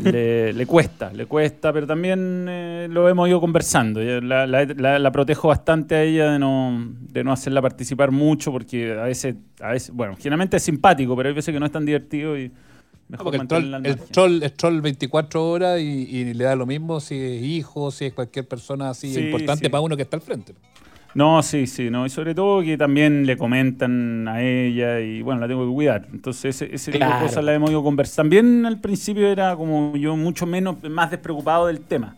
le, 0.05 0.53
le 0.55 0.67
cuesta, 0.67 1.13
le 1.13 1.27
cuesta, 1.27 1.73
pero 1.73 1.87
también 1.87 2.47
eh, 2.49 2.87
lo 2.91 3.09
hemos 3.09 3.29
ido 3.29 3.41
conversando. 3.41 4.01
La, 4.01 4.47
la- 4.47 4.65
la- 4.65 4.99
la 5.01 5.11
protejo 5.13 5.49
bastante 5.49 5.95
a 5.97 6.03
ella 6.05 6.31
de 6.33 6.39
no, 6.39 6.87
de 7.01 7.25
no 7.25 7.33
hacerla 7.33 7.61
participar 7.61 8.13
mucho, 8.13 8.53
porque 8.53 8.93
a 8.93 9.03
veces, 9.05 9.35
a 9.61 9.73
veces, 9.73 9.91
bueno, 9.95 10.15
generalmente 10.17 10.57
es 10.59 10.63
simpático, 10.63 11.17
pero 11.17 11.31
hay 11.31 11.35
veces 11.35 11.53
que 11.53 11.59
no 11.61 11.67
es 11.67 11.73
tan 11.73 11.85
divertido 11.85 12.39
y 12.39 12.51
mejor 13.09 13.25
Porque 13.25 13.39
el 13.39 13.49
troll, 13.49 13.75
al 13.75 13.87
el 13.87 13.97
troll 13.99 14.43
es 14.43 14.55
troll 14.55 14.81
24 14.81 15.51
horas 15.51 15.81
y, 15.81 15.85
y 15.85 16.35
le 16.35 16.45
da 16.45 16.55
lo 16.57 16.67
mismo 16.67 17.01
si 17.01 17.15
es 17.17 17.43
hijo, 17.43 17.91
si 17.91 18.07
es 18.07 18.13
cualquier 18.13 18.47
persona 18.47 18.91
así 18.91 19.13
Sí, 19.15 19.21
importante 19.21 19.65
sí. 19.67 19.71
para 19.71 19.81
uno 19.81 19.97
que 19.97 20.03
está 20.03 20.17
al 20.17 20.23
frente. 20.23 20.55
No, 21.15 21.43
sí, 21.43 21.67
sí, 21.67 21.89
no. 21.91 22.05
Y 22.07 22.11
sobre 22.11 22.35
todo 22.35 22.63
que 22.63 22.77
también 22.77 23.25
le 23.27 23.37
comentan 23.39 24.29
a 24.29 24.43
ella 24.43 25.01
y 25.01 25.23
bueno, 25.23 25.41
la 25.41 25.49
tengo 25.49 25.67
que 25.67 25.73
cuidar. 25.73 26.07
Entonces 26.13 26.55
ese, 26.63 26.75
ese 26.75 26.93
tipo 26.93 27.05
de 27.05 27.11
Claro. 27.11 27.27
cosas 27.27 27.43
la 27.45 27.55
hemos 27.55 27.71
ido 27.71 27.83
conversando. 27.83 28.29
También 28.29 28.67
al 28.67 28.79
principio 28.79 29.27
era 29.27 29.57
como 29.57 29.97
yo 29.97 30.17
mucho 30.17 30.45
menos, 30.47 30.77
más 30.89 31.11
despreocupado 31.11 31.67
del 31.67 31.81
tema. 31.81 32.15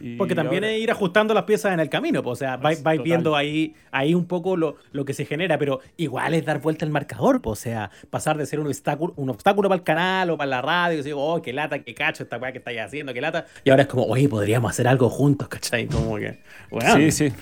Y 0.00 0.16
Porque 0.16 0.34
también 0.34 0.64
ahora- 0.64 0.74
es 0.74 0.82
ir 0.82 0.90
ajustando 0.90 1.34
las 1.34 1.44
piezas 1.44 1.72
en 1.74 1.80
el 1.80 1.88
camino, 1.88 2.22
pues, 2.22 2.32
o 2.32 2.36
sea, 2.36 2.56
vais, 2.56 2.82
viendo 3.02 3.36
ahí, 3.36 3.74
ahí 3.90 4.14
un 4.14 4.24
poco 4.24 4.56
lo, 4.56 4.76
lo 4.92 5.04
que 5.04 5.12
se 5.14 5.24
genera, 5.26 5.58
pero 5.58 5.80
igual 5.98 6.34
es 6.34 6.44
dar 6.44 6.60
vuelta 6.60 6.84
el 6.84 6.90
marcador, 6.90 7.40
pues, 7.42 7.58
o 7.60 7.62
sea, 7.62 7.90
pasar 8.08 8.36
de 8.38 8.46
ser 8.46 8.60
un 8.60 8.66
obstáculo, 8.68 9.12
un 9.16 9.28
obstáculo 9.30 9.68
para 9.68 9.78
el 9.78 9.84
canal 9.84 10.30
o 10.30 10.36
para 10.38 10.48
la 10.48 10.62
radio, 10.62 10.94
y 10.94 10.96
decir, 10.98 11.12
oh, 11.16 11.42
qué 11.42 11.52
lata, 11.52 11.78
qué 11.80 11.94
cacho 11.94 12.22
esta 12.22 12.38
weá 12.38 12.52
que 12.52 12.58
estáis 12.58 12.80
haciendo, 12.80 13.12
qué 13.12 13.20
lata, 13.20 13.46
y 13.64 13.70
ahora 13.70 13.82
es 13.82 13.88
como, 13.88 14.04
oye, 14.04 14.28
podríamos 14.28 14.70
hacer 14.70 14.88
algo 14.88 15.10
juntos, 15.10 15.48
¿cachai? 15.48 15.86
Como 15.86 16.16
que. 16.16 16.38
Sí, 16.96 17.10
sí. 17.10 17.32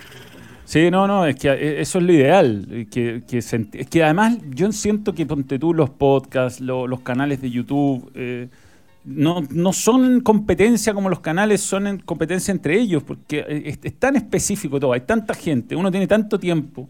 Sí, 0.64 0.90
no, 0.90 1.06
no, 1.06 1.24
es 1.24 1.36
que 1.36 1.48
eh, 1.48 1.80
eso 1.80 1.98
es 1.98 2.04
lo 2.04 2.12
ideal. 2.12 2.66
eh, 2.70 2.86
Que, 2.90 3.22
que 3.26 3.40
se 3.40 3.66
que 3.70 4.04
además 4.04 4.36
yo 4.50 4.70
siento 4.72 5.14
que 5.14 5.24
ponte 5.24 5.58
tú 5.58 5.72
los 5.72 5.88
podcasts, 5.88 6.60
lo- 6.60 6.86
los 6.86 7.00
canales 7.00 7.40
de 7.40 7.50
YouTube, 7.50 8.10
eh, 8.14 8.48
no, 9.08 9.42
no 9.50 9.72
son 9.72 10.20
competencia 10.20 10.92
como 10.92 11.08
los 11.08 11.20
canales 11.20 11.62
son 11.62 11.86
en 11.86 11.98
competencia 11.98 12.52
entre 12.52 12.78
ellos, 12.78 13.02
porque 13.02 13.44
eh, 13.48 13.78
es, 13.82 13.98
tan 13.98 14.16
específico 14.16 14.78
todo, 14.78 14.92
hay 14.92 15.00
tanta 15.00 15.34
gente, 15.34 15.74
uno 15.74 15.90
tiene 15.90 16.06
tanto 16.06 16.38
tiempo 16.38 16.88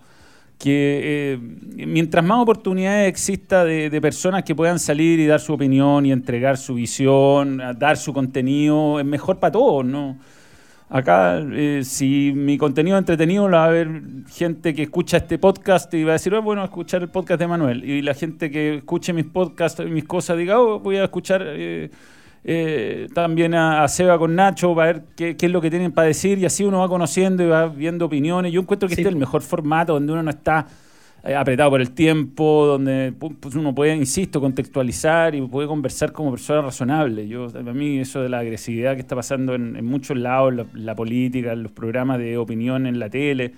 que 0.59 1.01
eh, 1.05 1.87
mientras 1.87 2.25
más 2.25 2.43
oportunidades 2.43 3.09
exista 3.09 3.65
de, 3.65 3.91
de 3.91 4.01
personas 4.01 4.43
que 4.43 4.57
puedan 4.57 4.81
salir 4.81 5.21
y 5.21 5.27
dar 5.27 5.41
su 5.41 5.53
opinión 5.53 6.05
y 6.05 6.11
entregar 6.11 6.57
su 6.57 6.75
visión, 6.75 7.63
dar 7.79 7.97
su 7.97 8.13
contenido, 8.13 8.99
es 8.99 9.07
mejor 9.07 9.39
para 9.39 9.53
todos, 9.53 9.85
¿no? 9.85 10.19
Acá, 10.91 11.39
eh, 11.53 11.83
si 11.85 12.33
mi 12.35 12.57
contenido 12.57 12.97
es 12.97 13.03
entretenido, 13.03 13.47
la 13.49 13.59
va 13.59 13.65
a 13.65 13.69
haber 13.69 14.01
gente 14.31 14.75
que 14.75 14.85
escucha 14.85 15.19
este 15.19 15.39
podcast 15.39 15.93
y 15.93 16.03
va 16.03 16.11
a 16.11 16.13
decir, 16.15 16.33
"Oh, 16.35 16.41
bueno, 16.41 16.65
escuchar 16.65 17.03
el 17.03 17.09
podcast 17.09 17.39
de 17.41 17.47
Manuel. 17.47 17.85
Y 17.85 18.01
la 18.01 18.15
gente 18.15 18.51
que 18.51 18.77
escuche 18.77 19.13
mis 19.13 19.27
podcasts 19.27 19.81
y 19.81 19.91
mis 19.91 20.05
cosas 20.05 20.39
diga, 20.39 20.59
oh, 20.59 20.81
voy 20.81 20.97
a 20.97 21.05
escuchar 21.05 21.43
eh, 21.45 21.91
eh, 22.43 23.07
también 23.15 23.55
a, 23.55 23.85
a 23.85 23.89
Seba 23.89 24.19
con 24.19 24.35
Nacho 24.35 24.75
para 24.75 24.93
ver 24.93 25.05
qué, 25.15 25.37
qué 25.37 25.47
es 25.47 25.53
lo 25.53 25.61
que 25.61 25.69
tienen 25.69 25.93
para 25.93 26.09
decir. 26.09 26.39
Y 26.39 26.47
así 26.47 26.65
uno 26.65 26.79
va 26.79 26.89
conociendo 26.89 27.43
y 27.43 27.49
va 27.49 27.67
viendo 27.69 28.07
opiniones. 28.07 28.51
Yo 28.51 28.63
encuentro 28.63 28.89
que 28.89 28.95
Sí, 28.95 29.03
este 29.03 29.11
es 29.11 29.13
el 29.13 29.21
mejor 29.21 29.43
formato 29.43 29.93
donde 29.93 30.13
uno 30.15 30.23
no 30.23 30.31
está 30.31 30.67
eh, 31.25 31.35
apretado 31.35 31.71
por 31.71 31.81
el 31.81 31.91
tiempo, 31.91 32.67
donde 32.67 33.13
pu- 33.19 33.37
pues 33.39 33.55
uno 33.55 33.75
puede, 33.75 33.97
insisto, 33.97 34.41
contextualizar 34.41 35.35
y 35.35 35.41
puede 35.43 35.69
conversar 35.69 36.13
como 36.13 36.31
persona 36.31 36.63
razonable. 36.63 37.27
Yo, 37.29 37.47
a 37.47 37.63
mí 37.73 37.99
eso 37.99 38.23
de 38.23 38.29
la 38.29 38.39
agresividad 38.41 38.95
que 38.95 39.01
está 39.01 39.17
pasando 39.17 39.55
en, 39.55 39.77
en 39.77 39.85
muchos 39.85 40.17
lados, 40.17 40.55
la, 40.55 40.67
la 40.75 40.95
política, 40.95 41.55
los 41.55 41.73
programas 41.73 42.19
de 42.19 42.37
opinión 42.37 42.87
en 42.87 42.99
la 42.99 43.09
tele, 43.11 43.53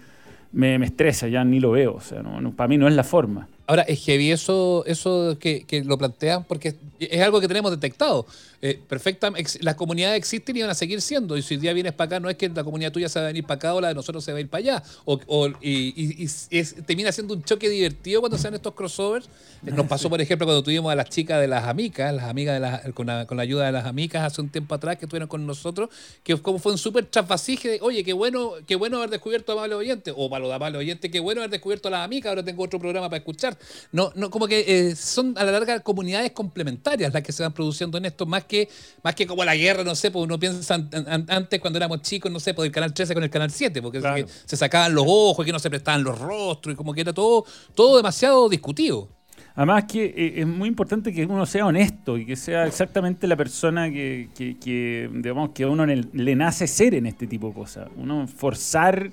me, 0.52 0.78
me 0.78 0.86
estresa, 0.86 1.28
ya 1.28 1.44
ni 1.44 1.60
lo 1.60 1.72
veo. 1.72 1.94
O 1.94 2.00
sea, 2.00 2.22
no, 2.22 2.40
no, 2.40 2.52
para 2.52 2.68
mí 2.68 2.76
no 2.78 2.88
es 2.88 2.94
la 2.94 3.04
forma. 3.04 3.46
Ahora, 3.70 3.82
es 3.82 4.04
heavy 4.04 4.32
eso, 4.32 4.82
eso 4.84 5.36
que, 5.38 5.62
que 5.64 5.84
lo 5.84 5.96
plantean 5.96 6.42
porque 6.42 6.74
es 6.98 7.22
algo 7.22 7.40
que 7.40 7.46
tenemos 7.46 7.70
detectado. 7.70 8.26
Eh, 8.62 8.78
perfecta, 8.88 9.32
ex- 9.36 9.62
las 9.62 9.76
comunidades 9.76 10.18
existen 10.18 10.56
y 10.56 10.60
van 10.62 10.70
a 10.70 10.74
seguir 10.74 11.00
siendo. 11.00 11.36
Y 11.36 11.42
si 11.42 11.54
un 11.54 11.60
día 11.60 11.72
vienes 11.72 11.92
para 11.92 12.06
acá, 12.06 12.20
no 12.20 12.28
es 12.28 12.36
que 12.36 12.48
la 12.48 12.64
comunidad 12.64 12.90
tuya 12.90 13.08
se 13.08 13.20
va 13.20 13.26
a 13.26 13.28
venir 13.28 13.44
para 13.44 13.54
acá 13.56 13.74
o 13.74 13.80
la 13.80 13.88
de 13.88 13.94
nosotros 13.94 14.24
se 14.24 14.32
va 14.32 14.38
a 14.38 14.40
ir 14.40 14.48
para 14.48 14.58
allá. 14.58 14.82
O, 15.04 15.20
o- 15.28 15.46
y 15.60 15.94
y- 15.96 16.26
y 16.50 16.62
termina 16.82 17.12
siendo 17.12 17.32
un 17.34 17.44
choque 17.44 17.68
divertido 17.68 18.20
cuando 18.20 18.36
se 18.36 18.44
dan 18.44 18.54
estos 18.54 18.74
crossovers. 18.74 19.26
Eh, 19.64 19.70
Nos 19.70 19.86
pasó, 19.86 20.10
por 20.10 20.20
ejemplo, 20.20 20.46
cuando 20.46 20.64
tuvimos 20.64 20.90
a 20.90 20.96
las 20.96 21.08
chicas 21.08 21.40
de 21.40 21.46
las 21.46 21.64
amicas, 21.64 22.12
las 22.12 22.24
amigas 22.24 22.54
de 22.54 22.60
las, 22.60 22.92
con, 22.92 23.06
la, 23.06 23.24
con 23.26 23.36
la 23.36 23.44
ayuda 23.44 23.66
de 23.66 23.72
las 23.72 23.86
amicas 23.86 24.24
hace 24.24 24.40
un 24.40 24.48
tiempo 24.50 24.74
atrás 24.74 24.96
que 24.98 25.04
estuvieron 25.04 25.28
con 25.28 25.46
nosotros, 25.46 25.88
que 26.24 26.36
como 26.42 26.58
fue 26.58 26.72
un 26.72 26.78
súper 26.78 27.06
trasvasije 27.06 27.68
de, 27.68 27.78
oye, 27.82 28.02
qué 28.02 28.14
bueno, 28.14 28.54
qué 28.66 28.74
bueno 28.74 28.96
haber 28.98 29.10
descubierto 29.10 29.52
a 29.52 29.54
Amable 29.54 29.76
Oyente, 29.76 30.12
o 30.14 30.28
para 30.28 30.44
los 30.44 30.52
Amable 30.52 30.78
Oyente, 30.78 31.08
qué 31.10 31.20
bueno 31.20 31.40
haber 31.40 31.50
descubierto 31.50 31.88
a 31.88 31.92
las 31.92 32.04
amicas, 32.04 32.28
ahora 32.30 32.42
tengo 32.44 32.64
otro 32.64 32.78
programa 32.80 33.08
para 33.08 33.18
escuchar. 33.18 33.56
No, 33.92 34.12
no, 34.14 34.30
como 34.30 34.46
que 34.46 34.64
eh, 34.90 34.96
son 34.96 35.34
a 35.36 35.44
la 35.44 35.52
larga 35.52 35.80
comunidades 35.80 36.32
complementarias 36.32 37.12
las 37.12 37.22
que 37.22 37.32
se 37.32 37.42
van 37.42 37.52
produciendo 37.52 37.98
en 37.98 38.04
esto, 38.04 38.26
más 38.26 38.44
que, 38.44 38.68
más 39.02 39.14
que 39.14 39.26
como 39.26 39.44
la 39.44 39.56
guerra, 39.56 39.84
no 39.84 39.94
sé, 39.94 40.10
porque 40.10 40.24
uno 40.24 40.38
piensa 40.38 40.74
an- 40.74 40.88
an- 41.06 41.26
antes 41.28 41.60
cuando 41.60 41.78
éramos 41.78 42.02
chicos, 42.02 42.30
no 42.30 42.40
sé, 42.40 42.54
por 42.54 42.64
el 42.66 42.72
canal 42.72 42.92
13 42.94 43.14
con 43.14 43.22
el 43.22 43.30
canal 43.30 43.50
7, 43.50 43.80
porque 43.82 44.00
Claro. 44.00 44.26
se 44.44 44.56
sacaban 44.56 44.94
los 44.94 45.04
ojos, 45.06 45.44
que 45.44 45.52
no 45.52 45.58
se 45.58 45.70
prestaban 45.70 46.02
los 46.02 46.18
rostros, 46.18 46.72
y 46.72 46.76
como 46.76 46.92
que 46.92 47.00
era 47.02 47.12
todo, 47.12 47.44
todo 47.74 47.96
demasiado 47.96 48.48
discutido. 48.48 49.08
Además 49.54 49.84
que 49.84 50.04
eh, 50.04 50.40
es 50.40 50.46
muy 50.46 50.68
importante 50.68 51.12
que 51.12 51.26
uno 51.26 51.44
sea 51.44 51.66
honesto 51.66 52.16
y 52.16 52.24
que 52.24 52.36
sea 52.36 52.66
exactamente 52.66 53.26
la 53.26 53.36
persona 53.36 53.90
que, 53.90 54.28
que, 54.34 54.56
que, 54.58 55.10
digamos, 55.12 55.50
que 55.50 55.64
a 55.64 55.68
uno 55.68 55.84
le 55.86 56.36
nace 56.36 56.66
ser 56.66 56.94
en 56.94 57.06
este 57.06 57.26
tipo 57.26 57.48
de 57.48 57.54
cosas. 57.54 57.88
Uno 57.96 58.26
forzar... 58.28 59.10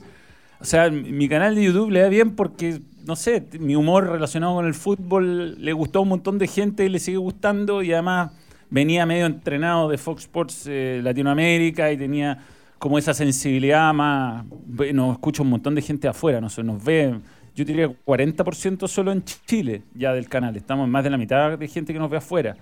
O 0.59 0.65
sea, 0.65 0.89
mi 0.89 1.27
canal 1.29 1.53
de 1.55 1.63
YouTube 1.65 1.91
le 1.91 1.99
da 2.01 2.09
bien 2.09 2.35
porque, 2.35 2.81
no 3.07 3.15
sé, 3.15 3.43
mi 3.59 3.75
humor 3.75 4.09
relacionado 4.09 4.55
con 4.55 4.65
el 4.65 4.73
fútbol 4.73 5.55
le 5.63 5.73
gustó 5.73 5.99
a 5.99 6.01
un 6.03 6.09
montón 6.09 6.37
de 6.37 6.47
gente 6.47 6.85
y 6.85 6.89
le 6.89 6.99
sigue 6.99 7.17
gustando 7.17 7.81
y 7.81 7.93
además 7.93 8.31
venía 8.69 9.05
medio 9.05 9.25
entrenado 9.25 9.89
de 9.89 9.97
Fox 9.97 10.23
Sports 10.23 10.65
eh, 10.67 10.99
Latinoamérica 11.03 11.91
y 11.91 11.97
tenía 11.97 12.43
como 12.77 12.97
esa 12.97 13.13
sensibilidad 13.13 13.93
más... 13.93 14.45
Bueno, 14.49 15.13
escucho 15.13 15.43
un 15.43 15.49
montón 15.49 15.73
de 15.73 15.81
gente 15.81 16.07
afuera, 16.07 16.41
no 16.41 16.49
sé, 16.49 16.63
nos 16.63 16.83
ve 16.83 17.15
yo 17.57 17.65
diría 17.65 17.89
40% 18.05 18.87
solo 18.87 19.11
en 19.11 19.23
Chile 19.23 19.81
ya 19.95 20.13
del 20.13 20.29
canal. 20.29 20.55
Estamos 20.55 20.85
en 20.85 20.91
más 20.91 21.03
de 21.03 21.09
la 21.09 21.17
mitad 21.17 21.57
de 21.57 21.67
gente 21.67 21.91
que 21.91 21.97
nos 21.97 22.07
ve 22.07 22.17
afuera. 22.17 22.55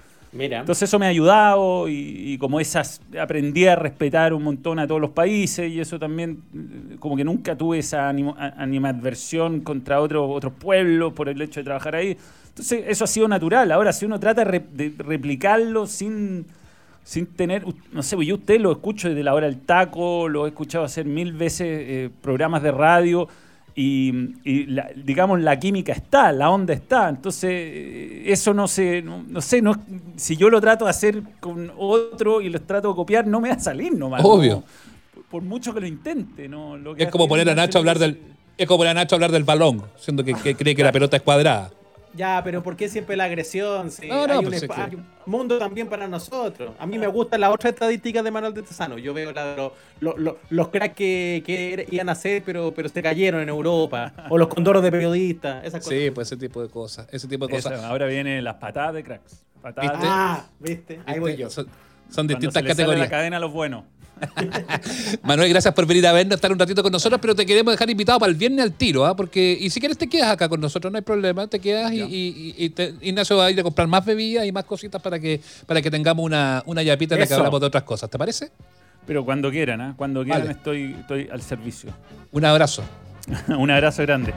Entonces 0.61 0.89
eso 0.89 0.99
me 0.99 1.05
ha 1.05 1.09
ayudado 1.09 1.87
y, 1.87 2.33
y 2.33 2.37
como 2.37 2.59
esas 2.59 3.01
aprendí 3.19 3.67
a 3.67 3.75
respetar 3.75 4.33
un 4.33 4.43
montón 4.43 4.79
a 4.79 4.87
todos 4.87 4.99
los 4.99 5.11
países 5.11 5.71
y 5.71 5.79
eso 5.79 5.97
también 5.97 6.41
eh, 6.53 6.97
como 6.99 7.15
que 7.15 7.23
nunca 7.23 7.55
tuve 7.55 7.79
esa 7.79 8.09
animo- 8.09 8.35
animadversión 8.37 9.61
contra 9.61 10.01
otro, 10.01 10.29
otros 10.29 10.53
pueblos 10.53 11.13
por 11.13 11.29
el 11.29 11.41
hecho 11.41 11.61
de 11.61 11.63
trabajar 11.63 11.95
ahí. 11.95 12.17
Entonces 12.49 12.83
eso 12.87 13.03
ha 13.05 13.07
sido 13.07 13.27
natural. 13.27 13.71
Ahora 13.71 13.93
si 13.93 14.05
uno 14.05 14.19
trata 14.19 14.43
de 14.45 14.93
replicarlo 14.97 15.87
sin 15.87 16.45
sin 17.03 17.27
tener, 17.27 17.63
no 17.91 18.01
sé, 18.01 18.15
pues 18.15 18.27
yo 18.27 18.33
usted 18.33 18.59
lo 18.59 18.71
escucho 18.71 19.09
desde 19.09 19.21
la 19.21 19.35
hora 19.35 19.45
del 19.45 19.59
taco, 19.59 20.27
lo 20.27 20.45
he 20.45 20.49
escuchado 20.49 20.83
hacer 20.83 21.05
mil 21.05 21.33
veces 21.33 21.67
eh, 21.69 22.09
programas 22.23 22.63
de 22.63 22.71
radio 22.71 23.27
y, 23.75 24.13
y 24.43 24.65
la- 24.67 24.89
digamos 24.95 25.41
la 25.41 25.59
química 25.59 25.91
está, 25.91 26.31
la 26.31 26.49
onda 26.49 26.73
está, 26.73 27.09
entonces 27.09 27.51
eh, 27.51 28.23
eso 28.27 28.53
no 28.53 28.67
sé, 28.67 29.01
no, 29.01 29.23
no 29.27 29.41
sé, 29.41 29.61
no, 29.61 29.75
si 30.15 30.37
yo 30.37 30.49
lo 30.49 30.61
trato 30.61 30.85
de 30.85 30.91
hacer 30.91 31.21
con 31.41 31.71
otro 31.77 32.39
y 32.41 32.49
los 32.49 32.65
trato 32.65 32.89
de 32.89 32.95
copiar, 32.95 33.27
no 33.27 33.41
me 33.41 33.49
va 33.49 33.55
a 33.55 33.59
salir 33.59 33.93
nomás. 33.93 34.21
Obvio. 34.23 34.63
por, 35.13 35.23
por 35.25 35.41
mucho 35.43 35.73
que 35.73 35.81
lo 35.81 35.87
intente, 35.87 36.47
no. 36.47 36.77
Lo 36.77 36.95
que 36.95 37.03
Es 37.03 37.09
como 37.09 37.27
poner 37.27 37.49
a 37.49 37.55
Nacho 37.55 37.77
a 37.77 37.79
hablar 37.79 37.97
lo 37.97 38.01
del. 38.03 38.19
Es 38.57 38.65
como 38.67 38.77
poner 38.77 38.91
a 38.91 38.93
Nacho 38.93 39.15
a 39.15 39.17
hablar 39.17 39.31
del 39.33 39.43
balón, 39.43 39.83
siendo 39.97 40.23
que, 40.23 40.33
que 40.33 40.55
cree 40.55 40.73
que 40.75 40.83
la 40.83 40.93
pelota 40.93 41.17
es 41.17 41.23
cuadrada. 41.23 41.71
Ya, 42.15 42.41
pero 42.43 42.63
¿por 42.63 42.75
qué 42.77 42.87
siempre 42.87 43.15
la 43.17 43.25
agresión? 43.25 43.91
Sí, 43.91 44.07
No, 44.07 44.25
no, 44.25 44.33
hay, 44.33 44.39
un 44.39 44.45
pues 44.45 44.63
es 44.63 44.69
espa- 44.69 44.75
que- 44.75 44.81
hay 44.81 44.95
un 44.95 45.05
mundo 45.25 45.57
también 45.57 45.87
para 45.89 46.07
nosotros. 46.07 46.71
A 46.79 46.85
mí 46.85 46.97
me 46.97 47.07
gustan 47.07 47.41
las 47.41 47.53
otras 47.53 47.73
estadísticas 47.73 48.23
de 48.23 48.31
Manuel 48.31 48.53
de 48.53 48.61
Tesano. 48.63 48.97
Yo 48.97 49.13
veo 49.13 49.31
la 49.33 49.71
los, 49.99 50.67
cracks 50.69 50.95
que, 50.95 51.43
que 51.45 51.73
er- 51.73 51.85
iban 51.93 52.07
a 52.09 52.15
ser, 52.15 52.41
pero, 52.45 52.73
pero 52.73 52.87
se 52.89 53.01
cayeron 53.01 53.41
en 53.41 53.49
Europa. 53.49 54.13
O 54.29 54.37
los 54.37 54.47
condoros 54.47 54.81
de 54.81 54.91
periodistas. 54.91 55.63
Esas 55.65 55.83
cosas. 55.83 55.99
Sí, 55.99 56.11
pues 56.11 56.27
ese 56.27 56.37
tipo 56.37 56.61
de 56.61 56.69
cosas. 56.69 57.07
Ese 57.11 57.27
tipo 57.27 57.47
de 57.47 57.57
Eso, 57.57 57.69
cosas. 57.69 57.83
ahora 57.85 58.05
vienen 58.05 58.43
las 58.43 58.55
patadas 58.55 58.93
de 58.93 59.03
cracks. 59.03 59.43
Patadas 59.61 59.91
¿Viste? 59.91 60.05
de- 60.05 60.11
Ah, 60.13 60.45
¿viste? 60.59 60.99
Ahí 61.05 61.19
voy 61.19 61.35
yo. 61.35 61.49
Son, 61.49 61.65
son 61.65 61.71
cuando 62.27 62.33
distintas 62.35 62.53
se 62.53 62.61
le 62.61 62.69
sale 62.69 62.75
categorías. 62.77 62.99
la 63.07 63.09
cadena 63.09 63.37
a 63.37 63.39
los 63.39 63.51
buenos. 63.51 63.83
Manuel, 65.23 65.49
gracias 65.49 65.73
por 65.73 65.85
venir 65.85 66.05
a 66.07 66.13
vernos, 66.13 66.35
estar 66.35 66.51
un 66.51 66.59
ratito 66.59 66.81
con 66.83 66.91
nosotros, 66.91 67.19
pero 67.21 67.35
te 67.35 67.45
queremos 67.45 67.73
dejar 67.73 67.89
invitado 67.89 68.19
para 68.19 68.31
el 68.31 68.37
viernes 68.37 68.63
al 68.63 68.73
tiro, 68.73 69.05
¿ah? 69.05 69.15
Porque, 69.15 69.57
y 69.59 69.69
si 69.69 69.79
quieres 69.79 69.97
te 69.97 70.07
quedas 70.07 70.31
acá 70.31 70.47
con 70.49 70.59
nosotros, 70.61 70.91
no 70.91 70.97
hay 70.97 71.03
problema, 71.03 71.47
te 71.47 71.59
quedas 71.59 71.91
y, 71.91 72.01
y- 72.01 72.55
y 72.57 72.69
te- 72.69 72.93
Ignacio 73.01 73.37
va 73.37 73.45
a 73.45 73.51
ir 73.51 73.59
a 73.59 73.63
comprar 73.63 73.87
más 73.87 74.05
bebidas 74.05 74.45
y 74.45 74.51
más 74.51 74.63
cositas 74.65 75.01
para 75.01 75.19
que, 75.19 75.41
para 75.65 75.81
que 75.81 75.91
tengamos 75.91 76.23
una, 76.25 76.63
una 76.65 76.81
yapita 76.83 77.15
en 77.15 77.21
la 77.21 77.27
que 77.27 77.33
hablamos 77.33 77.59
de 77.59 77.67
otras 77.67 77.83
cosas, 77.83 78.09
¿te 78.09 78.17
parece? 78.17 78.51
Pero 79.05 79.23
cuando 79.25 79.51
quieran, 79.51 79.81
¿ah? 79.81 79.93
Cuando 79.97 80.23
quieran 80.23 80.41
Vale. 80.41 80.53
estoy, 80.53 80.95
estoy 80.99 81.27
al 81.31 81.41
servicio. 81.41 81.91
Un 82.31 82.45
abrazo. 82.45 82.83
Un 83.57 83.69
abrazo 83.71 84.01
grande. 84.03 84.33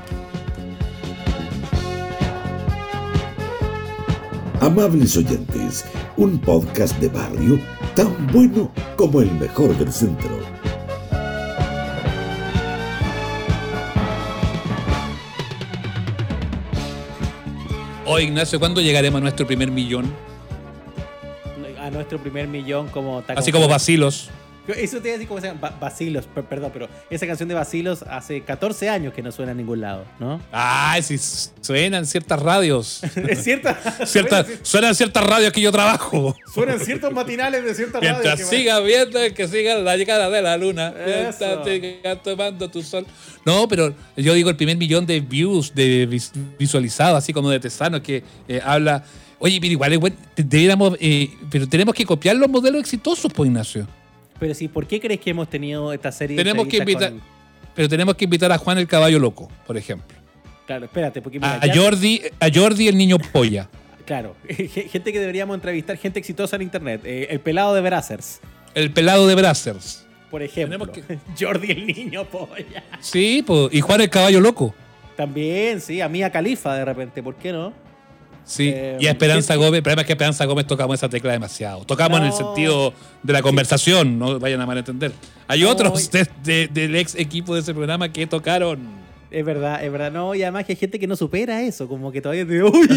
Amables 4.60 5.16
oyentes, 5.16 5.84
un 6.16 6.38
podcast 6.40 6.98
de 6.98 7.08
barrio 7.08 7.60
tan 7.98 8.28
bueno 8.28 8.70
como 8.94 9.20
el 9.20 9.32
mejor 9.32 9.76
del 9.76 9.92
centro. 9.92 10.30
Hoy, 18.06 18.22
Ignacio, 18.22 18.60
¿cuándo 18.60 18.80
llegaremos 18.80 19.18
a 19.18 19.22
nuestro 19.22 19.48
primer 19.48 19.72
millón? 19.72 20.14
A 21.82 21.90
nuestro 21.90 22.20
primer 22.20 22.46
millón 22.46 22.86
como 22.86 23.24
Así 23.34 23.50
como 23.50 23.66
vacilos. 23.66 24.30
Eso 24.74 25.00
te 25.00 25.08
iba 25.08 25.14
a 25.14 25.18
decir 25.18 25.28
como 25.28 25.40
se 25.40 25.46
llama. 25.48 25.60
Ba- 25.60 25.76
Basilos, 25.80 26.26
per- 26.26 26.44
perdón, 26.44 26.70
pero 26.72 26.88
esa 27.10 27.26
canción 27.26 27.48
de 27.48 27.54
Basilos 27.54 28.02
hace 28.02 28.42
14 28.42 28.88
años 28.88 29.12
que 29.14 29.22
no 29.22 29.32
suena 29.32 29.52
en 29.52 29.58
ningún 29.58 29.80
lado, 29.80 30.04
¿no? 30.18 30.40
Ay, 30.52 31.02
si 31.02 31.16
suenan 31.60 32.06
ciertas 32.06 32.40
radios. 32.40 33.00
Es 33.28 33.44
cierta. 33.44 33.74
Ciertas, 34.06 34.46
suenan 34.62 34.94
ciertas 34.94 35.24
radios 35.24 35.52
que 35.52 35.60
yo 35.60 35.72
trabajo. 35.72 36.34
Suenan 36.52 36.80
ciertos 36.80 37.12
matinales 37.12 37.64
de 37.64 37.74
cierta 37.74 38.00
radio. 38.00 38.12
Mientras 38.22 38.48
siga 38.48 38.80
viendo 38.80 39.18
que 39.34 39.48
siga 39.48 39.74
la 39.76 39.96
llegada 39.96 40.28
de 40.30 40.42
la 40.42 40.56
luna, 40.56 40.92
mientras 40.96 41.64
siga 41.64 42.16
tomando 42.22 42.68
tu 42.70 42.82
sol. 42.82 43.06
No, 43.44 43.66
pero 43.68 43.94
yo 44.16 44.34
digo 44.34 44.50
el 44.50 44.56
primer 44.56 44.76
millón 44.76 45.06
de 45.06 45.20
views, 45.20 45.74
de 45.74 46.06
vis- 46.06 46.32
visualizados, 46.58 47.16
así 47.18 47.32
como 47.32 47.48
de 47.50 47.60
Tesano, 47.60 48.02
que 48.02 48.22
eh, 48.48 48.60
habla. 48.62 49.02
Oye, 49.40 49.58
pero 49.60 49.72
igual 49.72 49.92
es 49.92 49.98
bueno, 50.00 50.16
te- 50.34 50.42
debiéramos, 50.42 50.96
eh, 51.00 51.30
pero 51.50 51.68
tenemos 51.68 51.94
que 51.94 52.04
copiar 52.04 52.34
los 52.36 52.48
modelos 52.48 52.80
exitosos, 52.80 53.32
pues 53.32 53.46
Ignacio. 53.48 53.86
Pero 54.38 54.54
sí, 54.54 54.68
¿por 54.68 54.86
qué 54.86 55.00
crees 55.00 55.20
que 55.20 55.30
hemos 55.30 55.48
tenido 55.50 55.92
esta 55.92 56.12
serie 56.12 56.36
Tenemos 56.36 56.66
que 56.68 56.76
entrevistas 56.78 57.10
invitar, 57.10 57.28
pero 57.74 57.88
tenemos 57.88 58.14
que 58.14 58.24
invitar 58.24 58.52
a 58.52 58.58
Juan 58.58 58.78
el 58.78 58.86
caballo 58.86 59.18
loco, 59.18 59.48
por 59.66 59.76
ejemplo. 59.76 60.16
Claro, 60.66 60.84
espérate, 60.84 61.22
porque 61.22 61.38
mira, 61.40 61.58
A, 61.60 61.66
ya- 61.66 61.74
Jordi, 61.74 62.20
a 62.40 62.48
Jordi 62.54 62.88
el 62.88 62.96
niño 62.96 63.18
polla. 63.18 63.68
Claro, 64.08 64.34
gente 64.48 65.12
que 65.12 65.20
deberíamos 65.20 65.54
entrevistar, 65.54 65.98
gente 65.98 66.18
exitosa 66.18 66.56
en 66.56 66.62
internet. 66.62 67.02
Eh, 67.04 67.26
el 67.28 67.40
pelado 67.40 67.74
de 67.74 67.82
Brazzers, 67.82 68.40
El 68.74 68.90
pelado 68.90 69.26
de 69.26 69.34
Brazzers. 69.34 70.06
por 70.30 70.42
ejemplo. 70.42 70.90
Jordi 71.38 71.72
el 71.72 71.86
niño 71.86 72.24
polla. 72.24 72.82
Sí, 73.00 73.44
pues, 73.46 73.68
y 73.70 73.82
Juan 73.82 74.00
el 74.00 74.08
caballo 74.08 74.40
loco. 74.40 74.74
También, 75.14 75.82
sí, 75.82 76.00
a 76.00 76.08
Mía 76.08 76.30
Califa 76.32 76.74
de 76.74 76.86
repente, 76.86 77.22
¿por 77.22 77.34
qué 77.34 77.52
no? 77.52 77.74
Sí, 78.50 78.70
Eh, 78.74 78.96
y 78.98 79.06
a 79.06 79.10
Esperanza 79.10 79.52
¿qué- 79.52 79.58
Gómez, 79.58 79.74
el 79.78 79.82
problema 79.82 80.00
es 80.02 80.06
que 80.06 80.14
Esperanza 80.14 80.44
Gómez 80.46 80.66
tocamos 80.66 80.94
esa 80.94 81.08
tecla 81.10 81.32
demasiado. 81.32 81.84
Tocamos 81.84 82.18
en 82.20 82.26
el 82.26 82.32
sentido 82.32 82.94
de 83.22 83.32
la 83.34 83.42
conversación, 83.42 84.18
no 84.18 84.38
vayan 84.40 84.58
a 84.62 84.66
malentender. 84.66 85.12
Hay 85.46 85.62
No, 85.62 85.70
otros 85.70 86.10
de- 86.10 86.26
de- 86.42 86.68
del 86.68 86.96
ex 86.96 87.14
equipo 87.14 87.54
de 87.54 87.60
ese 87.60 87.74
programa 87.74 88.10
que 88.10 88.26
tocaron. 88.26 88.96
Es 89.30 89.44
verdad, 89.44 89.84
es 89.84 89.92
verdad. 89.92 90.10
No, 90.10 90.34
y 90.34 90.42
además 90.42 90.64
que 90.64 90.72
hay 90.72 90.76
gente 90.76 90.98
que 90.98 91.06
no 91.06 91.14
supera 91.14 91.60
eso, 91.60 91.86
como 91.86 92.10
que 92.10 92.22
todavía 92.22 92.46
te 92.46 92.62
uy, 92.64 92.88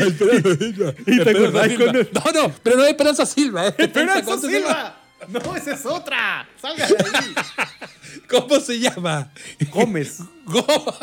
¿y 1.06 1.18
te 1.22 1.30
acordás 1.30 1.68
Silva. 1.68 1.86
con 1.86 1.96
No, 2.34 2.42
no, 2.48 2.54
pero 2.64 2.78
no 2.78 2.84
es 2.84 2.90
Esperanza 2.92 3.26
Silva. 3.26 3.68
es 3.68 3.76
Esperanza 3.78 4.24
¿cómo 4.24 4.38
se 4.38 4.48
llama? 4.50 4.68
Silva? 4.68 5.44
No, 5.46 5.56
esa 5.58 5.74
es 5.74 5.86
otra. 5.86 6.48
Salga 6.62 6.88
de 6.88 6.96
ahí. 6.96 7.34
¿Cómo 8.30 8.58
se 8.62 8.80
llama? 8.80 9.30
Gómez. 9.74 10.20
Go- 10.46 10.96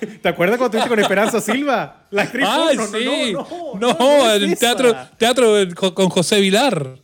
¿Te 0.22 0.28
acuerdas 0.28 0.58
cuando 0.58 0.76
estuviste 0.78 0.88
con 0.88 0.98
Esperanza 1.00 1.40
Silva? 1.40 2.06
La 2.10 2.22
actriz 2.22 2.46
Ay, 2.48 2.76
porno. 2.76 2.98
sí. 2.98 3.32
No, 3.32 3.46
no, 3.74 3.78
No, 3.80 3.96
no, 3.98 4.30
en 4.30 4.36
es 4.36 4.42
el 4.42 4.52
esa. 4.52 4.60
teatro, 4.60 4.96
teatro 5.18 5.94
con 5.94 6.08
José 6.08 6.40
Vilar. 6.40 6.96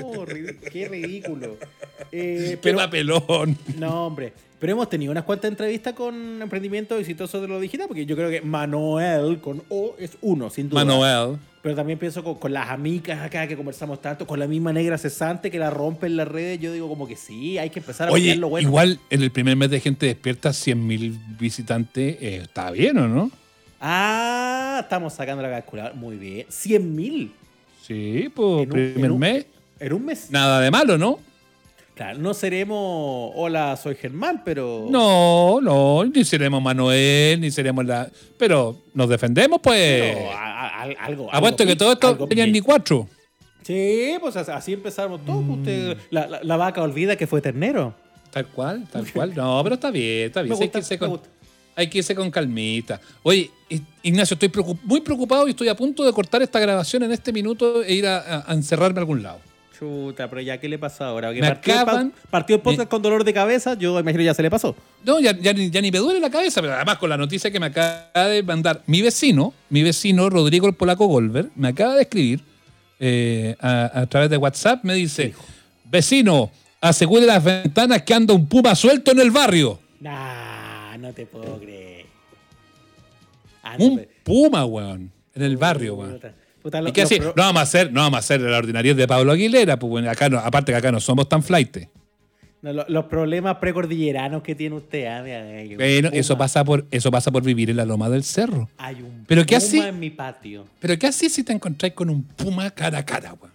Oh, 0.00 0.24
qué 0.72 0.88
ridículo. 0.88 1.56
Eh, 2.12 2.50
Qué 2.52 2.58
pero, 2.62 2.78
papelón. 2.78 3.58
no, 3.76 4.06
hombre. 4.06 4.32
Pero 4.60 4.72
hemos 4.72 4.88
tenido 4.90 5.12
unas 5.12 5.22
cuantas 5.24 5.50
entrevistas 5.50 5.92
con 5.94 6.42
emprendimientos 6.42 6.98
exitosos 6.98 7.40
de 7.40 7.46
lo 7.48 7.60
digital, 7.60 7.86
porque 7.86 8.04
yo 8.06 8.16
creo 8.16 8.28
que 8.28 8.40
Manuel 8.40 9.40
con 9.40 9.62
O 9.68 9.94
es 9.98 10.18
uno, 10.20 10.50
sin 10.50 10.68
duda. 10.68 10.84
Manuel. 10.84 11.38
Pero 11.62 11.74
también 11.76 11.98
pienso 11.98 12.24
con, 12.24 12.36
con 12.36 12.52
las 12.52 12.68
amigas 12.70 13.20
acá 13.20 13.46
que 13.46 13.56
conversamos 13.56 14.00
tanto, 14.00 14.26
con 14.26 14.38
la 14.38 14.46
misma 14.48 14.72
negra 14.72 14.96
cesante 14.98 15.50
que 15.50 15.58
la 15.58 15.70
rompe 15.70 16.06
en 16.06 16.16
las 16.16 16.26
redes. 16.26 16.58
Yo 16.60 16.72
digo, 16.72 16.88
como 16.88 17.06
que 17.06 17.14
sí, 17.16 17.58
hay 17.58 17.70
que 17.70 17.78
empezar 17.80 18.08
a 18.08 18.12
Oye, 18.12 18.34
lo 18.36 18.48
bueno. 18.48 18.68
igual 18.68 18.98
en 19.10 19.22
el 19.22 19.30
primer 19.30 19.56
mes 19.56 19.70
de 19.70 19.78
gente 19.80 20.06
despierta 20.06 20.50
100.000 20.50 21.38
visitantes. 21.38 22.16
eh, 22.20 22.40
¿Está 22.42 22.70
bien 22.72 22.98
o 22.98 23.06
no? 23.08 23.30
Ah, 23.80 24.80
estamos 24.82 25.12
sacando 25.14 25.42
la 25.42 25.50
calculadora. 25.50 25.94
Muy 25.94 26.16
bien. 26.16 26.46
100 26.48 26.94
mil 26.96 27.32
Sí, 27.86 28.28
pues 28.34 28.66
primer 28.68 29.04
en 29.06 29.12
un- 29.12 29.18
mes. 29.18 29.46
en 29.80 29.92
un 29.92 30.04
mes. 30.04 30.30
Nada 30.30 30.60
de 30.60 30.70
malo, 30.70 30.98
¿no? 30.98 31.20
Claro, 31.98 32.18
no 32.20 32.32
seremos 32.32 33.32
hola, 33.34 33.76
soy 33.76 33.96
Germán, 33.96 34.42
pero. 34.44 34.86
No, 34.88 35.60
no, 35.60 36.04
ni 36.04 36.24
seremos 36.24 36.62
Manuel, 36.62 37.40
ni 37.40 37.50
seremos 37.50 37.84
la. 37.84 38.08
Pero 38.38 38.82
nos 38.94 39.08
defendemos, 39.08 39.58
pues. 39.60 40.14
pero 40.14 40.30
a- 40.30 40.68
a- 40.68 40.82
al- 40.82 40.96
algo. 41.00 41.28
Apuesto 41.34 41.64
algo 41.64 41.72
que 41.72 41.76
todo 41.76 41.92
esto 41.94 42.28
tenían 42.28 42.52
ni 42.52 42.60
cuatro. 42.60 43.08
Sí, 43.64 44.14
pues 44.20 44.36
as- 44.36 44.48
así 44.48 44.74
empezamos 44.74 45.24
todos. 45.26 45.42
Mm. 45.42 45.50
Usted, 45.50 45.96
la, 46.10 46.28
la- 46.28 46.40
la 46.44 46.56
vaca 46.56 46.82
olvida 46.82 47.16
que 47.16 47.26
fue 47.26 47.40
ternero. 47.40 47.92
Tal 48.30 48.46
cual, 48.46 48.86
tal 48.92 49.04
cual. 49.12 49.34
No, 49.34 49.60
pero 49.64 49.74
está 49.74 49.90
bien, 49.90 50.26
está 50.28 50.42
bien. 50.42 50.50
Me 50.50 50.56
Sí, 50.56 50.62
hay, 50.62 50.68
que 50.70 50.86
me 50.90 50.98
con, 50.98 51.10
gusta. 51.10 51.28
hay 51.74 51.88
que 51.88 51.98
irse 51.98 52.14
con 52.14 52.30
calmita. 52.30 53.00
Oye, 53.24 53.50
Ignacio, 54.04 54.34
estoy 54.34 54.50
preocup- 54.50 54.78
muy 54.84 55.00
preocupado 55.00 55.48
y 55.48 55.50
estoy 55.50 55.66
a 55.68 55.74
punto 55.74 56.04
de 56.04 56.12
cortar 56.12 56.42
esta 56.42 56.60
grabación 56.60 57.02
en 57.02 57.10
este 57.10 57.32
minuto 57.32 57.82
e 57.82 57.92
ir 57.92 58.06
a, 58.06 58.18
a- 58.18 58.44
a 58.52 58.54
encerrarme 58.54 58.98
a 58.98 59.00
algún 59.00 59.20
lado. 59.24 59.40
Chuta, 59.78 60.28
pero 60.28 60.40
ya, 60.40 60.58
¿qué 60.58 60.68
le 60.68 60.78
pasó 60.78 61.04
ahora? 61.04 61.32
Que 61.32 61.40
Me 61.40 61.48
partió, 61.48 61.72
el 61.72 61.84
pa- 61.84 61.90
acaban- 61.92 62.12
partió 62.30 62.56
el 62.56 62.62
podcast 62.62 62.88
con 62.90 63.00
dolor 63.00 63.22
de 63.22 63.32
cabeza, 63.32 63.74
yo 63.74 63.98
imagino 64.00 64.24
ya 64.24 64.34
se 64.34 64.42
le 64.42 64.50
pasó. 64.50 64.74
No, 65.04 65.20
ya, 65.20 65.38
ya 65.38 65.52
ni, 65.52 65.70
ya 65.70 65.80
ni 65.80 65.90
me 65.92 65.98
duele 65.98 66.18
la 66.18 66.30
cabeza, 66.30 66.60
pero 66.60 66.74
además 66.74 66.98
con 66.98 67.08
la 67.10 67.16
noticia 67.16 67.50
que 67.50 67.60
me 67.60 67.66
acaba 67.66 68.26
de 68.28 68.42
mandar 68.42 68.82
mi 68.86 69.02
vecino, 69.02 69.54
mi 69.70 69.82
vecino 69.84 70.28
Rodrigo 70.30 70.66
el 70.66 70.74
Polaco 70.74 71.06
Golver, 71.06 71.50
me 71.54 71.68
acaba 71.68 71.94
de 71.94 72.02
escribir 72.02 72.40
eh, 72.98 73.54
a, 73.60 74.00
a 74.00 74.06
través 74.06 74.30
de 74.30 74.36
WhatsApp, 74.36 74.82
me 74.82 74.94
dice, 74.94 75.32
vecino, 75.84 76.50
asegure 76.80 77.24
las 77.26 77.44
ventanas 77.44 78.02
que 78.02 78.14
anda 78.14 78.34
un 78.34 78.48
puma 78.48 78.74
suelto 78.74 79.12
en 79.12 79.20
el 79.20 79.30
barrio. 79.30 79.78
Nah, 80.00 80.96
no 80.98 81.12
te 81.12 81.24
puedo 81.26 81.58
creer. 81.60 82.06
Ah, 83.62 83.76
no, 83.78 83.84
Un 83.84 83.96
pero- 83.98 84.10
puma, 84.24 84.64
weón, 84.64 85.12
en 85.34 85.42
el 85.42 85.56
barrio, 85.56 85.94
weón. 85.94 86.14
Puta, 86.14 86.34
puta, 86.62 86.80
¿Y 86.86 86.92
qué 86.92 87.02
así? 87.02 87.18
No 87.20 87.32
vamos 87.36 87.60
a 87.60 87.62
hacer, 87.62 87.92
no 87.92 88.00
vamos 88.00 88.16
a 88.16 88.18
hacer 88.20 88.40
la 88.40 88.58
ordinariedad 88.58 88.96
de 88.96 89.06
Pablo 89.08 89.32
Aguilera, 89.32 89.78
pues 89.78 89.90
bueno, 89.90 90.10
acá 90.10 90.28
no, 90.28 90.38
aparte 90.38 90.72
que 90.72 90.76
acá 90.78 90.90
no 90.92 91.00
somos 91.00 91.28
tan 91.28 91.42
flight. 91.42 91.76
no, 92.62 92.72
lo- 92.72 92.84
los 92.88 93.04
problemas 93.06 93.56
precordilleranos 93.58 94.42
que 94.42 94.54
tiene 94.54 94.74
usted, 94.76 95.06
ah, 95.06 95.22
mira, 95.22 95.40
ay, 95.42 95.76
Bueno, 95.76 96.10
eso 96.12 96.36
pasa 96.36 96.64
por, 96.64 96.84
eso 96.90 97.10
pasa 97.10 97.30
por 97.30 97.42
vivir 97.44 97.70
en 97.70 97.76
la 97.76 97.84
loma 97.84 98.08
del 98.10 98.24
cerro. 98.24 98.68
Hay 98.78 98.96
un 98.96 99.24
¿Pero 99.26 99.42
qué 99.46 99.56
puma 99.56 99.66
así? 99.66 99.78
en 99.80 99.98
mi 100.00 100.10
patio. 100.10 100.66
Pero 100.80 100.98
¿qué 100.98 101.06
así 101.06 101.28
si 101.30 101.44
te 101.44 101.52
encontráis 101.52 101.94
con 101.94 102.10
un 102.10 102.22
puma 102.24 102.70
cara 102.70 102.98
a 102.98 103.04
cara, 103.06 103.34
weón? 103.34 103.52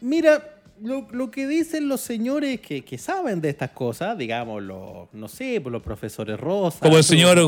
Mira, 0.00 0.42
lo, 0.82 1.06
lo 1.12 1.30
que 1.30 1.46
dicen 1.46 1.88
los 1.88 2.00
señores 2.00 2.60
que, 2.60 2.82
que 2.84 2.98
saben 2.98 3.40
de 3.40 3.48
estas 3.50 3.70
cosas, 3.70 4.18
digamos, 4.18 4.62
los, 4.62 5.08
no 5.12 5.28
sé, 5.28 5.60
pues 5.60 5.72
los 5.72 5.82
profesores 5.82 6.38
Rosa. 6.38 6.78
Como 6.80 6.96
el 6.98 7.04
señor 7.04 7.38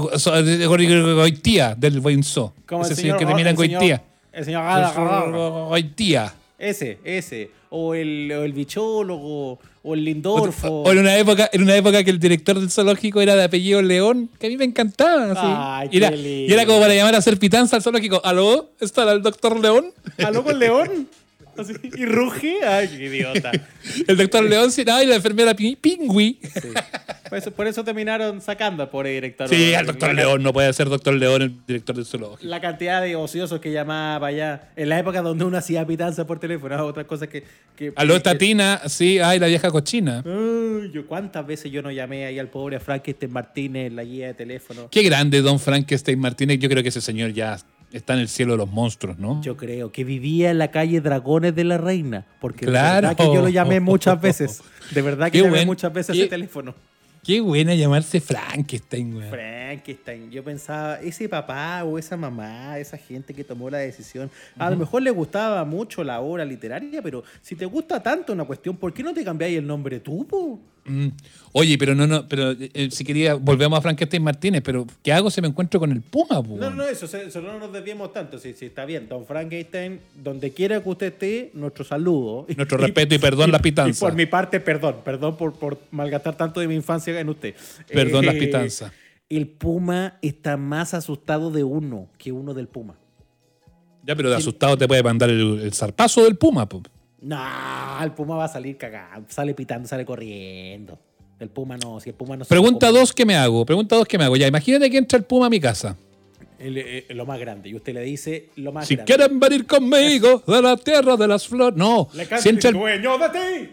Goitía 1.15 1.75
del 1.75 2.01
Boinzó. 2.01 2.55
como 2.67 2.85
el 2.85 2.93
Ese 2.93 3.01
señor 3.03 3.19
que 3.19 3.27
termina 3.27 3.51
en 3.51 3.57
el 3.57 3.63
señor- 3.63 3.79
Goitía. 3.81 4.03
El 4.33 4.45
señor 4.45 4.63
Gala- 4.65 4.93
Gala- 4.93 5.67
Goitía. 5.69 6.35
Ese, 6.59 6.99
ese. 7.05 7.51
O 7.71 7.95
el, 7.95 8.31
o 8.33 8.45
el 8.45 8.53
bichólogo, 8.53 9.59
o 9.83 9.95
el 9.95 10.05
lindorfo. 10.05 10.69
O 10.83 10.93
en 10.93 10.99
una 10.99 11.17
época, 11.17 11.51
en 11.53 11.63
una 11.63 11.75
época 11.77 12.05
que 12.05 12.11
el 12.11 12.21
director 12.21 12.59
del 12.59 12.71
zoológico 12.71 13.21
era 13.21 13.35
de 13.35 13.43
apellido 13.45 13.83
León, 13.83 14.31
que 14.39 14.47
a 14.47 14.51
mí 14.51 14.57
me 14.57 14.65
encantaba. 14.65 15.25
así. 15.33 15.41
Ay, 15.43 15.89
y, 15.93 15.97
era, 15.97 16.11
qué 16.11 16.47
y 16.49 16.53
era 16.53 16.65
como 16.67 16.81
para 16.81 16.95
llamar 16.95 17.15
a 17.17 17.19
hacer 17.19 17.37
pitanza 17.39 17.75
al 17.77 17.83
zoológico. 17.83 18.21
¿Aló? 18.25 18.71
¿Está 18.81 19.11
el 19.13 19.23
doctor 19.23 19.59
León? 19.59 19.93
¿Aló 20.25 20.45
con 20.45 20.59
León? 20.59 21.09
Así, 21.57 21.73
y 21.97 22.05
ruge. 22.07 22.65
Ay, 22.65 22.89
qué 22.89 23.05
idiota. 23.05 23.53
El 24.09 24.17
doctor 24.17 24.45
León, 24.45 24.71
sí, 24.73 24.85
no, 24.85 25.03
y 25.03 25.07
la 25.07 25.17
enfermera 25.17 25.55
Pi- 25.55 25.77
Pingüi. 25.77 26.39
Sí. 26.43 26.69
Por, 27.29 27.39
eso, 27.39 27.51
por 27.53 27.67
eso 27.67 27.85
terminaron 27.85 28.41
sacando 28.41 28.83
al 28.83 28.91
pobre 28.91 29.11
director. 29.11 29.49
Sí, 29.49 29.75
al 29.75 29.87
doctor 29.87 30.15
León, 30.15 30.43
no 30.43 30.53
puede 30.53 30.73
ser 30.73 30.89
doctor 30.89 31.15
León 31.15 31.43
el 31.43 31.55
director 31.67 31.97
del 31.97 32.05
zoológico. 32.05 32.49
La 32.49 32.61
cantidad 32.61 33.01
de 33.03 33.17
ociosos 33.17 33.61
que 33.61 33.73
llamaba 33.73 34.21
para 34.21 34.29
allá. 34.29 34.69
En 34.77 34.89
la 34.89 34.99
época 34.99 35.23
donde 35.23 35.45
uno 35.45 35.57
hacía 35.57 35.87
pitanza 35.87 36.27
por 36.27 36.39
teléfono, 36.39 36.85
otras 36.85 37.07
cosas 37.07 37.29
que. 37.29 37.45
que 37.77 37.93
Aló, 37.97 38.21
Tatina, 38.21 38.81
sí, 38.87 39.19
ay, 39.19 39.39
la 39.39 39.47
vieja 39.47 39.71
cochina. 39.71 40.23
Ay, 40.25 40.91
yo, 40.93 41.07
¿Cuántas 41.07 41.47
veces 41.47 41.71
yo 41.73 41.83
no 41.83 41.91
llamé 41.91 42.27
ahí 42.27 42.39
al 42.39 42.49
pobre 42.49 42.79
Frankenstein 42.81 43.33
Martínez 43.33 43.87
en 43.89 43.97
la 43.97 44.05
guía 44.05 44.29
de 44.29 44.35
teléfono? 44.35 44.89
Qué 44.91 45.03
grande 45.03 45.41
Don 45.43 45.59
Frankenstein 45.59 46.19
Martínez. 46.19 46.59
Yo 46.59 46.69
creo 46.69 46.83
que 46.83 46.89
ese 46.91 47.01
señor 47.01 47.33
ya 47.33 47.59
está 47.97 48.15
en 48.15 48.21
el 48.21 48.29
cielo 48.29 48.53
de 48.53 48.59
los 48.59 48.71
monstruos, 48.71 49.19
¿no? 49.19 49.41
Yo 49.43 49.57
creo 49.57 49.91
que 49.93 50.05
vivía 50.05 50.51
en 50.51 50.59
la 50.59 50.71
calle 50.71 51.01
Dragones 51.01 51.55
de 51.55 51.65
la 51.65 51.79
Reina. 51.79 52.27
Porque 52.41 52.67
Claro. 52.67 52.95
de 53.09 53.15
verdad 53.15 53.17
que 53.17 53.35
yo 53.35 53.41
lo 53.43 53.49
llamé 53.49 53.81
muchas 53.81 54.21
veces. 54.21 54.63
De 54.93 55.01
verdad 55.03 55.27
que 55.27 55.33
Qué 55.33 55.39
llamé 55.39 55.51
buen- 55.59 55.67
muchas 55.67 55.93
veces 55.93 56.13
qué- 56.15 56.21
ese 56.23 56.29
teléfono. 56.31 56.75
Qué 57.23 57.41
buena 57.41 57.75
llamarse 57.75 58.21
Frankenstein, 58.21 59.15
weón. 59.17 59.31
Frankenstein. 59.31 60.31
Yo 60.31 60.45
pensaba, 60.45 61.01
ese 61.01 61.27
papá 61.27 61.83
o 61.83 61.99
esa 61.99 62.19
mamá, 62.19 62.79
esa 62.79 62.99
gente 62.99 63.33
que 63.33 63.43
tomó 63.43 63.71
la 63.71 63.79
decisión, 63.79 64.31
a 64.59 64.69
lo 64.69 64.77
mejor 64.77 65.01
le 65.01 65.11
gustaba 65.11 65.65
mucho 65.65 66.05
la 66.05 66.21
obra 66.21 66.45
literaria, 66.45 67.01
pero 67.01 67.25
si 67.41 67.55
te 67.57 67.65
gusta 67.65 68.03
tanto 68.03 68.35
una 68.35 68.45
cuestión, 68.45 68.77
¿por 68.77 68.93
qué 68.93 69.03
no 69.03 69.15
te 69.15 69.25
cambiáis 69.25 69.57
el 69.57 69.67
nombre 69.67 70.01
tú, 70.01 70.27
po? 70.27 70.61
Mm. 70.87 71.09
Oye, 71.53 71.79
pero 71.79 71.95
no, 71.95 72.07
no, 72.07 72.29
pero 72.29 72.53
eh, 72.59 72.89
si 72.91 73.05
quería, 73.05 73.35
volvemos 73.35 73.79
a 73.79 73.83
Frankenstein 73.83 74.23
Martínez, 74.23 74.63
pero 74.63 74.87
¿qué 75.03 75.13
hago 75.13 75.31
si 75.31 75.41
me 75.41 75.49
encuentro 75.49 75.81
con 75.81 75.93
el 75.93 76.03
Puma, 76.03 76.43
po, 76.43 76.57
No, 76.57 76.71
no, 76.71 76.85
eso, 76.85 77.07
eso 77.07 77.41
no 77.41 77.59
nos 77.59 77.73
desviemos 77.73 78.13
tanto. 78.13 78.39
Si, 78.39 78.53
si 78.55 78.67
está 78.67 78.85
bien, 78.85 79.09
don 79.09 79.25
Frankenstein, 79.25 80.01
donde 80.23 80.53
quiera 80.53 80.83
que 80.83 80.89
usted 80.89 81.07
esté, 81.07 81.51
nuestro 81.55 81.85
saludo. 81.85 82.47
Nuestro 82.57 82.79
respeto 82.79 83.15
y 83.15 83.19
perdón 83.19 83.51
la 83.51 83.61
pitanza. 83.61 83.99
Y 83.99 84.01
por 84.01 84.15
mi 84.15 84.27
parte, 84.27 84.61
perdón. 84.61 84.97
Perdón 85.05 85.37
por, 85.37 85.55
por 85.55 85.79
malgastar 85.91 86.37
tanto 86.37 86.61
de 86.61 86.69
mi 86.69 86.75
infancia 86.75 87.19
en 87.19 87.29
usted. 87.29 87.55
Perdón 87.89 88.25
Eh, 88.25 88.27
las 88.27 88.37
pitanzas. 88.37 88.93
El 89.29 89.49
Puma 89.49 90.19
está 90.23 90.57
más 90.57 90.93
asustado 90.93 91.51
de 91.51 91.65
uno 91.65 92.09
que 92.19 92.33
uno 92.33 92.53
del 92.53 92.69
Puma. 92.69 92.97
Ya, 94.03 94.15
pero 94.15 94.29
de 94.29 94.37
asustado 94.37 94.77
te 94.77 94.87
puede 94.87 95.03
mandar 95.03 95.31
el, 95.31 95.61
el 95.61 95.73
zarpazo 95.73 96.25
del 96.25 96.37
Puma, 96.37 96.69
po. 96.69 96.83
No, 97.25 98.03
el 98.03 98.13
Puma 98.13 98.37
va 98.37 98.45
a 98.45 98.49
salir 98.49 98.77
cagado. 98.77 99.25
Sale 99.29 99.55
pitando, 99.55 99.89
sale 99.89 100.05
corriendo. 100.05 100.99
El 101.41 101.49
Puma 101.49 101.77
no, 101.79 101.99
si 101.99 102.11
el 102.11 102.15
Puma 102.15 102.37
no 102.37 102.45
Pregunta 102.45 102.91
dos, 102.91 103.13
¿qué 103.13 103.25
me 103.25 103.35
hago? 103.35 103.65
Pregunta 103.65 103.97
dos, 103.97 104.07
¿qué 104.07 104.19
me 104.19 104.25
hago? 104.25 104.37
Ya, 104.37 104.47
imagínate 104.47 104.91
que 104.91 104.99
entra 104.99 105.19
el 105.19 105.25
Puma 105.25 105.47
a 105.47 105.51
mi 105.51 105.59
casa. 105.59 105.97
El- 106.59 106.79
eh, 106.79 107.07
lo 107.11 107.25
más 107.27 107.41
grande. 107.41 107.71
Y 107.71 107.75
usted 107.75 107.95
le 107.95 108.03
dice 108.03 108.51
lo 108.57 108.73
más 108.73 108.87
Si 108.87 108.95
grande. 108.97 109.13
quieren 109.15 109.41
venir 109.41 109.67
conmigo 109.67 110.43
de 110.47 110.63
la 110.63 110.77
tierra 110.77 111.17
de 111.17 111.27
las 111.27 111.49
flores. 111.49 111.77
No, 111.79 112.09
Le 112.13 112.27
canta 112.27 112.43
si 112.43 112.51
entra 112.51 112.71
el, 112.71 112.77
dueño 112.77 113.19
de 113.19 113.29
ti. 113.31 113.71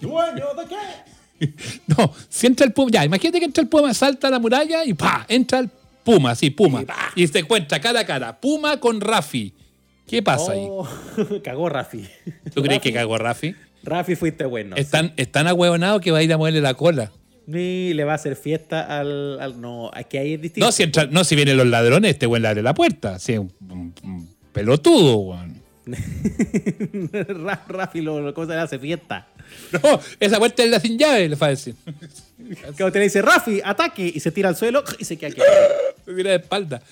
¿Dueño 0.00 0.46
de 0.56 0.66
qué? 0.68 1.52
no, 1.86 2.10
si 2.28 2.46
entra 2.46 2.64
el 2.66 2.72
Puma. 2.72 2.90
Ya, 2.90 3.04
imagínate 3.04 3.38
que 3.38 3.44
entra 3.44 3.62
el 3.62 3.68
Puma, 3.68 3.92
salta 3.92 4.28
a 4.28 4.30
la 4.30 4.38
muralla 4.38 4.84
y 4.84 4.94
¡pa! 4.94 5.26
Entra 5.28 5.58
el 5.60 5.68
Puma, 6.02 6.34
sí, 6.34 6.50
Puma. 6.50 6.84
Y. 7.14 7.22
Y 7.24 7.28
se 7.28 7.38
encuentra 7.40 7.80
cara 7.80 8.00
a 8.00 8.06
cara. 8.06 8.40
Puma 8.40 8.80
con 8.80 9.00
Rafi. 9.00 9.52
¿Qué 10.14 10.22
pasa 10.22 10.52
ahí? 10.52 10.66
Oh, 10.70 10.88
cagó 11.44 11.68
Rafi. 11.68 12.06
¿Tú 12.54 12.62
crees 12.62 12.80
que 12.80 12.92
cagó 12.92 13.18
Rafi? 13.18 13.54
Rafi 13.82 14.14
fuiste 14.16 14.44
bueno. 14.44 14.76
Están, 14.76 15.12
están 15.16 15.46
ahueonados 15.46 16.00
que 16.00 16.10
va 16.10 16.18
a 16.18 16.22
ir 16.22 16.32
a 16.32 16.38
moverle 16.38 16.60
la 16.60 16.74
cola. 16.74 17.10
Ni 17.46 17.92
le 17.92 18.04
va 18.04 18.12
a 18.12 18.14
hacer 18.14 18.36
fiesta 18.36 18.80
al. 18.98 19.38
al- 19.40 19.60
no, 19.60 19.90
aquí 19.92 20.16
es 20.16 20.40
distinto. 20.40 20.64
No, 20.66 20.72
si, 20.72 20.82
entra- 20.84 21.08
no, 21.10 21.24
si 21.24 21.36
vienen 21.36 21.56
los 21.58 21.66
ladrones, 21.66 22.12
este 22.12 22.24
güey 22.26 22.40
le 22.40 22.48
abre 22.48 22.62
la 22.62 22.72
puerta. 22.74 23.18
Sí, 23.18 23.36
un, 23.36 23.52
un- 23.68 23.94
un 24.02 24.34
pelotudo, 24.52 25.16
weón. 25.16 25.62
Ra- 27.44 27.64
Rafi 27.68 28.00
lo, 28.00 28.20
lo 28.20 28.32
cosa 28.32 28.54
le 28.54 28.60
hace 28.60 28.78
fiesta. 28.78 29.28
No, 29.72 30.00
esa 30.20 30.38
puerta 30.38 30.64
es 30.64 30.70
la 30.70 30.80
sin 30.80 30.98
llave, 30.98 31.28
le 31.28 31.36
va 31.36 31.48
a 31.48 31.50
decir. 31.50 31.74
Que 32.76 32.82
usted 32.82 32.94
le 32.98 33.04
dice, 33.04 33.20
Rafi, 33.20 33.60
ataque, 33.62 34.10
y 34.12 34.18
se 34.18 34.32
tira 34.32 34.48
al 34.48 34.56
suelo 34.56 34.82
y 34.98 35.04
se 35.04 35.18
queda 35.18 35.28
aquí. 35.32 35.40
Me 36.06 36.14
mira 36.14 36.30
de 36.30 36.36
espalda. 36.36 36.82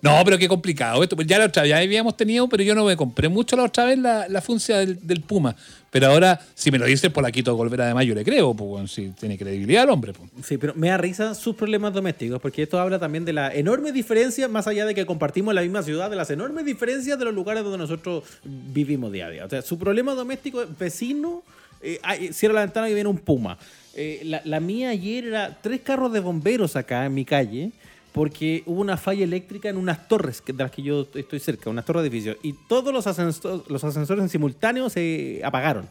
No, 0.00 0.20
pero 0.24 0.38
qué 0.38 0.46
complicado 0.46 1.02
esto. 1.02 1.16
Pues 1.16 1.26
ya 1.26 1.38
la 1.38 1.46
otra 1.46 1.62
vez 1.62 1.70
ya 1.70 1.78
habíamos 1.78 2.16
tenido, 2.16 2.48
pero 2.48 2.62
yo 2.62 2.74
no 2.74 2.84
me 2.84 2.96
compré 2.96 3.28
mucho 3.28 3.56
la 3.56 3.64
otra 3.64 3.84
vez 3.84 3.98
la, 3.98 4.28
la 4.28 4.40
funcia 4.40 4.78
del, 4.78 5.04
del 5.04 5.22
Puma. 5.22 5.56
Pero 5.90 6.06
ahora, 6.08 6.38
si 6.54 6.70
me 6.70 6.78
lo 6.78 6.84
dice 6.84 7.10
por 7.10 7.22
la 7.22 7.32
Quito 7.32 7.54
Golvera 7.56 7.86
de 7.86 7.94
Mayo, 7.94 8.14
le 8.14 8.24
creo, 8.24 8.54
pues, 8.54 8.92
si 8.92 9.08
tiene 9.10 9.38
credibilidad 9.38 9.84
el 9.84 9.90
hombre. 9.90 10.12
Pues. 10.12 10.30
Sí, 10.46 10.58
pero 10.58 10.74
me 10.74 10.88
da 10.88 10.98
risa 10.98 11.34
sus 11.34 11.56
problemas 11.56 11.92
domésticos, 11.92 12.40
porque 12.40 12.62
esto 12.62 12.78
habla 12.78 12.98
también 12.98 13.24
de 13.24 13.32
la 13.32 13.52
enorme 13.52 13.90
diferencia, 13.90 14.48
más 14.48 14.68
allá 14.68 14.84
de 14.86 14.94
que 14.94 15.06
compartimos 15.06 15.54
la 15.54 15.62
misma 15.62 15.82
ciudad, 15.82 16.10
de 16.10 16.16
las 16.16 16.30
enormes 16.30 16.64
diferencias 16.64 17.18
de 17.18 17.24
los 17.24 17.34
lugares 17.34 17.64
donde 17.64 17.78
nosotros 17.78 18.22
vivimos 18.44 19.10
día 19.10 19.26
a 19.26 19.30
día. 19.30 19.44
O 19.46 19.50
sea, 19.50 19.62
su 19.62 19.78
problema 19.78 20.14
doméstico 20.14 20.62
es 20.62 20.78
vecino, 20.78 21.42
eh, 21.82 21.98
cierra 22.32 22.54
la 22.54 22.60
ventana 22.60 22.88
y 22.90 22.94
viene 22.94 23.08
un 23.08 23.18
puma. 23.18 23.56
Eh, 23.94 24.20
la, 24.24 24.42
la 24.44 24.60
mía 24.60 24.90
ayer 24.90 25.24
era 25.24 25.58
tres 25.60 25.80
carros 25.80 26.12
de 26.12 26.20
bomberos 26.20 26.76
acá 26.76 27.06
en 27.06 27.14
mi 27.14 27.24
calle, 27.24 27.72
porque 28.12 28.62
hubo 28.66 28.80
una 28.80 28.96
falla 28.96 29.24
eléctrica 29.24 29.68
en 29.68 29.76
unas 29.76 30.08
torres 30.08 30.42
de 30.46 30.52
las 30.54 30.70
que 30.70 30.82
yo 30.82 31.06
estoy 31.14 31.38
cerca, 31.40 31.70
unas 31.70 31.84
torres 31.84 32.02
de 32.02 32.08
edificios, 32.08 32.36
y 32.42 32.52
todos 32.68 32.92
los, 32.92 33.06
ascenso- 33.06 33.64
los 33.68 33.84
ascensores 33.84 34.22
en 34.22 34.28
simultáneo 34.28 34.88
se 34.90 35.40
apagaron 35.44 35.88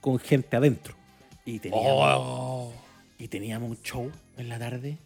con 0.00 0.18
gente 0.18 0.56
adentro. 0.56 0.94
Y 1.44 1.58
teníamos, 1.60 1.84
Oh. 2.18 2.72
y 3.18 3.28
teníamos 3.28 3.70
un 3.70 3.82
show 3.82 4.10
en 4.36 4.48
la 4.48 4.58
tarde, 4.58 4.98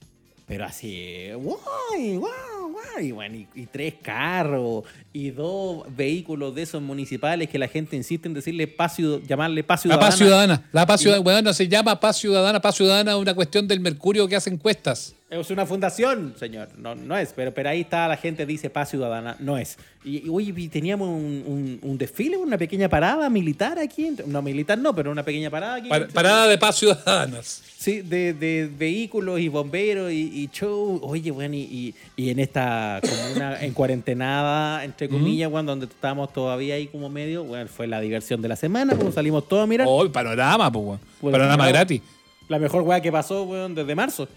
pero 0.46 0.64
así, 0.64 1.28
guay, 1.34 2.16
guay, 2.16 2.30
guay, 2.72 3.06
y, 3.08 3.12
bueno, 3.12 3.36
y, 3.36 3.46
y 3.54 3.66
tres 3.66 3.94
carros 4.02 4.84
y 5.12 5.30
dos 5.30 5.84
vehículos 5.96 6.54
de 6.54 6.62
esos 6.62 6.82
municipales 6.82 7.48
que 7.48 7.58
la 7.58 7.68
gente 7.68 7.96
insiste 7.96 8.26
en 8.28 8.34
decirle 8.34 8.66
paz, 8.66 8.96
llamarle 9.26 9.62
paz 9.62 9.80
La 9.86 9.94
ciudadana. 9.94 10.06
paz 10.08 10.16
ciudadana. 10.18 10.68
La 10.72 10.86
paz 10.86 11.00
ciudadana. 11.00 11.22
Bueno, 11.22 11.52
se 11.54 11.68
llama 11.68 11.98
paz 12.00 12.16
ciudadana. 12.18 12.60
Paz 12.60 12.74
ciudadana 12.76 13.16
una 13.16 13.34
cuestión 13.34 13.68
del 13.68 13.80
mercurio 13.80 14.26
que 14.28 14.36
hace 14.36 14.50
encuestas. 14.50 15.14
Es 15.40 15.50
una 15.50 15.64
fundación, 15.64 16.34
señor. 16.38 16.68
No, 16.76 16.94
no 16.94 17.16
es, 17.16 17.32
pero, 17.34 17.54
pero 17.54 17.70
ahí 17.70 17.80
está 17.80 18.06
la 18.06 18.18
gente 18.18 18.44
dice 18.44 18.68
paz 18.68 18.90
ciudadana. 18.90 19.34
No 19.38 19.56
es. 19.56 19.78
Y, 20.04 20.26
y, 20.26 20.28
oye, 20.28 20.52
y 20.54 20.68
teníamos 20.68 21.08
un, 21.08 21.42
un- 21.46 21.78
un 21.80 21.96
desfile, 21.96 22.36
una 22.36 22.58
pequeña 22.58 22.86
parada 22.90 23.30
militar 23.30 23.78
aquí. 23.78 24.10
No, 24.26 24.42
militar 24.42 24.76
no, 24.78 24.94
pero 24.94 25.10
una 25.10 25.22
pequeña 25.22 25.48
parada 25.48 25.76
aquí. 25.76 25.88
Pa- 25.88 26.06
Parada 26.12 26.46
de 26.48 26.58
paz 26.58 26.76
ciudadanas. 26.76 27.62
Sí, 27.78 28.02
de, 28.02 28.34
de 28.34 28.70
vehículos 28.76 29.40
y 29.40 29.48
bomberos 29.48 30.12
y, 30.12 30.42
y 30.42 30.48
show. 30.52 31.00
Oye, 31.02 31.30
bueno, 31.30 31.54
y, 31.54 31.94
y- 32.16 32.28
en 32.30 32.38
esta 32.38 33.00
comuna 33.00 33.58
en 33.64 33.72
cuarentenada, 33.72 34.84
entre 34.84 35.08
comillas, 35.08 35.50
bueno, 35.50 35.70
donde 35.70 35.86
estábamos 35.86 36.30
todavía 36.34 36.74
ahí 36.74 36.88
como 36.88 37.08
medio, 37.08 37.42
bueno, 37.44 37.68
fue 37.74 37.86
la 37.86 38.00
diversión 38.02 38.42
de 38.42 38.48
la 38.48 38.56
semana, 38.56 38.96
como 38.96 39.10
salimos 39.12 39.48
todos 39.48 39.64
a 39.64 39.66
mirar. 39.66 39.86
Oh, 39.88 40.06
panorama, 40.12 40.70
pues. 40.70 41.00
Bueno, 41.22 41.38
Panorama 41.38 41.68
gratis. 41.68 42.02
La 42.48 42.58
mejor 42.58 42.82
weá 42.82 43.00
que 43.00 43.10
pasó, 43.10 43.44
weón, 43.44 43.74
desde 43.74 43.94
marzo. 43.94 44.28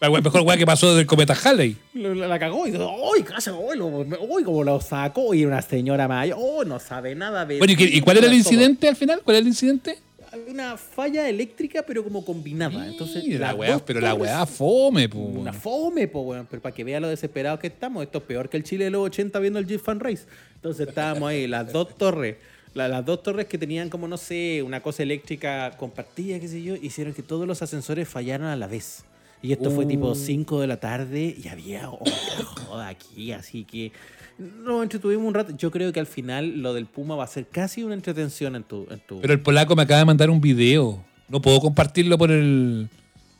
La 0.00 0.10
mejor 0.10 0.42
weá 0.42 0.56
que 0.56 0.66
pasó 0.66 0.88
desde 0.88 1.00
el 1.02 1.06
cometa 1.06 1.34
Halley. 1.34 1.76
La, 1.94 2.14
la- 2.14 2.28
la 2.28 2.38
cagó 2.38 2.66
y 2.66 2.72
¡ay, 2.72 3.22
casa, 3.22 3.52
¡ay, 3.52 3.78
lo- 3.78 4.02
¡ay, 4.36 4.44
como 4.44 4.62
lo 4.64 4.80
sacó! 4.80 5.32
Y 5.34 5.44
una 5.46 5.62
señora 5.62 6.06
mayor, 6.08 6.36
¡oh, 6.40 6.64
no 6.64 6.78
sabe 6.78 7.14
nada! 7.14 7.44
Bueno, 7.44 7.72
¿y, 7.72 7.76
qué- 7.76 7.84
y 7.84 8.00
cuál 8.00 8.18
era 8.18 8.26
el 8.26 8.34
incidente 8.34 8.88
al 8.88 8.96
final? 8.96 9.20
¿Cuál 9.24 9.36
era 9.36 9.42
el 9.42 9.48
incidente? 9.48 9.98
Una 10.48 10.76
falla 10.76 11.28
eléctrica, 11.28 11.84
pero 11.86 12.02
como 12.02 12.24
combinada. 12.24 12.86
Entonces, 12.88 13.22
Sí, 13.22 13.38
la 13.38 13.54
weá, 13.54 13.78
pero 13.78 14.00
la 14.00 14.14
weá 14.14 14.44
fome, 14.46 15.08
pues. 15.08 15.24
Una 15.36 15.52
fome, 15.52 16.08
po, 16.08 16.22
weón. 16.22 16.46
Pero 16.50 16.60
para 16.60 16.74
que 16.74 16.82
vea 16.82 16.98
lo 16.98 17.08
desesperados 17.08 17.60
que 17.60 17.68
estamos, 17.68 18.02
esto 18.02 18.18
es 18.18 18.24
peor 18.24 18.48
que 18.48 18.56
el 18.56 18.64
Chile 18.64 18.86
de 18.86 18.90
los 18.90 19.02
80 19.06 19.38
viendo 19.38 19.60
el 19.60 19.66
Jeep 19.66 19.80
Fan 19.80 20.00
Race. 20.00 20.24
Entonces 20.56 20.88
estábamos 20.88 21.28
ahí, 21.30 21.46
las 21.46 21.72
dos 21.72 21.96
torres. 21.96 22.36
la- 22.74 22.88
las 22.88 23.06
dos 23.06 23.22
torres 23.22 23.46
que 23.46 23.56
tenían 23.58 23.88
como, 23.88 24.08
no 24.08 24.16
sé, 24.16 24.60
una 24.64 24.82
cosa 24.82 25.04
eléctrica 25.04 25.70
compartida, 25.78 26.40
qué 26.40 26.48
sé 26.48 26.60
yo, 26.60 26.74
hicieron 26.74 27.14
que 27.14 27.22
todos 27.22 27.46
los 27.46 27.62
ascensores 27.62 28.08
fallaran 28.08 28.48
a 28.48 28.56
la 28.56 28.66
vez. 28.66 29.04
Y 29.44 29.52
esto 29.52 29.70
fue 29.70 29.84
tipo 29.84 30.08
Uh. 30.10 30.14
5 30.14 30.60
de 30.62 30.66
la 30.66 30.78
tarde 30.80 31.36
y 31.42 31.48
había 31.48 31.90
una 31.90 32.44
joda 32.66 32.88
aquí, 32.88 33.30
así 33.32 33.64
que 33.64 33.92
nos 34.38 34.82
entretuvimos 34.82 35.26
un 35.26 35.34
rato. 35.34 35.54
Yo 35.56 35.70
creo 35.70 35.92
que 35.92 36.00
al 36.00 36.06
final 36.06 36.62
lo 36.62 36.72
del 36.72 36.86
Puma 36.86 37.14
va 37.14 37.24
a 37.24 37.26
ser 37.26 37.46
casi 37.46 37.82
una 37.82 37.92
entretención 37.94 38.56
en 38.56 38.62
tu... 38.64 38.86
En 38.90 39.00
tu... 39.00 39.20
Pero 39.20 39.34
el 39.34 39.40
polaco 39.40 39.76
me 39.76 39.82
acaba 39.82 39.98
de 39.98 40.06
mandar 40.06 40.30
un 40.30 40.40
video. 40.40 41.04
No 41.28 41.42
puedo 41.42 41.60
compartirlo 41.60 42.16
por 42.16 42.30
el 42.30 42.88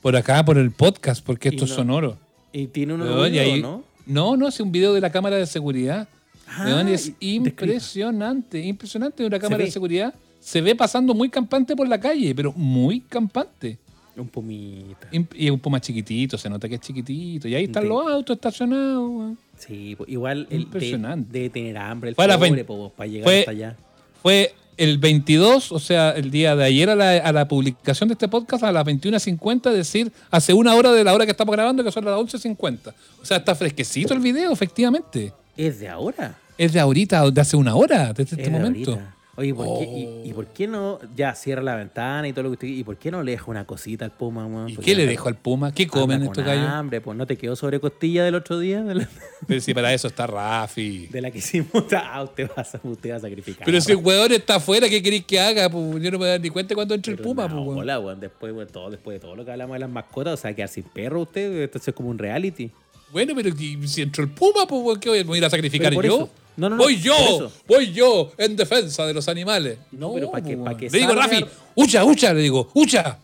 por 0.03 0.15
acá, 0.15 0.45
por 0.45 0.59
el 0.59 0.71
podcast, 0.71 1.25
porque 1.25 1.49
esto 1.49 1.65
es 1.65 1.71
no- 1.71 1.77
sonoro. 1.77 2.19
y 2.53 2.67
tiene 2.67 2.93
un 2.93 3.01
Weón, 3.01 3.35
y 3.35 3.39
ahí- 3.39 3.63
¿no? 3.63 3.83
no, 4.05 4.37
no, 4.37 4.47
es 4.49 4.61
un 4.61 4.71
video 4.71 4.93
de 4.93 5.01
la 5.01 5.11
cámara 5.11 5.37
de 5.37 5.47
seguridad. 5.47 6.07
Ah, 6.47 6.85
es 6.87 7.13
impresionante, 7.21 8.61
impresionante 8.61 9.23
de 9.23 9.27
una 9.27 9.39
cámara 9.39 9.65
de 9.65 9.71
seguridad. 9.71 10.15
Se 10.41 10.61
ve 10.61 10.75
pasando 10.77 11.15
muy 11.15 11.31
campante 11.31 11.75
por 11.75 11.89
la 11.89 11.99
calle, 11.99 12.35
pero 12.35 12.53
muy 12.53 13.01
campante. 13.01 13.79
Un 14.17 14.29
pumita. 14.29 15.09
Imp- 15.13 15.35
Y 15.37 15.47
es 15.47 15.51
un 15.51 15.61
más 15.73 15.81
chiquitito, 15.81 16.39
se 16.39 16.49
nota 16.49 16.69
que 16.69 16.77
es 16.77 16.81
chiquitito. 16.81 17.49
Y 17.49 17.55
ahí 17.55 17.65
están 17.65 17.89
los 17.89 18.07
autos 18.07 18.37
estacionados. 18.37 19.09
weón. 19.11 19.39
Sí, 19.59 19.95
po, 19.97 20.05
igual 20.07 20.43
el 20.43 20.49
de, 20.49 20.57
Impresionante. 20.57 21.39
de 21.41 21.51
tener 21.51 21.77
hambre 21.79 22.11
el 22.11 22.15
Fue 22.17 22.25
a 22.25 22.29
las 22.29 22.37
pobre, 22.37 22.51
20. 22.51 22.65
po, 22.65 22.93
para 22.97 23.07
llegar 23.09 23.25
Fue- 23.25 23.39
hasta 23.41 23.51
allá. 23.51 23.77
Fue 24.23 24.55
el 24.77 24.99
22, 24.99 25.71
o 25.73 25.79
sea, 25.79 26.11
el 26.13 26.31
día 26.31 26.57
de 26.57 26.65
ayer 26.65 26.91
a 26.91 26.95
la, 26.97 27.11
a 27.19 27.33
la 27.33 27.47
publicación 27.47 28.09
de 28.09 28.15
este 28.15 28.27
podcast 28.29 28.65
a 28.65 28.73
las 28.73 28.85
21.50, 28.85 29.71
es 29.71 29.77
decir, 29.77 30.11
hace 30.31 30.53
una 30.53 30.75
hora 30.75 30.91
de 30.93 31.05
la 31.05 31.15
hora 31.15 31.25
que 31.27 31.31
estamos 31.31 31.55
grabando, 31.55 31.85
que 31.85 31.93
son 31.93 32.05
las 32.05 32.15
11.50. 32.19 32.93
O 33.23 33.25
sea, 33.25 33.37
está 33.37 33.55
fresquecito 33.55 34.15
el 34.15 34.21
video, 34.21 34.51
efectivamente. 34.53 35.33
¿Es 35.57 35.79
de 35.79 35.89
ahora? 35.89 36.39
Es 36.59 36.73
de 36.73 36.81
ahorita, 36.81 37.31
de 37.31 37.41
hace 37.41 37.57
una 37.57 37.75
hora, 37.77 38.13
desde 38.13 38.37
este 38.37 38.43
de 38.43 38.51
momento. 38.51 38.93
ahorita. 38.93 39.14
Oye, 39.37 39.53
¿por 39.53 39.67
qué, 39.81 39.87
Oh. 39.89 40.23
y, 40.25 40.31
y 40.31 40.33
por 40.33 40.47
qué 40.47 40.67
no 40.69 41.01
ya 41.17 41.35
cierra 41.35 41.61
la 41.63 41.75
ventana 41.75 42.29
y 42.29 42.33
todo 42.33 42.45
lo 42.45 42.51
que 42.51 42.55
usted 42.55 42.69
¿Y 42.69 42.85
por 42.85 42.97
qué 42.97 43.11
no 43.11 43.23
le 43.23 43.33
deja 43.33 43.45
una 43.51 43.65
cosita 43.67 44.05
al 44.05 44.13
puma, 44.13 44.47
weón? 44.47 44.69
¿Y 44.71 44.77
qué 44.77 44.95
le 44.95 45.07
dejo 45.07 45.29
al 45.29 45.37
Puma? 45.37 45.73
¿Qué 45.73 45.87
comen 45.89 46.23
estos 46.23 46.45
gallos? 46.45 46.69
hambre, 46.69 47.01
pues 47.01 47.17
no 47.17 47.27
te 47.27 47.37
quedó 47.37 47.57
sobre 47.57 47.81
costilla 47.81 48.25
del 48.25 48.37
otro 48.37 48.59
día 48.61 48.83
de 48.83 48.95
la, 48.95 49.09
Pero 49.47 49.61
si 49.61 49.75
para 49.75 49.93
eso 49.93 50.07
está 50.09 50.27
Rafi. 50.27 51.09
de 51.09 51.21
la 51.21 51.31
que 51.31 51.39
hicimos. 51.39 51.71
Ah, 51.97 52.23
usted 52.23 52.49
va 52.49 52.63
a, 52.63 52.89
usted 52.89 53.11
va 53.13 53.17
a 53.17 53.21
sacrificar. 53.21 53.65
Pero 53.67 53.81
si 53.81 53.91
el 53.93 53.99
hueón 53.99 54.31
está 54.33 54.57
afuera, 54.57 54.89
¿qué 54.89 55.03
queréis 55.03 55.25
que 55.25 55.41
haga? 55.41 55.69
Pues 55.69 56.03
yo 56.03 56.11
no 56.11 56.13
me 56.13 56.17
voy 56.19 56.27
a 56.29 56.31
dar 56.33 56.41
ni 56.41 56.51
cuenta 56.51 56.75
cuando 56.75 56.95
entre 56.95 57.13
el 57.15 57.19
Puma. 57.19 57.49
pues, 57.49 57.55
weón. 57.61 57.75
bola, 57.77 57.99
weón. 57.99 58.21
Después, 58.21 58.53
weón, 58.53 58.69
todo, 58.69 58.91
después 58.91 59.17
de 59.17 59.21
todo 59.21 59.35
lo 59.35 59.45
que 59.45 59.51
hablamos 59.51 59.75
de 59.75 59.81
las 59.81 59.91
mascotas, 59.91 60.35
o 60.35 60.37
sea, 60.37 60.55
quedar 60.55 60.69
sin 60.69 60.85
perro 60.85 61.23
usted, 61.23 61.63
entonces 61.63 61.89
es 61.89 61.95
como 61.95 62.09
un 62.11 62.19
reality. 62.19 62.71
Bueno, 63.11 63.33
pero 63.37 63.55
si 63.87 64.03
entró 64.03 64.23
el 64.25 64.31
Puma, 64.31 64.67
pues 64.69 64.83
weón, 64.83 65.01
¿qué 65.01 65.23
voy 65.25 65.37
a 65.37 65.39
ir 65.39 65.45
a 65.45 65.51
sacrificar 65.51 65.93
yo? 65.93 66.01
eso. 66.01 66.31
No, 66.57 66.69
no, 66.71 66.77
no, 66.77 66.83
voy 66.83 66.97
yo, 67.01 67.51
voy 67.67 67.93
yo 67.93 68.33
en 68.39 68.55
defensa 68.57 69.07
de 69.07 69.15
los 69.15 69.29
animales. 69.29 69.79
No, 69.93 70.13
pero 70.15 70.31
pa' 70.31 70.41
que- 70.43 70.57
pa' 70.57 70.77
que 70.77 70.89
Le 70.91 70.99
digo, 70.99 71.13
salga- 71.13 71.23
Rafi, 71.23 71.45
ucha, 71.75 72.05
ucha, 72.05 72.33
le 72.33 72.41
digo, 72.43 72.69
ucha. 72.75 73.19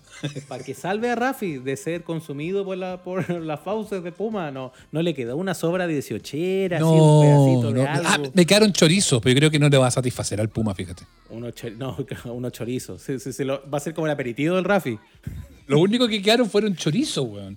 Para 0.49 0.63
que 0.63 0.75
salve 0.75 1.09
a 1.09 1.15
Rafi 1.15 1.57
de 1.59 1.77
ser 1.79 2.03
consumido 2.05 2.63
por, 2.63 2.77
la, 2.77 3.03
por 3.03 3.31
las 3.41 3.59
fauces 3.61 4.03
de 4.03 4.13
Puma, 4.13 4.51
no, 4.51 4.71
no 4.93 5.01
le 5.01 5.15
quedó 5.15 5.37
una 5.39 5.55
sobra 5.55 5.87
de 5.87 5.95
18 5.95 6.21
así 6.27 6.83
un 6.83 6.99
No, 6.99 7.21
pedacito 7.23 7.73
de 7.73 7.83
no. 7.85 7.89
algo. 7.91 8.27
Ah, 8.27 8.31
me 8.35 8.45
quedaron 8.45 8.71
chorizos, 8.73 9.23
pero 9.23 9.33
yo 9.33 9.39
creo 9.39 9.51
que 9.51 9.59
no 9.59 9.69
le 9.71 9.79
va 9.79 9.87
a 9.87 9.91
satisfacer 9.91 10.39
al 10.39 10.51
Puma, 10.51 10.75
fíjate. 10.75 11.05
No, 11.31 11.97
unos 12.35 12.53
chorizos. 12.53 13.01
Sí, 13.01 13.19
sí, 13.19 13.45
lo- 13.45 13.63
va 13.71 13.79
a 13.79 13.81
ser 13.81 13.95
como 13.95 14.09
el 14.09 14.13
aperitivo 14.13 14.57
del 14.57 14.65
Rafi. 14.65 14.99
Lo 15.69 15.79
único 15.81 16.07
que 16.07 16.21
quedaron 16.21 16.51
fueron 16.51 16.77
chorizos, 16.77 17.25
weón. 17.27 17.57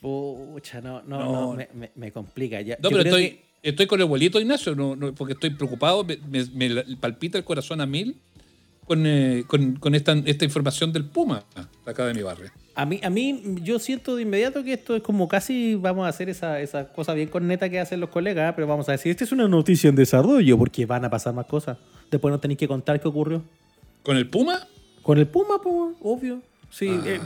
Pucha, 0.00 0.80
no, 0.80 1.02
no, 1.02 1.18
No. 1.18 1.32
no, 1.32 1.52
me, 1.54 1.68
me- 1.74 1.90
me 1.96 2.12
complica. 2.12 2.60
Ya, 2.60 2.76
No, 2.80 2.88
yo 2.88 2.96
pero 2.96 3.02
creo 3.02 3.16
estoy, 3.16 3.30
que- 3.30 3.47
estoy 3.62 3.86
con 3.86 3.98
el 4.00 4.04
abuelito 4.06 4.40
Ignacio, 4.40 4.74
no, 4.74 4.96
no, 4.96 5.14
porque 5.14 5.34
estoy 5.34 5.50
preocupado, 5.50 6.04
me, 6.04 6.18
me- 6.54 6.96
palpita 6.96 7.38
el 7.38 7.44
corazón 7.44 7.80
a 7.80 7.86
mil 7.86 8.16
con, 8.84 9.04
eh, 9.06 9.44
con, 9.46 9.76
con 9.76 9.94
esta, 9.94 10.12
esta 10.24 10.44
información 10.44 10.92
del 10.92 11.04
Puma 11.04 11.44
acá 11.84 12.06
de 12.06 12.14
mi 12.14 12.22
barrio. 12.22 12.50
A 12.74 12.86
mí, 12.86 13.00
a 13.02 13.10
mí, 13.10 13.42
yo 13.62 13.78
siento 13.80 14.14
de 14.16 14.22
inmediato 14.22 14.62
que 14.62 14.72
esto 14.74 14.94
es 14.96 15.02
como 15.02 15.26
casi 15.28 15.74
vamos 15.74 16.06
a 16.06 16.08
hacer 16.08 16.28
esa, 16.28 16.60
esa 16.60 16.88
cosa 16.92 17.12
bien 17.12 17.28
corneta 17.28 17.68
que 17.68 17.80
hacen 17.80 17.98
los 18.00 18.08
colegas, 18.08 18.54
pero 18.54 18.66
vamos 18.68 18.88
a 18.88 18.92
decir, 18.92 19.10
esta 19.10 19.24
es 19.24 19.32
una 19.32 19.48
noticia 19.48 19.90
en 19.90 19.96
desarrollo, 19.96 20.56
porque 20.56 20.86
van 20.86 21.04
a 21.04 21.10
pasar 21.10 21.34
más 21.34 21.46
cosas. 21.46 21.76
Después 22.10 22.30
no 22.32 22.38
tenéis 22.38 22.58
que 22.58 22.68
contar 22.68 23.00
qué 23.00 23.08
ocurrió. 23.08 23.42
¿Con 24.04 24.16
el 24.16 24.28
Puma? 24.28 24.66
Con 25.02 25.18
el 25.18 25.26
Puma, 25.26 25.60
pues, 25.60 25.96
obvio. 26.00 26.40
Sí, 26.70 26.88
eh, 27.04 27.18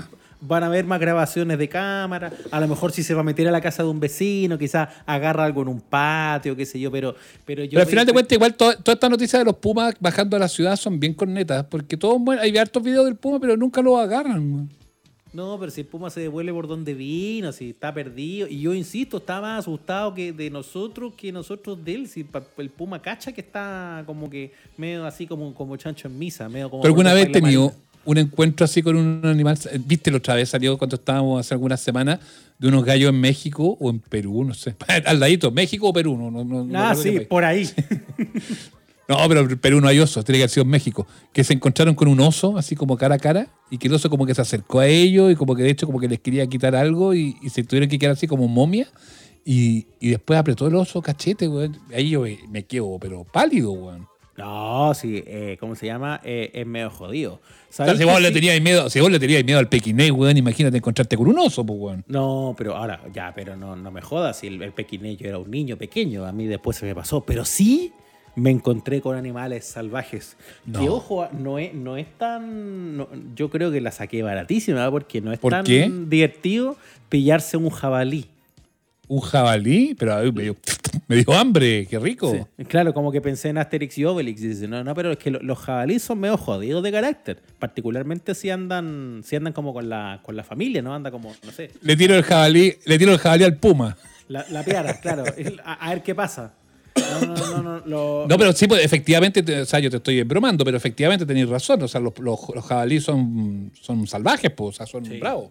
van 0.43 0.62
a 0.64 0.66
haber 0.66 0.84
más 0.84 1.01
grabaciones 1.01 1.57
de 1.57 1.68
cámara. 1.68 2.32
A 2.51 2.61
lo 2.61 2.68
mejor 2.68 2.93
si 2.93 3.03
se 3.03 3.14
va 3.14 3.20
a 3.20 3.24
meter 3.24 3.49
a 3.49 3.51
la 3.51 3.61
casa 3.61 3.82
de 3.82 3.88
un 3.88 4.01
vecino, 4.01 4.59
quizás 4.59 4.88
agarra 5.07 5.45
algo 5.45 5.62
en 5.62 5.68
un 5.68 5.80
patio, 5.80 6.55
qué 6.55 6.66
sé 6.66 6.78
yo, 6.78 6.90
pero, 6.90 7.14
pero 7.47 7.64
yo. 7.64 7.70
Pero 7.70 7.80
al 7.82 7.86
final 7.86 8.07
de 8.07 8.12
cuentas, 8.12 8.32
igual 8.36 8.55
to- 8.55 8.76
todas 8.82 8.97
estas 8.97 9.11
noticias 9.11 9.40
de 9.40 9.45
los 9.45 9.57
Pumas 9.57 9.95
bajando 10.01 10.36
a 10.36 10.40
la 10.40 10.49
ciudad 10.49 10.76
son 10.76 11.01
bien 11.01 11.14
cornetas, 11.14 11.64
porque 11.64 11.97
todos 11.97 12.20
hay 12.40 12.57
hartos 12.59 12.82
videos 12.82 13.05
del 13.07 13.16
Puma, 13.16 13.38
pero 13.40 13.57
nunca 13.57 13.80
lo 13.80 13.97
agarran. 13.99 14.68
No, 15.32 15.57
pero 15.59 15.70
si 15.70 15.80
el 15.80 15.86
Puma 15.86 16.11
se 16.11 16.20
devuelve 16.20 16.53
por 16.53 16.68
donde 16.68 16.93
vino, 16.93 17.53
si 17.53 17.70
está 17.70 17.95
perdido. 17.95 18.47
Y 18.49 18.61
yo 18.61 18.74
insisto, 18.74 19.16
está 19.16 19.40
más 19.40 19.61
asustado 19.61 20.12
que 20.12 20.30
de 20.30 20.51
nosotros 20.51 21.14
que 21.16 21.32
nosotros 21.32 21.82
de 21.82 21.95
él. 21.95 22.09
Si 22.09 22.26
el 22.59 22.68
Puma 22.68 23.01
cacha 23.01 23.32
que 23.32 23.40
está 23.40 24.03
como 24.05 24.28
que 24.28 24.53
medio 24.76 25.07
así 25.07 25.26
como, 25.26 25.55
como 25.55 25.74
chancho 25.78 26.09
en 26.09 26.18
misa, 26.18 26.51
medio 26.51 26.68
como. 26.68 26.82
¿Tú 26.82 26.88
alguna 26.88 27.14
vez 27.14 27.32
tenido. 27.32 27.72
Un 28.05 28.18
encuentro 28.18 28.64
así 28.64 28.82
con 28.82 28.96
un 28.96 29.20
animal? 29.24 29.59
¿Viste 29.86 30.11
la 30.11 30.16
otra 30.18 30.34
vez? 30.34 30.48
Salió 30.50 30.76
cuando 30.78 30.96
estábamos 30.96 31.40
hace 31.40 31.55
algunas 31.55 31.80
semanas 31.80 32.20
de 32.59 32.68
unos 32.68 32.84
gallos 32.84 33.11
en 33.11 33.20
México 33.20 33.76
o 33.80 33.90
en 33.90 33.98
Perú, 34.00 34.44
no 34.44 34.55
sé. 34.55 34.74
Al 35.07 35.20
ladito, 35.20 35.50
México 35.50 35.88
o 35.88 35.92
Perú, 35.92 36.16
no, 36.16 36.30
no, 36.30 36.64
no- 36.64 36.78
Ah, 36.78 36.94
sí, 36.94 37.20
por 37.20 37.44
ahí. 37.44 37.68
No, 39.09 39.16
pero 39.28 39.40
en 39.40 39.59
Perú 39.59 39.80
no 39.80 39.88
hay 39.88 39.98
osos, 39.98 40.24
tiene 40.24 40.38
que 40.38 40.42
haber 40.44 40.50
sido 40.50 40.62
en 40.64 40.70
México. 40.70 41.07
Que 41.32 41.44
se 41.44 41.53
encontraron 41.53 41.94
con 41.94 42.09
un 42.09 42.20
oso, 42.20 42.57
así 42.57 42.76
como 42.76 42.96
cara 42.96 43.16
a 43.16 43.18
cara, 43.18 43.48
y 43.68 43.76
que 43.76 43.88
el 43.88 43.94
oso 43.94 44.09
como 44.09 44.24
que 44.24 44.34
se 44.34 44.40
acercó 44.40 44.78
a 44.78 44.86
ellos 44.86 45.30
y 45.30 45.34
como 45.34 45.55
que 45.57 45.64
de 45.64 45.70
hecho 45.70 45.86
como 45.86 45.98
que 45.98 46.09
les 46.09 46.20
quería 46.20 46.46
quitar 46.46 46.74
algo 46.76 47.12
y, 47.12 47.36
y 47.42 47.50
se 47.50 47.62
tuvieron 47.64 47.90
que 47.90 47.98
quedar 47.98 48.12
así 48.12 48.26
como 48.26 48.46
momia. 48.48 48.86
Y, 49.44 49.86
y 50.00 50.11
después 50.11 50.38
apretó 50.38 50.68
el 50.68 50.76
oso 50.76 51.03
cachete, 51.03 51.48
weón. 51.48 51.76
Ahí 51.92 52.11
yo 52.11 52.22
me 52.48 52.62
quedo, 52.64 52.96
pero 53.00 53.24
pálido, 53.24 53.72
weón. 53.72 54.07
No, 54.37 54.95
sí, 54.95 55.22
eh, 55.26 55.57
¿cómo 55.61 55.74
se 55.74 55.87
llama? 55.87 56.20
Eh, 56.24 56.51
es 56.55 56.66
medio 56.66 56.89
jodido. 56.91 57.35
O 57.35 57.41
¿Sabéis 57.68 57.99
sea, 57.99 58.07
si 58.07 58.12
vos 58.12 58.20
le 58.22 58.28
sí? 58.28 58.35
teníais 58.35 58.62
miedo, 58.62 58.89
si 58.89 58.99
vos 59.01 59.11
le 59.11 59.18
teníais 59.18 59.45
miedo 59.45 59.59
al 59.59 59.68
pequinés, 59.68 60.11
weón, 60.11 60.37
imagínate 60.37 60.78
encontrarte 60.78 61.16
con 61.16 61.28
un 61.28 61.39
oso, 61.39 61.64
pues, 61.66 61.78
weón. 61.78 62.05
No, 62.09 62.55
pero 62.57 62.74
ahora, 62.76 63.01
ya, 63.12 63.33
pero 63.35 63.57
no, 63.57 63.76
no 63.76 63.91
me 63.91 64.01
jodas, 64.01 64.39
si 64.39 64.47
el, 64.47 64.62
el 64.62 64.72
pequinés 64.72 65.18
yo 65.18 65.28
era 65.28 65.39
un 65.39 65.51
niño 65.51 65.76
pequeño, 65.76 66.24
a 66.24 66.33
mí 66.33 66.47
después 66.47 66.76
se 66.78 66.87
me 66.87 66.95
pasó, 66.95 67.20
pero 67.22 67.45
sí 67.45 67.93
me 68.35 68.51
encontré 68.51 69.03
con 69.03 69.16
animales 69.16 69.66
salvajes. 69.66 70.39
No. 70.64 70.80
Que 70.80 70.89
ojo, 70.89 71.28
no 71.39 71.59
es, 71.59 71.74
no 71.74 71.99
es 71.99 72.07
tan, 72.16 72.97
no- 72.97 73.09
yo 73.37 73.51
creo 73.51 73.70
que 73.70 73.83
la 73.83 73.91
saqué 73.93 74.22
baratísima, 74.22 74.91
porque 74.91 75.20
no 75.20 75.30
es 75.33 75.39
¿Por 75.39 75.53
tan 75.53 75.64
qué? 75.66 75.93
divertido 76.09 76.76
pillarse 77.11 77.59
un 77.59 77.68
jabalí. 77.68 78.26
Un 79.09 79.20
jabalí, 79.20 79.94
pero 79.98 80.32
me 80.32 80.42
dio, 80.44 80.57
me 81.09 81.16
dio 81.16 81.32
hambre, 81.34 81.86
qué 81.86 81.98
rico. 81.98 82.32
Sí. 82.59 82.64
Claro, 82.64 82.94
como 82.94 83.11
que 83.12 83.20
pensé 83.20 83.48
en 83.50 83.59
Asterix 83.59 83.98
y 83.98 84.05
Obelix. 84.05 84.40
Y 84.42 84.48
dice, 84.48 84.68
no, 84.68 84.82
no, 84.84 84.94
pero 84.94 85.12
es 85.12 85.18
que 85.18 85.30
lo- 85.30 85.40
los 85.40 85.59
jabalíes 85.59 86.03
son 86.03 86.20
medio 86.20 86.38
jodidos 86.38 86.82
de 86.82 86.92
carácter. 86.92 87.42
Particularmente 87.59 88.34
si 88.34 88.48
andan, 88.50 89.20
si 89.24 89.36
andan 89.36 89.53
como 89.53 89.74
con 89.74 89.88
la, 89.88 90.20
con 90.22 90.36
la 90.36 90.44
familia, 90.44 90.80
¿no? 90.82 90.94
Anda 90.94 91.11
como, 91.11 91.34
no 91.44 91.50
sé, 91.53 91.70
Le 91.82 91.96
tiro 91.96 92.14
el 92.14 92.22
jabalí, 92.22 92.74
le 92.86 92.98
tiro 92.98 93.12
el 93.12 93.18
jabalí 93.18 93.44
al 93.44 93.57
puma. 93.59 93.96
la, 94.28 94.46
la 94.50 94.62
piara, 94.64 94.98
claro. 95.00 95.24
A, 95.64 95.72
a 95.74 95.90
ver 95.90 96.03
qué 96.03 96.14
pasa. 96.14 96.55
No, 96.94 97.26
no, 97.26 97.34
no, 97.34 97.62
no. 97.62 97.82
lo- 97.86 98.26
No, 98.28 98.38
pero 98.38 98.53
sí, 98.53 98.66
pues, 98.66 98.84
efectivamente, 98.84 99.42
te- 99.42 99.61
o 99.62 99.66
sea, 99.66 99.80
yo 99.80 99.90
te 99.90 99.96
estoy 99.96 100.22
bromando, 100.22 100.64
pero 100.64 100.76
efectivamente 100.76 101.26
tenéis 101.26 101.48
razón. 101.48 101.82
O 101.82 101.88
sea, 101.88 102.00
los, 102.00 102.16
los, 102.18 102.38
los 102.55 102.64
jabalíes 102.64 103.03
son, 103.05 103.72
son 103.78 104.07
salvajes, 104.07 104.50
pues, 104.53 104.68
o 104.70 104.72
sea, 104.72 104.86
son 104.86 105.05
Sí. 105.05 105.18
bravos. 105.18 105.50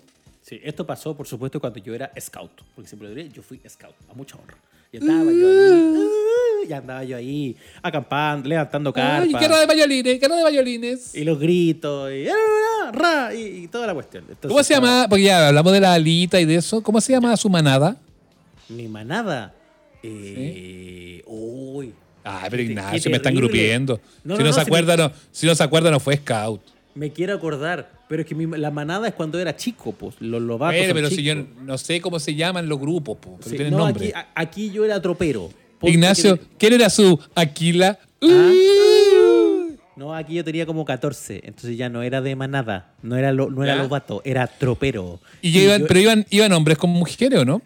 Sí, 0.51 0.59
esto 0.61 0.85
pasó, 0.85 1.15
por 1.15 1.25
supuesto, 1.25 1.61
cuando 1.61 1.79
yo 1.79 1.95
era 1.95 2.11
scout. 2.19 2.51
Porque 2.75 2.89
siempre 2.89 3.07
lo 3.07 3.15
diré, 3.15 3.29
yo 3.29 3.41
fui 3.41 3.61
scout, 3.69 3.95
a 4.09 4.13
mucha 4.13 4.35
honra. 4.35 4.57
Y 4.91 4.97
estaba 4.97 5.23
yo 5.23 5.47
ahí, 5.47 5.95
uh, 5.95 6.67
y 6.69 6.73
andaba 6.73 7.03
yo 7.05 7.15
ahí, 7.15 7.55
acampando, 7.81 8.49
levantando 8.49 8.91
Ay, 8.93 9.31
carpas. 9.31 9.41
guerra 9.41 9.59
de 9.65 9.73
violines, 9.75 10.19
guerra 10.19 10.35
de 10.35 10.51
violines. 10.51 11.15
Y 11.15 11.23
los 11.23 11.39
gritos, 11.39 12.11
y, 12.11 12.27
y, 13.37 13.41
y 13.63 13.67
toda 13.69 13.87
la 13.87 13.93
cuestión. 13.93 14.23
Entonces, 14.27 14.49
¿Cómo 14.49 14.61
se 14.61 14.73
llama? 14.73 15.05
Porque 15.07 15.23
ya 15.23 15.47
hablamos 15.47 15.71
de 15.71 15.79
la 15.79 15.93
alita 15.93 16.41
y 16.41 16.43
de 16.43 16.55
eso. 16.55 16.83
¿Cómo 16.83 16.99
se 16.99 17.13
llama 17.13 17.37
su 17.37 17.49
manada? 17.49 17.95
Mi 18.67 18.89
manada. 18.89 19.53
Eh, 20.03 21.23
Uy. 21.25 21.93
Ay, 22.25 22.47
pero 22.51 22.61
Ignacio, 22.63 23.09
me 23.09 23.17
están 23.17 23.33
grupiendo. 23.33 24.01
No, 24.25 24.35
si, 24.35 24.43
no, 24.43 24.51
se 24.51 24.59
me- 24.59 24.63
acuerda, 24.63 24.97
no, 24.97 25.11
si 25.31 25.47
no 25.47 25.55
se 25.55 25.63
acuerda, 25.63 25.89
no 25.89 26.01
fue 26.01 26.17
scout. 26.17 26.61
Me 26.93 27.11
quiero 27.11 27.33
acordar, 27.33 27.89
pero 28.12 28.24
es 28.24 28.28
que 28.28 28.36
mi- 28.36 28.57
la 28.57 28.72
manada 28.72 29.07
es 29.07 29.14
cuando 29.14 29.39
era 29.39 29.55
chico, 29.55 29.93
pues. 29.93 30.16
Los 30.20 30.41
lobatos. 30.41 30.82
Pero, 30.93 31.09
si 31.09 31.24
yo 31.24 31.34
no 31.64 31.78
sé 31.78 32.01
cómo 32.01 32.20
se 32.20 32.36
llaman 32.36 32.68
los 32.68 32.78
grupos, 32.78 33.18
po, 33.20 33.38
pero 33.38 33.49
Sí, 33.49 33.55
tienen 33.55 33.72
no, 33.72 33.86
nombre. 33.86 34.07
aquí, 34.09 34.14
a- 34.14 34.28
aquí 34.36 34.70
yo 34.70 34.84
era 34.84 35.01
tropero. 35.01 35.49
Ponte 35.80 35.93
Ignacio, 35.93 36.38
que- 36.38 36.45
¿quién 36.57 36.74
era 36.74 36.89
su 36.89 37.18
Aquila? 37.34 37.97
Ah. 38.22 38.26
Uh. 38.28 39.78
No, 39.95 40.14
aquí 40.14 40.34
yo 40.34 40.43
tenía 40.43 40.66
como 40.66 40.84
14, 40.84 41.39
entonces 41.45 41.78
ya 41.78 41.88
no 41.88 42.01
era 42.03 42.20
de 42.20 42.36
manada, 42.36 42.91
no 43.01 43.16
era, 43.16 43.32
lo, 43.32 43.49
no 43.49 43.64
era 43.64 43.76
¿Ya? 43.78 43.84
lobato, 43.84 44.22
era 44.26 44.45
tropero. 44.47 45.22
Y 45.41 45.51
ya 45.53 45.62
iban, 45.62 45.82
yo- 45.82 45.88
pero 45.88 45.99
iban, 46.01 46.26
iban 46.32 46.51
hombres 46.51 46.78
con 46.78 46.89
mujeres, 46.89 47.39
¿o 47.39 47.45
no? 47.45 47.62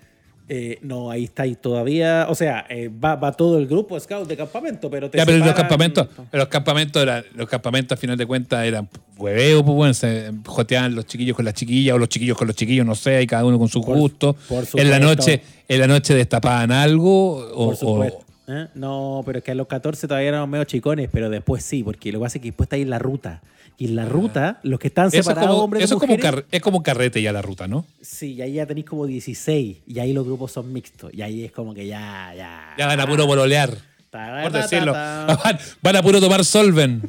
Eh, 0.47 0.77
no, 0.81 1.09
ahí 1.09 1.23
está, 1.23 1.47
y 1.47 1.55
todavía, 1.55 2.27
o 2.29 2.35
sea, 2.35 2.65
eh, 2.69 2.89
va, 2.89 3.15
va 3.15 3.31
todo 3.31 3.57
el 3.57 3.65
grupo 3.67 3.99
scout 3.99 4.27
de 4.27 4.37
campamento, 4.37 4.89
pero 4.91 5.09
te 5.09 5.17
Ya, 5.17 5.25
pero 5.25 5.39
los 5.43 5.53
campamentos, 5.53 6.07
los 6.31 6.47
campamentos 6.47 7.01
eran, 7.01 7.23
los 7.35 7.47
campamentos 7.49 7.97
a 7.97 7.99
final 7.99 8.15
de 8.17 8.25
cuentas 8.25 8.63
eran 8.65 8.87
hueveo, 9.17 9.63
pues 9.65 9.75
bueno, 9.75 9.93
se 9.93 10.31
joteaban 10.45 10.93
los 10.93 11.05
chiquillos 11.07 11.35
con 11.35 11.45
las 11.45 11.53
chiquillas 11.55 11.95
o 11.95 11.97
los 11.97 12.09
chiquillos 12.09 12.37
con 12.37 12.47
los 12.47 12.55
chiquillos, 12.55 12.85
no 12.85 12.93
sé, 12.95 13.21
y 13.23 13.27
cada 13.27 13.43
uno 13.45 13.57
con 13.57 13.69
su 13.69 13.81
Por- 13.81 13.97
gusto. 13.97 14.35
por 14.47 14.65
en 14.75 14.89
la 14.91 14.99
noche, 14.99 15.41
en 15.67 15.79
la 15.79 15.87
noche 15.87 16.13
destapaban 16.13 16.71
algo 16.71 17.37
o, 17.53 17.73
Por. 17.79 18.24
¿Eh? 18.47 18.67
No, 18.75 19.23
pero 19.25 19.39
es 19.39 19.43
que 19.43 19.51
a 19.51 19.55
los 19.55 19.67
14 19.67 20.07
todavía 20.07 20.29
éramos 20.29 20.47
medio 20.49 20.63
chicones, 20.65 21.09
pero 21.11 21.29
después 21.29 21.63
sí, 21.63 21.83
porque 21.83 22.11
lo 22.11 22.19
que 22.19 22.23
pasa 22.25 22.37
es 22.37 22.41
que 22.43 22.49
después 22.49 22.65
está 22.67 22.75
ahí 22.75 22.83
en 22.83 22.89
la 22.91 22.99
ruta. 22.99 23.41
Y 23.77 23.87
en 23.87 23.95
la 23.97 24.05
ruta, 24.05 24.59
los 24.63 24.79
que 24.79 24.87
están 24.87 25.11
separados, 25.11 25.49
como, 25.49 25.63
hombres 25.63 25.83
eso 25.83 25.95
es 25.95 25.99
como, 25.99 26.13
mujeres, 26.13 26.31
car- 26.43 26.45
es 26.49 26.61
como 26.61 26.81
carrete 26.81 27.21
ya 27.21 27.33
la 27.33 27.41
ruta, 27.41 27.67
¿no? 27.67 27.85
Sí, 28.01 28.33
y 28.33 28.41
ahí 28.41 28.53
ya 28.53 28.65
tenéis 28.65 28.85
como 28.85 29.05
16, 29.05 29.77
y 29.85 29.99
ahí 29.99 30.13
los 30.13 30.25
grupos 30.25 30.51
son 30.53 30.71
mixtos, 30.71 31.13
y 31.13 31.21
ahí 31.21 31.43
es 31.43 31.51
como 31.51 31.73
que 31.73 31.85
ya, 31.85 32.33
ya. 32.37 32.73
Ya 32.77 32.87
van 32.87 32.99
a 33.01 33.05
puro 33.07 33.25
bololear, 33.27 33.71
Ta- 34.09 34.43
por 34.43 34.51
ta- 34.53 34.61
decirlo. 34.61 34.93
van 35.81 35.95
a 35.97 36.01
puro 36.03 36.21
tomar 36.21 36.45
solven. 36.45 37.01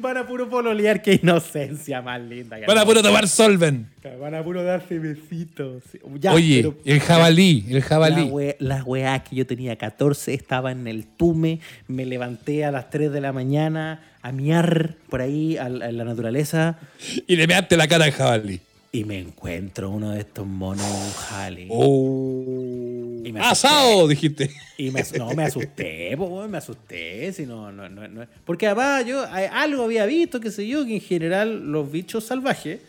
Van 0.00 0.16
a 0.16 0.24
puro 0.26 0.48
pololear, 0.48 1.02
qué 1.02 1.18
inocencia 1.22 2.00
más 2.00 2.20
linda. 2.20 2.58
que 2.60 2.66
Para 2.66 2.80
no. 2.82 2.86
puro 2.86 3.02
tomar 3.02 3.26
solven. 3.26 3.88
Van 4.20 4.34
a 4.34 4.44
puro 4.44 4.62
darse 4.62 4.98
besitos. 4.98 5.82
Ya, 6.20 6.32
Oye, 6.32 6.58
pero- 6.62 6.76
el 6.84 7.00
jabalí, 7.00 7.64
el 7.68 7.74
La, 7.76 7.82
jabalí. 7.82 8.22
we- 8.30 8.56
la 8.60 8.84
weá 8.84 9.18
que 9.24 9.34
yo 9.36 9.46
tenía 9.46 9.76
14, 9.76 10.34
estaba 10.34 10.70
en 10.72 10.86
el 10.86 11.04
tume, 11.04 11.58
me 11.88 12.06
levanté 12.06 12.64
a 12.64 12.70
las 12.70 12.90
3 12.90 13.10
de 13.12 13.20
la 13.20 13.32
mañana 13.32 14.00
a 14.22 14.30
miar 14.32 14.94
por 15.10 15.20
ahí 15.20 15.56
a, 15.56 15.68
la- 15.68 15.86
a 15.86 15.92
la 15.92 16.04
naturaleza 16.04 16.78
Y 17.26 17.34
le 17.36 17.46
measte 17.46 17.76
la 17.76 17.88
cara 17.88 18.04
al 18.04 18.12
jabalí. 18.12 18.60
y 18.92 19.04
me 19.04 19.18
encuentro 19.18 19.90
uno 19.90 20.10
de 20.12 20.20
estos 20.20 20.46
monos 20.46 20.86
jale. 21.28 21.66
Oh. 21.70 22.87
Y 23.28 23.32
me 23.32 23.40
Asado, 23.40 24.08
dijiste. 24.08 24.50
Y 24.76 24.90
me, 24.90 25.00
as- 25.00 25.12
no, 25.18 25.32
me 25.34 25.44
asusté, 25.44 26.14
po, 26.16 26.46
me 26.48 26.58
asusté. 26.58 27.32
Si 27.32 27.44
no, 27.46 27.70
no, 27.72 27.88
no. 27.88 28.26
Porque 28.44 28.66
además 28.66 29.04
yo 29.06 29.24
eh, 29.24 29.48
algo 29.52 29.84
había 29.84 30.06
visto, 30.06 30.40
qué 30.40 30.50
sé 30.50 30.66
yo, 30.66 30.84
que 30.86 30.94
en 30.96 31.00
general 31.00 31.70
los 31.70 31.90
bichos 31.90 32.24
salvajes 32.24 32.80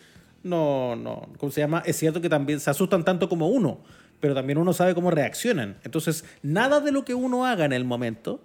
no, 0.42 0.96
no, 0.96 1.28
¿cómo 1.38 1.52
se 1.52 1.60
llama? 1.60 1.82
Es 1.84 1.96
cierto 1.96 2.20
que 2.20 2.28
también 2.28 2.60
se 2.60 2.70
asustan 2.70 3.04
tanto 3.04 3.28
como 3.28 3.48
uno, 3.48 3.80
pero 4.20 4.34
también 4.34 4.58
uno 4.58 4.72
sabe 4.72 4.94
cómo 4.94 5.10
reaccionan. 5.10 5.76
Entonces, 5.84 6.24
nada 6.42 6.80
de 6.80 6.92
lo 6.92 7.04
que 7.04 7.14
uno 7.14 7.44
haga 7.44 7.64
en 7.66 7.72
el 7.72 7.84
momento, 7.84 8.42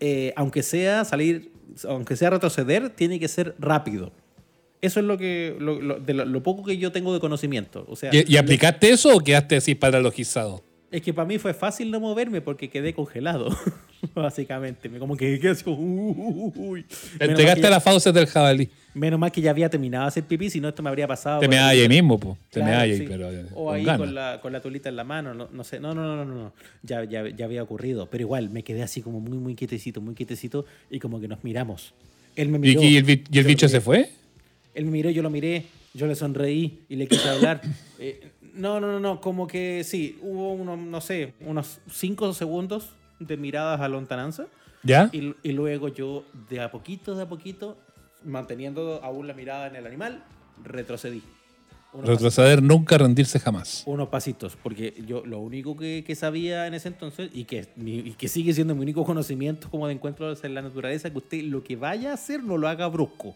eh, 0.00 0.32
aunque 0.36 0.62
sea 0.62 1.04
salir, 1.04 1.52
aunque 1.88 2.16
sea 2.16 2.30
retroceder, 2.30 2.90
tiene 2.90 3.18
que 3.18 3.28
ser 3.28 3.54
rápido. 3.58 4.12
Eso 4.80 5.00
es 5.00 5.06
lo 5.06 5.16
que 5.18 5.56
lo, 5.58 5.80
lo- 5.80 5.98
de 5.98 6.14
lo, 6.14 6.24
lo 6.24 6.42
poco 6.42 6.64
que 6.64 6.76
yo 6.78 6.92
tengo 6.92 7.12
de 7.14 7.20
conocimiento. 7.20 7.84
O 7.88 7.96
sea, 7.96 8.10
¿Y, 8.14 8.32
y 8.34 8.36
aplicaste 8.36 8.90
eso 8.90 9.16
o 9.16 9.20
quedaste 9.20 9.56
así 9.56 9.74
paralogizado? 9.74 10.62
Es 10.90 11.02
que 11.02 11.12
para 11.12 11.26
mí 11.28 11.38
fue 11.38 11.52
fácil 11.54 11.90
no 11.90 12.00
moverme 12.00 12.40
porque 12.40 12.68
quedé 12.70 12.94
congelado, 12.94 13.48
básicamente. 14.14 14.88
Me 14.88 14.98
como 14.98 15.16
que 15.16 15.38
quedé 15.38 15.50
así, 15.52 15.64
como, 15.64 15.78
uy. 16.56 16.84
Te 17.18 17.24
entregaste 17.26 17.66
a 17.66 17.70
las 17.70 17.82
fauces 17.82 18.12
del 18.14 18.26
jabalí. 18.26 18.68
menos 18.94 19.18
mal 19.20 19.30
que 19.30 19.40
ya 19.40 19.50
había 19.50 19.68
terminado 19.68 20.04
de 20.04 20.08
hacer 20.08 20.24
pipí, 20.24 20.50
si 20.50 20.60
no 20.60 20.68
esto 20.68 20.82
me 20.82 20.88
habría 20.88 21.06
pasado. 21.06 21.40
Te 21.40 21.48
me 21.48 21.58
ahí. 21.58 21.88
mismo, 21.88 22.18
po. 22.18 22.38
Te 22.50 22.60
Claro, 22.60 22.70
me 22.70 22.76
ahí, 22.76 22.96
sí. 22.98 23.04
pero. 23.08 23.30
eh, 23.30 23.46
O 23.54 23.66
con 23.66 23.74
ahí 23.76 23.84
ganas. 23.84 24.00
con 24.00 24.14
la, 24.14 24.40
con 24.40 24.52
la 24.52 24.60
tulita 24.60 24.88
en 24.88 24.96
la 24.96 25.04
mano, 25.04 25.34
no, 25.34 25.48
no 25.52 25.64
sé. 25.64 25.78
No, 25.80 25.94
no, 25.94 26.02
no, 26.16 26.24
no, 26.24 26.34
no. 26.34 26.52
Ya, 26.82 27.04
ya, 27.04 27.28
ya 27.28 27.44
había 27.44 27.62
ocurrido. 27.62 28.06
Pero 28.10 28.22
igual, 28.22 28.50
me 28.50 28.62
quedé 28.62 28.82
así 28.82 29.02
como 29.02 29.20
muy, 29.20 29.38
muy 29.38 29.54
quietecito, 29.54 30.00
muy 30.00 30.14
quietecito 30.14 30.64
y 30.90 30.98
como 30.98 31.20
que 31.20 31.28
nos 31.28 31.44
miramos. 31.44 31.92
Él 32.36 32.48
me 32.48 32.58
¿Y, 32.58 32.60
miró. 32.60 32.82
y 32.82 32.96
el, 32.96 33.08
y 33.08 33.12
el 33.12 33.24
yo 33.30 33.42
lo 33.42 33.48
bicho 33.48 33.68
se 33.68 33.80
fue? 33.80 34.10
Él 34.74 34.84
me 34.84 34.92
miró, 34.92 35.10
yo 35.10 35.22
lo 35.22 35.30
miré, 35.30 35.64
yo 35.92 36.06
le 36.06 36.14
sonreí 36.14 36.80
y 36.88 36.96
le 36.96 37.06
quise 37.08 37.28
hablar. 37.28 37.60
Eh, 38.00 38.28
no, 38.58 38.80
no, 38.80 38.92
no, 38.92 39.00
no, 39.00 39.20
como 39.20 39.46
que 39.46 39.82
sí, 39.84 40.18
hubo 40.22 40.52
unos, 40.52 40.78
no 40.78 41.00
sé, 41.00 41.34
unos 41.40 41.80
cinco 41.90 42.32
segundos 42.34 42.90
de 43.18 43.36
miradas 43.36 43.80
a 43.80 43.88
lontananza 43.88 44.46
¿Ya? 44.82 45.08
y, 45.12 45.34
y 45.42 45.52
luego 45.52 45.88
yo 45.88 46.24
de 46.50 46.60
a 46.60 46.70
poquito, 46.70 47.14
de 47.14 47.22
a 47.22 47.28
poquito, 47.28 47.76
manteniendo 48.24 49.00
aún 49.02 49.26
la 49.26 49.34
mirada 49.34 49.66
en 49.68 49.76
el 49.76 49.86
animal, 49.86 50.22
retrocedí. 50.64 51.22
Unos 51.92 52.06
Retroceder 52.06 52.62
nunca, 52.62 52.98
rendirse 52.98 53.40
jamás. 53.40 53.82
unos 53.86 54.08
pasitos, 54.08 54.56
porque 54.62 54.94
yo 55.06 55.24
lo 55.24 55.38
único 55.38 55.74
que, 55.74 56.04
que 56.06 56.14
sabía 56.14 56.66
en 56.66 56.74
ese 56.74 56.88
entonces 56.88 57.30
y 57.32 57.44
que, 57.44 57.66
y 57.82 58.12
que 58.12 58.28
sigue 58.28 58.52
siendo 58.52 58.74
mi 58.74 58.82
único 58.82 59.04
conocimiento 59.04 59.70
como 59.70 59.86
de 59.86 59.94
encuentros 59.94 60.44
en 60.44 60.54
la 60.54 60.60
naturaleza, 60.60 61.10
que 61.10 61.16
usted 61.16 61.42
lo 61.44 61.64
que 61.64 61.76
vaya 61.76 62.10
a 62.10 62.14
hacer 62.14 62.42
no 62.42 62.58
lo 62.58 62.68
haga 62.68 62.86
brusco. 62.88 63.34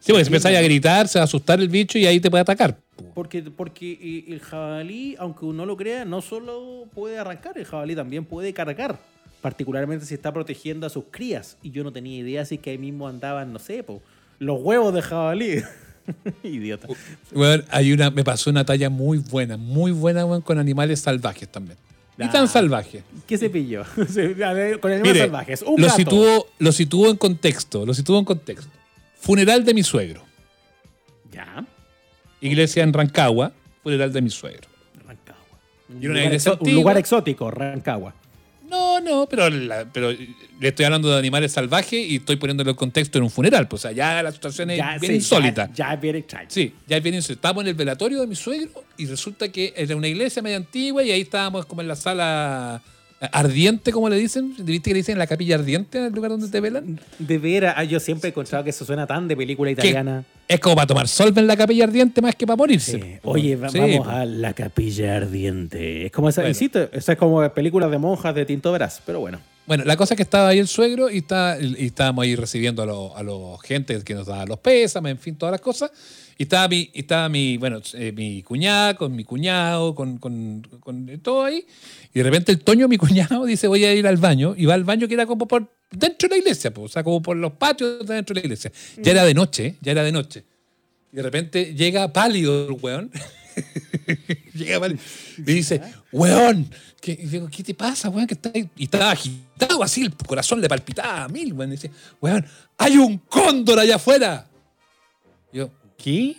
Sí, 0.00 0.12
porque 0.12 0.24
si 0.24 0.28
empezáis 0.28 0.58
a 0.58 0.62
gritar, 0.62 1.08
se 1.08 1.18
va 1.18 1.22
a 1.22 1.24
asustar 1.24 1.60
el 1.60 1.68
bicho 1.68 1.98
y 1.98 2.06
ahí 2.06 2.20
te 2.20 2.30
puede 2.30 2.42
atacar. 2.42 2.76
Po. 3.00 3.12
Porque, 3.14 3.42
porque 3.42 3.92
eh, 3.92 4.32
el 4.32 4.40
jabalí, 4.40 5.16
aunque 5.18 5.44
uno 5.44 5.66
lo 5.66 5.76
crea, 5.76 6.04
no 6.04 6.22
solo 6.22 6.86
puede 6.94 7.18
arrancar, 7.18 7.58
el 7.58 7.64
jabalí 7.64 7.94
también 7.94 8.24
puede 8.24 8.52
cargar. 8.52 8.98
Particularmente 9.40 10.04
si 10.04 10.14
está 10.14 10.32
protegiendo 10.32 10.86
a 10.86 10.90
sus 10.90 11.04
crías. 11.10 11.56
Y 11.62 11.70
yo 11.70 11.82
no 11.82 11.92
tenía 11.92 12.18
idea 12.18 12.44
si 12.44 12.58
que 12.58 12.70
ahí 12.70 12.78
mismo 12.78 13.08
andaban, 13.08 13.52
no 13.52 13.58
sé, 13.58 13.82
po, 13.82 14.02
los 14.38 14.60
huevos 14.60 14.92
de 14.94 15.02
jabalí. 15.02 15.62
Idiota. 16.42 16.88
Weón, 17.32 17.64
hay 17.70 17.92
una, 17.92 18.10
me 18.10 18.24
pasó 18.24 18.50
una 18.50 18.64
talla 18.64 18.90
muy 18.90 19.18
buena, 19.18 19.56
muy 19.56 19.92
buena, 19.92 20.24
con 20.40 20.58
animales 20.58 21.00
salvajes 21.00 21.48
también. 21.48 21.78
Y 22.18 22.28
tan 22.28 22.48
salvajes. 22.48 23.02
¿Qué 23.26 23.38
se 23.38 23.48
pilló? 23.48 23.84
Con 23.94 24.92
animales 24.92 25.00
Mire, 25.02 25.20
salvajes. 25.20 25.62
Un 25.62 25.80
lo 25.80 25.86
gato. 25.86 25.96
situó, 25.96 26.46
lo 26.58 26.72
situó 26.72 27.10
en 27.10 27.16
contexto, 27.16 27.86
lo 27.86 27.94
situó 27.94 28.18
en 28.18 28.24
contexto. 28.26 28.70
Funeral 29.18 29.64
de 29.64 29.72
mi 29.74 29.82
suegro. 29.82 30.22
Ya. 31.32 31.64
Iglesia 32.40 32.82
en 32.82 32.92
Rancagua, 32.92 33.52
funeral 33.82 34.12
de 34.12 34.22
mi 34.22 34.30
suegro. 34.30 34.68
Rancagua. 35.06 35.58
Un, 35.88 36.00
lugar, 36.06 36.32
exo- 36.32 36.58
un 36.60 36.74
lugar 36.74 36.96
exótico, 36.98 37.50
Rancagua. 37.50 38.14
No, 38.68 39.00
no, 39.00 39.26
pero, 39.28 39.50
la- 39.50 39.84
pero 39.92 40.12
le 40.12 40.68
estoy 40.68 40.84
hablando 40.84 41.10
de 41.10 41.18
animales 41.18 41.50
salvajes 41.50 41.92
y 42.08 42.16
estoy 42.16 42.36
poniéndolo 42.36 42.70
en 42.70 42.76
contexto 42.76 43.18
en 43.18 43.24
un 43.24 43.30
funeral. 43.30 43.66
Pues, 43.66 43.80
o 43.80 43.88
sea, 43.88 43.92
ya 43.92 44.22
la 44.22 44.30
situación 44.30 44.70
es 44.70 44.76
bien 45.00 45.10
sí, 45.12 45.16
insólita. 45.16 45.66
Ya, 45.68 45.74
ya 45.88 45.94
es 45.94 46.00
bien 46.00 46.16
extraño. 46.16 46.46
Sí, 46.50 46.74
ya 46.86 46.96
es 46.98 47.02
bien 47.02 47.16
insólito. 47.16 47.38
Estábamos 47.40 47.64
en 47.64 47.68
el 47.68 47.74
velatorio 47.74 48.20
de 48.20 48.26
mi 48.28 48.36
suegro 48.36 48.84
y 48.96 49.06
resulta 49.06 49.48
que 49.50 49.74
era 49.76 49.96
una 49.96 50.06
iglesia 50.06 50.40
media 50.40 50.56
antigua 50.58 51.02
y 51.02 51.10
ahí 51.10 51.22
estábamos 51.22 51.66
como 51.66 51.80
en 51.82 51.88
la 51.88 51.96
sala 51.96 52.80
ardiente, 53.20 53.92
como 53.92 54.08
le 54.08 54.16
dicen. 54.16 54.54
¿Viste 54.58 54.90
que 54.90 54.94
le 54.94 54.98
dicen 55.00 55.18
la 55.18 55.26
capilla 55.26 55.56
ardiente 55.56 55.98
en 55.98 56.04
el 56.04 56.12
lugar 56.12 56.30
donde 56.30 56.48
te 56.48 56.60
velan? 56.60 56.98
De 57.18 57.38
veras, 57.38 57.74
ah, 57.76 57.84
yo 57.84 58.00
siempre 58.00 58.28
he 58.28 58.30
encontrado 58.30 58.64
que 58.64 58.70
eso 58.70 58.84
suena 58.84 59.06
tan 59.06 59.28
de 59.28 59.36
película 59.36 59.70
italiana. 59.70 60.24
Es 60.48 60.58
como 60.58 60.74
para 60.74 60.86
tomar 60.86 61.06
sol 61.08 61.32
en 61.36 61.46
la 61.46 61.56
capilla 61.56 61.84
ardiente 61.84 62.20
más 62.22 62.34
que 62.34 62.46
para 62.46 62.56
morirse. 62.56 63.00
Sí. 63.00 63.18
Oye, 63.22 63.56
va- 63.56 63.68
Sí, 63.68 63.78
vamos 63.78 64.08
a 64.08 64.24
la 64.24 64.52
capilla 64.52 65.16
ardiente. 65.16 66.06
Es 66.06 66.12
como 66.12 66.28
esa, 66.28 66.40
Bueno. 66.40 66.50
insisto, 66.50 66.88
esa 66.92 67.12
es 67.12 67.18
como 67.18 67.48
películas 67.52 67.90
de 67.90 67.98
monjas 67.98 68.34
de 68.34 68.44
Tinto 68.46 68.72
Veraz, 68.72 69.00
pero 69.06 69.20
bueno. 69.20 69.38
Bueno, 69.70 69.84
la 69.84 69.96
cosa 69.96 70.14
es 70.14 70.16
que 70.16 70.24
estaba 70.24 70.48
ahí 70.48 70.58
el 70.58 70.66
suegro 70.66 71.08
y, 71.08 71.18
está, 71.18 71.56
y 71.60 71.86
estábamos 71.86 72.24
ahí 72.24 72.34
recibiendo 72.34 72.82
a 72.82 72.86
los 72.86 73.14
a 73.14 73.22
los 73.22 73.62
gente 73.62 74.02
que 74.02 74.14
nos 74.14 74.26
daba 74.26 74.44
los 74.44 74.58
pésames, 74.58 75.12
en 75.12 75.18
fin, 75.20 75.36
todas 75.36 75.52
las 75.52 75.60
cosas. 75.60 75.92
Y 76.36 76.42
estaba 76.42 76.66
mi, 76.66 76.90
estaba 76.92 77.28
mi 77.28 77.56
bueno, 77.56 77.80
eh, 77.94 78.10
mi 78.10 78.42
cuñada 78.42 78.94
con 78.94 79.14
mi 79.14 79.22
cuñado, 79.22 79.94
con, 79.94 80.18
con, 80.18 80.66
con 80.80 81.20
todo 81.20 81.44
ahí. 81.44 81.64
Y 82.12 82.18
de 82.18 82.22
repente 82.24 82.50
el 82.50 82.58
Toño, 82.58 82.88
mi 82.88 82.96
cuñado, 82.96 83.44
dice 83.44 83.68
voy 83.68 83.84
a 83.84 83.94
ir 83.94 84.08
al 84.08 84.16
baño. 84.16 84.54
Y 84.56 84.66
va 84.66 84.74
al 84.74 84.82
baño 84.82 85.06
que 85.06 85.14
era 85.14 85.24
como 85.24 85.46
por 85.46 85.72
dentro 85.92 86.28
de 86.28 86.34
la 86.34 86.38
iglesia, 86.40 86.74
pues, 86.74 86.86
o 86.86 86.92
sea, 86.92 87.04
como 87.04 87.22
por 87.22 87.36
los 87.36 87.52
patios 87.52 88.04
de 88.04 88.14
dentro 88.16 88.34
de 88.34 88.40
la 88.40 88.46
iglesia. 88.46 88.72
Ya 88.96 89.12
era 89.12 89.24
de 89.24 89.34
noche, 89.34 89.76
ya 89.82 89.92
era 89.92 90.02
de 90.02 90.10
noche. 90.10 90.42
Y 91.12 91.16
de 91.16 91.22
repente 91.22 91.74
llega 91.76 92.12
pálido 92.12 92.66
el 92.66 92.76
weón. 92.82 93.12
llega. 94.54 94.88
Y 95.38 95.42
dice, 95.42 95.80
weón, 96.12 96.70
¿qué, 97.00 97.16
digo, 97.16 97.48
¿qué 97.50 97.62
te 97.62 97.74
pasa, 97.74 98.08
weón? 98.08 98.26
Que 98.26 98.34
está 98.34 98.50
ahí?" 98.54 98.68
Y 98.76 98.84
estaba 98.84 99.10
agitado 99.10 99.82
así, 99.82 100.02
el 100.02 100.14
corazón 100.14 100.60
le 100.60 100.68
palpitaba 100.68 101.24
a 101.24 101.28
mil, 101.28 101.52
weón. 101.52 101.70
Y 101.70 101.76
dice, 101.76 101.90
weón, 102.20 102.44
hay 102.78 102.96
un 102.96 103.18
cóndor 103.18 103.78
allá 103.78 103.96
afuera. 103.96 104.46
Y 105.52 105.58
yo, 105.58 105.70
¿qué? 105.96 106.36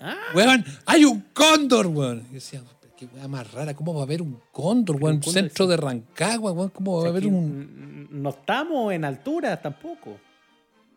Ah, 0.00 0.16
Weón, 0.34 0.64
hay 0.84 1.04
un 1.04 1.24
cóndor, 1.32 1.86
weón. 1.86 2.26
Y 2.30 2.34
decía, 2.34 2.62
qué 2.96 3.06
weá 3.06 3.26
más 3.26 3.50
rara, 3.52 3.74
¿cómo 3.74 3.94
va 3.94 4.00
a 4.00 4.04
haber 4.04 4.20
un 4.20 4.40
cóndor, 4.52 4.96
weón? 4.96 5.16
un 5.16 5.20
cóndor, 5.20 5.42
Centro 5.42 5.66
de 5.66 5.76
Rancagua, 5.76 6.52
weón, 6.52 6.68
¿cómo 6.70 7.00
va 7.00 7.06
a 7.06 7.10
haber 7.10 7.26
un...? 7.26 8.08
No 8.10 8.30
estamos 8.30 8.92
en 8.92 9.04
altura 9.04 9.60
tampoco. 9.60 10.18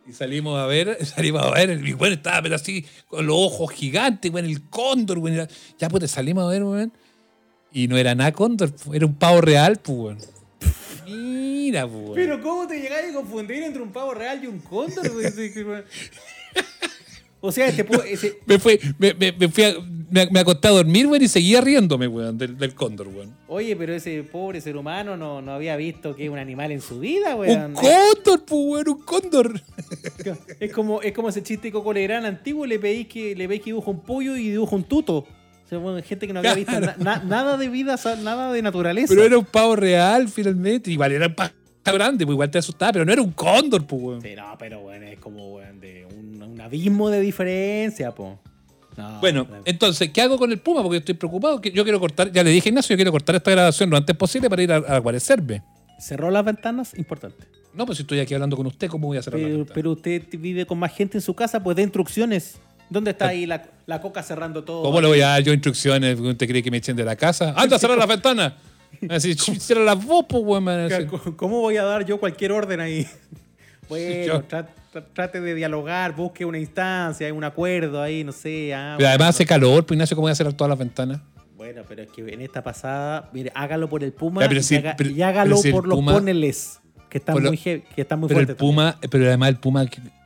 Y 0.08 0.14
salimos 0.14 0.58
a 0.58 0.66
ver, 0.66 1.06
salimos 1.06 1.44
a 1.44 1.52
ver, 1.52 1.86
y 1.86 1.94
bueno, 1.94 2.16
estaba 2.16 2.42
pero 2.42 2.56
así, 2.56 2.86
con 3.08 3.26
los 3.26 3.36
ojos 3.38 3.72
gigantes, 3.72 4.32
weón, 4.32 4.46
el 4.46 4.62
cóndor, 4.70 5.20
era- 5.30 5.48
Ya 5.78 5.90
pues 5.90 6.10
salimos 6.10 6.46
a 6.46 6.50
ver, 6.50 6.64
weón. 6.64 6.94
Y 7.72 7.88
no 7.88 7.98
era 7.98 8.16
nada 8.16 8.32
cóndor, 8.32 8.72
era 8.94 9.06
un 9.06 9.16
pavo 9.16 9.42
real, 9.42 9.78
pues, 9.84 9.98
weón. 9.98 10.18
Mira, 11.08 11.88
pues. 11.88 12.12
Pero 12.16 12.42
¿cómo 12.42 12.68
te 12.68 12.80
llegáis 12.80 13.12
a 13.12 13.14
confundir 13.14 13.64
entre 13.64 13.82
un 13.82 13.92
pavo 13.92 14.14
real 14.14 14.44
y 14.44 14.48
un 14.48 14.60
cóndor? 14.60 15.10
güey? 15.12 15.26
O 17.48 17.52
sea, 17.52 17.68
este 17.68 17.86
pu- 17.88 18.04
ese- 18.06 18.40
Me, 18.46 18.60
fui, 18.60 18.80
me, 19.00 19.14
me, 19.14 19.32
me 19.32 19.48
fui 19.50 19.64
a, 19.64 19.76
me, 20.10 20.28
me 20.32 20.40
acosté 20.40 20.68
a 20.68 20.72
dormir, 20.72 21.08
weón, 21.08 21.22
y 21.22 21.28
seguía 21.28 21.62
riéndome, 21.62 22.08
weón, 22.08 22.38
del, 22.38 22.58
del 22.58 22.74
cóndor, 22.76 23.08
weón. 23.08 23.34
oye, 23.48 23.76
pero 23.76 23.94
ese 23.94 24.24
pobre 24.24 24.60
ser 24.62 24.76
humano 24.78 25.16
no, 25.18 25.42
no 25.42 25.52
había 25.54 25.76
visto 25.78 26.16
que 26.16 26.26
es 26.26 26.30
un 26.30 26.38
animal 26.40 26.72
en 26.72 26.82
su 26.82 27.00
vida, 27.00 27.34
güey. 27.36 27.52
Un 27.56 27.74
cóndor, 27.74 28.46
pues, 28.46 28.62
weón, 28.66 28.90
un 28.90 29.02
cóndor. 29.04 29.62
Es 30.60 30.72
como, 30.74 31.02
es 31.02 31.14
como 31.14 31.30
ese 31.30 31.44
chiste 31.44 31.72
Coco 31.72 31.94
Legrand 31.94 32.26
antiguo, 32.26 32.66
le 32.66 32.80
pedís 32.80 33.08
que, 33.08 33.36
le 33.36 33.48
veis 33.48 33.62
que 33.62 33.66
dibuja 33.72 33.92
un 33.92 34.02
pollo 34.02 34.36
y 34.36 34.50
dibuja 34.50 34.76
un 34.76 34.84
tuto. 34.84 35.18
O 35.20 35.70
sea, 35.70 35.78
bueno, 35.80 36.02
gente 36.04 36.28
que 36.28 36.34
no 36.34 36.40
había 36.40 36.54
visto 36.56 36.72
Claro. 36.72 36.94
na- 36.98 37.18
na- 37.18 37.24
nada 37.24 37.58
de 37.58 37.68
vida, 37.70 37.98
nada 38.24 38.54
de 38.54 38.62
naturaleza. 38.62 39.08
Pero 39.10 39.24
era 39.26 39.38
un 39.38 39.46
pavo 39.46 39.76
real, 39.76 40.28
finalmente. 40.30 40.90
Igual 40.92 41.12
era 41.12 41.28
un 41.28 41.36
pavo 41.36 41.52
grande, 41.92 42.26
pues 42.26 42.34
igual 42.34 42.50
te 42.52 42.58
asustaba, 42.58 42.92
pero 42.94 43.06
no 43.06 43.12
era 43.14 43.22
un 43.22 43.32
cóndor, 43.32 43.86
pues, 43.86 44.02
weón. 44.02 44.22
Sí, 44.22 44.36
no, 44.36 44.56
pero 44.58 44.80
bueno, 44.82 45.06
es 45.08 45.20
como 45.20 45.56
weón, 45.56 45.80
de 45.80 46.06
un, 46.18 46.42
un 46.42 46.62
abismo 46.62 47.10
de 47.10 47.22
diferencia, 47.22 48.14
po. 48.14 48.40
No, 48.96 49.20
Bueno, 49.20 49.48
entonces, 49.66 50.10
¿qué 50.10 50.22
hago 50.22 50.38
con 50.40 50.52
el 50.52 50.60
Puma? 50.60 50.82
Porque 50.82 50.98
estoy 50.98 51.14
preocupado. 51.14 51.62
que 51.62 51.72
Yo 51.72 51.84
quiero 51.84 52.00
cortar, 52.00 52.32
ya 52.32 52.44
le 52.44 52.50
dije 52.50 52.70
a 52.70 52.72
Ignacio, 52.72 52.94
yo 52.94 52.98
quiero 52.98 53.12
cortar 53.12 53.36
esta 53.36 53.52
grabación 53.52 53.90
lo 53.92 53.98
antes 53.98 54.16
posible 54.16 54.50
para 54.50 54.64
ir 54.64 54.72
a, 54.72 54.78
a 54.78 54.98
guarecerme. 55.00 55.62
cerró 56.00 56.32
las 56.32 56.44
ventanas, 56.44 56.98
importante. 56.98 57.46
No, 57.76 57.86
pues 57.86 57.98
si 57.98 58.02
estoy 58.02 58.20
aquí 58.20 58.34
hablando 58.34 58.58
con 58.58 58.66
usted, 58.66 58.88
¿cómo 58.90 59.06
voy 59.08 59.18
a 59.18 59.22
cerrar 59.22 59.40
la 59.40 59.46
Pero, 59.46 59.58
ventana? 59.60 59.76
pero 59.76 59.92
usted 59.92 60.24
vive 60.40 60.66
con 60.66 60.80
más 60.80 60.92
gente 60.96 61.18
en 61.20 61.22
su 61.22 61.36
casa, 61.36 61.62
pues 61.62 61.76
dé 61.78 61.84
instrucciones. 61.84 62.58
¿Dónde 62.90 63.12
está 63.12 63.28
ahí 63.28 63.46
la, 63.46 63.68
la 63.86 64.02
coca 64.02 64.24
cerrando 64.24 64.64
todo? 64.64 64.82
¿Cómo 64.82 65.00
le 65.00 65.08
voy 65.08 65.22
a 65.22 65.28
dar 65.28 65.44
yo 65.44 65.54
instrucciones? 65.54 66.20
¿Usted 66.20 66.48
cree 66.48 66.64
que 66.64 66.72
me 66.72 66.78
echen 66.78 66.96
de 66.96 67.04
la 67.06 67.16
casa? 67.16 67.54
¡Anda 67.56 67.76
a 67.76 67.80
cerrar 67.80 67.98
la 68.00 68.06
ventana! 68.08 68.56
Así, 69.10 69.34
cierra 69.36 69.84
la 69.84 69.96
voz, 69.96 70.26
pues, 70.28 70.44
weón. 70.44 70.66
¿Cómo 71.36 71.62
voy 71.62 71.78
a 71.78 71.84
dar 71.84 72.06
yo 72.06 72.20
cualquier 72.20 72.52
orden 72.52 72.80
ahí? 72.80 73.08
Bueno, 73.90 74.26
Yo- 74.26 74.44
tra- 74.50 74.68
tra- 74.94 75.06
trate 75.14 75.40
de 75.40 75.56
dialogar, 75.56 76.14
busque 76.14 76.44
una 76.44 76.58
instancia, 76.60 77.34
un 77.34 77.46
acuerdo 77.46 78.02
ahí, 78.02 78.22
no 78.26 78.34
sé. 78.34 78.74
ah, 78.74 78.96
Pero 78.98 79.08
además 79.08 79.30
hace 79.30 79.46
calor, 79.46 79.86
pues 79.86 79.96
Ignacio, 79.96 80.14
¿cómo 80.18 80.26
voy 80.26 80.34
a 80.34 80.36
cerrar 80.36 80.52
todas 80.52 80.68
las 80.70 80.78
ventanas? 80.78 81.22
Bueno, 81.56 81.84
pero 81.88 82.04
es 82.04 82.10
que 82.10 82.22
en 82.34 82.42
esta 82.42 82.62
pasada, 82.62 83.30
mire, 83.32 83.50
hágalo 83.56 83.88
por 83.88 84.04
el 84.04 84.12
Puma 84.12 84.42
Ya, 84.42 84.50
pero 84.50 84.60
y, 84.60 84.64
si- 84.64 84.76
haga- 84.76 84.96
pero- 84.98 85.10
y 85.12 85.22
hágalo 85.22 85.56
si 85.56 85.70
el 85.70 85.74
por 85.74 85.88
los 85.88 86.00
Puma- 86.00 86.12
poneles, 86.12 86.80
que 87.10 87.18
están 87.20 87.42
lo- 87.42 87.50
muy, 87.50 87.58
heavy- 87.58 87.84
que 87.96 88.02
están 88.02 88.20
muy 88.20 88.28
Pero 88.28 88.42
el 88.42 88.46
fuertes. 88.48 88.60
Puma, 88.60 89.00
pero 89.10 89.26
además 89.26 89.50
el 89.50 89.58
Puma, 89.58 89.86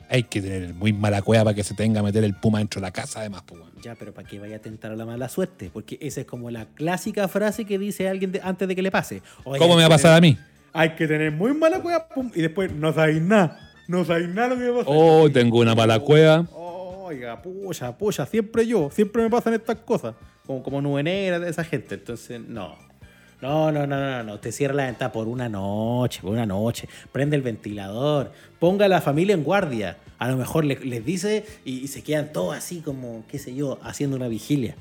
hay 0.10 0.24
que 0.24 0.42
tener 0.42 0.74
muy 0.74 0.92
mala 0.92 1.22
cueva 1.22 1.44
para 1.44 1.56
que 1.56 1.64
se 1.64 1.76
tenga 1.76 2.00
a 2.00 2.04
meter 2.04 2.24
el 2.24 2.34
Puma 2.34 2.58
dentro 2.58 2.82
de 2.82 2.88
la 2.88 2.92
casa, 2.92 3.20
además, 3.20 3.44
pues. 3.46 3.62
Ya, 3.84 3.96
pero 3.96 4.14
para 4.14 4.28
que 4.28 4.40
vaya 4.40 4.58
a 4.58 4.60
tentar 4.60 4.92
a 4.92 4.96
la 4.96 5.06
mala 5.06 5.28
suerte, 5.30 5.70
porque 5.74 5.98
esa 6.02 6.22
es 6.22 6.28
como 6.28 6.52
la 6.52 6.66
clásica 6.66 7.28
frase 7.28 7.66
que 7.66 7.80
dice 7.80 8.08
alguien 8.08 8.32
de- 8.32 8.42
antes 8.44 8.68
de 8.68 8.76
que 8.76 8.82
le 8.82 8.92
pase. 8.92 9.22
Oye, 9.44 9.60
¿Cómo 9.60 9.76
me 9.76 9.82
va 9.82 9.88
a 9.88 9.90
pasar 9.90 10.16
a 10.18 10.22
mí? 10.22 10.38
Hay 10.74 10.92
que 10.96 11.08
tener 11.08 11.32
muy 11.32 11.54
mala 11.54 11.82
cueva, 11.82 12.08
pum, 12.08 12.32
y 12.36 12.42
después 12.42 12.72
no 12.74 12.94
sabéis 12.94 13.22
nada. 13.22 13.60
No 13.88 14.06
sabéis 14.06 14.30
nada 14.30 14.50
lo 14.50 14.56
que 14.56 14.62
me 14.62 14.72
pasa. 14.72 14.86
Oh, 14.88 15.30
tengo 15.32 15.60
una 15.60 15.76
mala 15.76 16.00
cueva. 16.00 16.46
Oiga, 16.54 17.42
pucha, 17.42 17.98
pucha, 17.98 18.26
siempre 18.26 18.66
yo, 18.66 18.90
siempre 18.92 19.22
me 19.24 19.30
pasan 19.30 19.54
estas 19.54 19.78
cosas. 19.78 20.16
Como, 20.46 20.64
como 20.64 20.82
nube 20.82 21.04
negra 21.04 21.40
de 21.40 21.50
esa 21.50 21.64
gente. 21.64 21.96
Entonces, 21.96 22.40
no. 22.40 22.76
No, 23.42 23.72
no, 23.72 23.88
no, 23.88 24.00
no, 24.00 24.24
no. 24.24 24.40
Te 24.40 24.52
cierra 24.52 24.76
la 24.76 24.86
ventana 24.86 25.12
por 25.12 25.28
una 25.28 25.50
noche, 25.50 26.20
por 26.22 26.32
una 26.32 26.46
noche. 26.46 26.88
Prende 27.12 27.36
el 27.36 27.42
ventilador. 27.42 28.32
Ponga 28.60 28.86
a 28.86 28.88
la 28.88 29.02
familia 29.02 29.34
en 29.34 29.44
guardia. 29.44 29.98
A 30.20 30.30
lo 30.30 30.38
mejor 30.38 30.64
le- 30.66 30.80
les 30.86 31.04
dice 31.04 31.46
y, 31.66 31.80
y 31.80 31.88
se 31.88 32.04
quedan 32.04 32.32
todos 32.32 32.56
así 32.56 32.82
como, 32.82 33.24
qué 33.28 33.40
sé 33.40 33.56
yo, 33.56 33.80
haciendo 33.84 34.16
una 34.16 34.28
vigilia. 34.28 34.76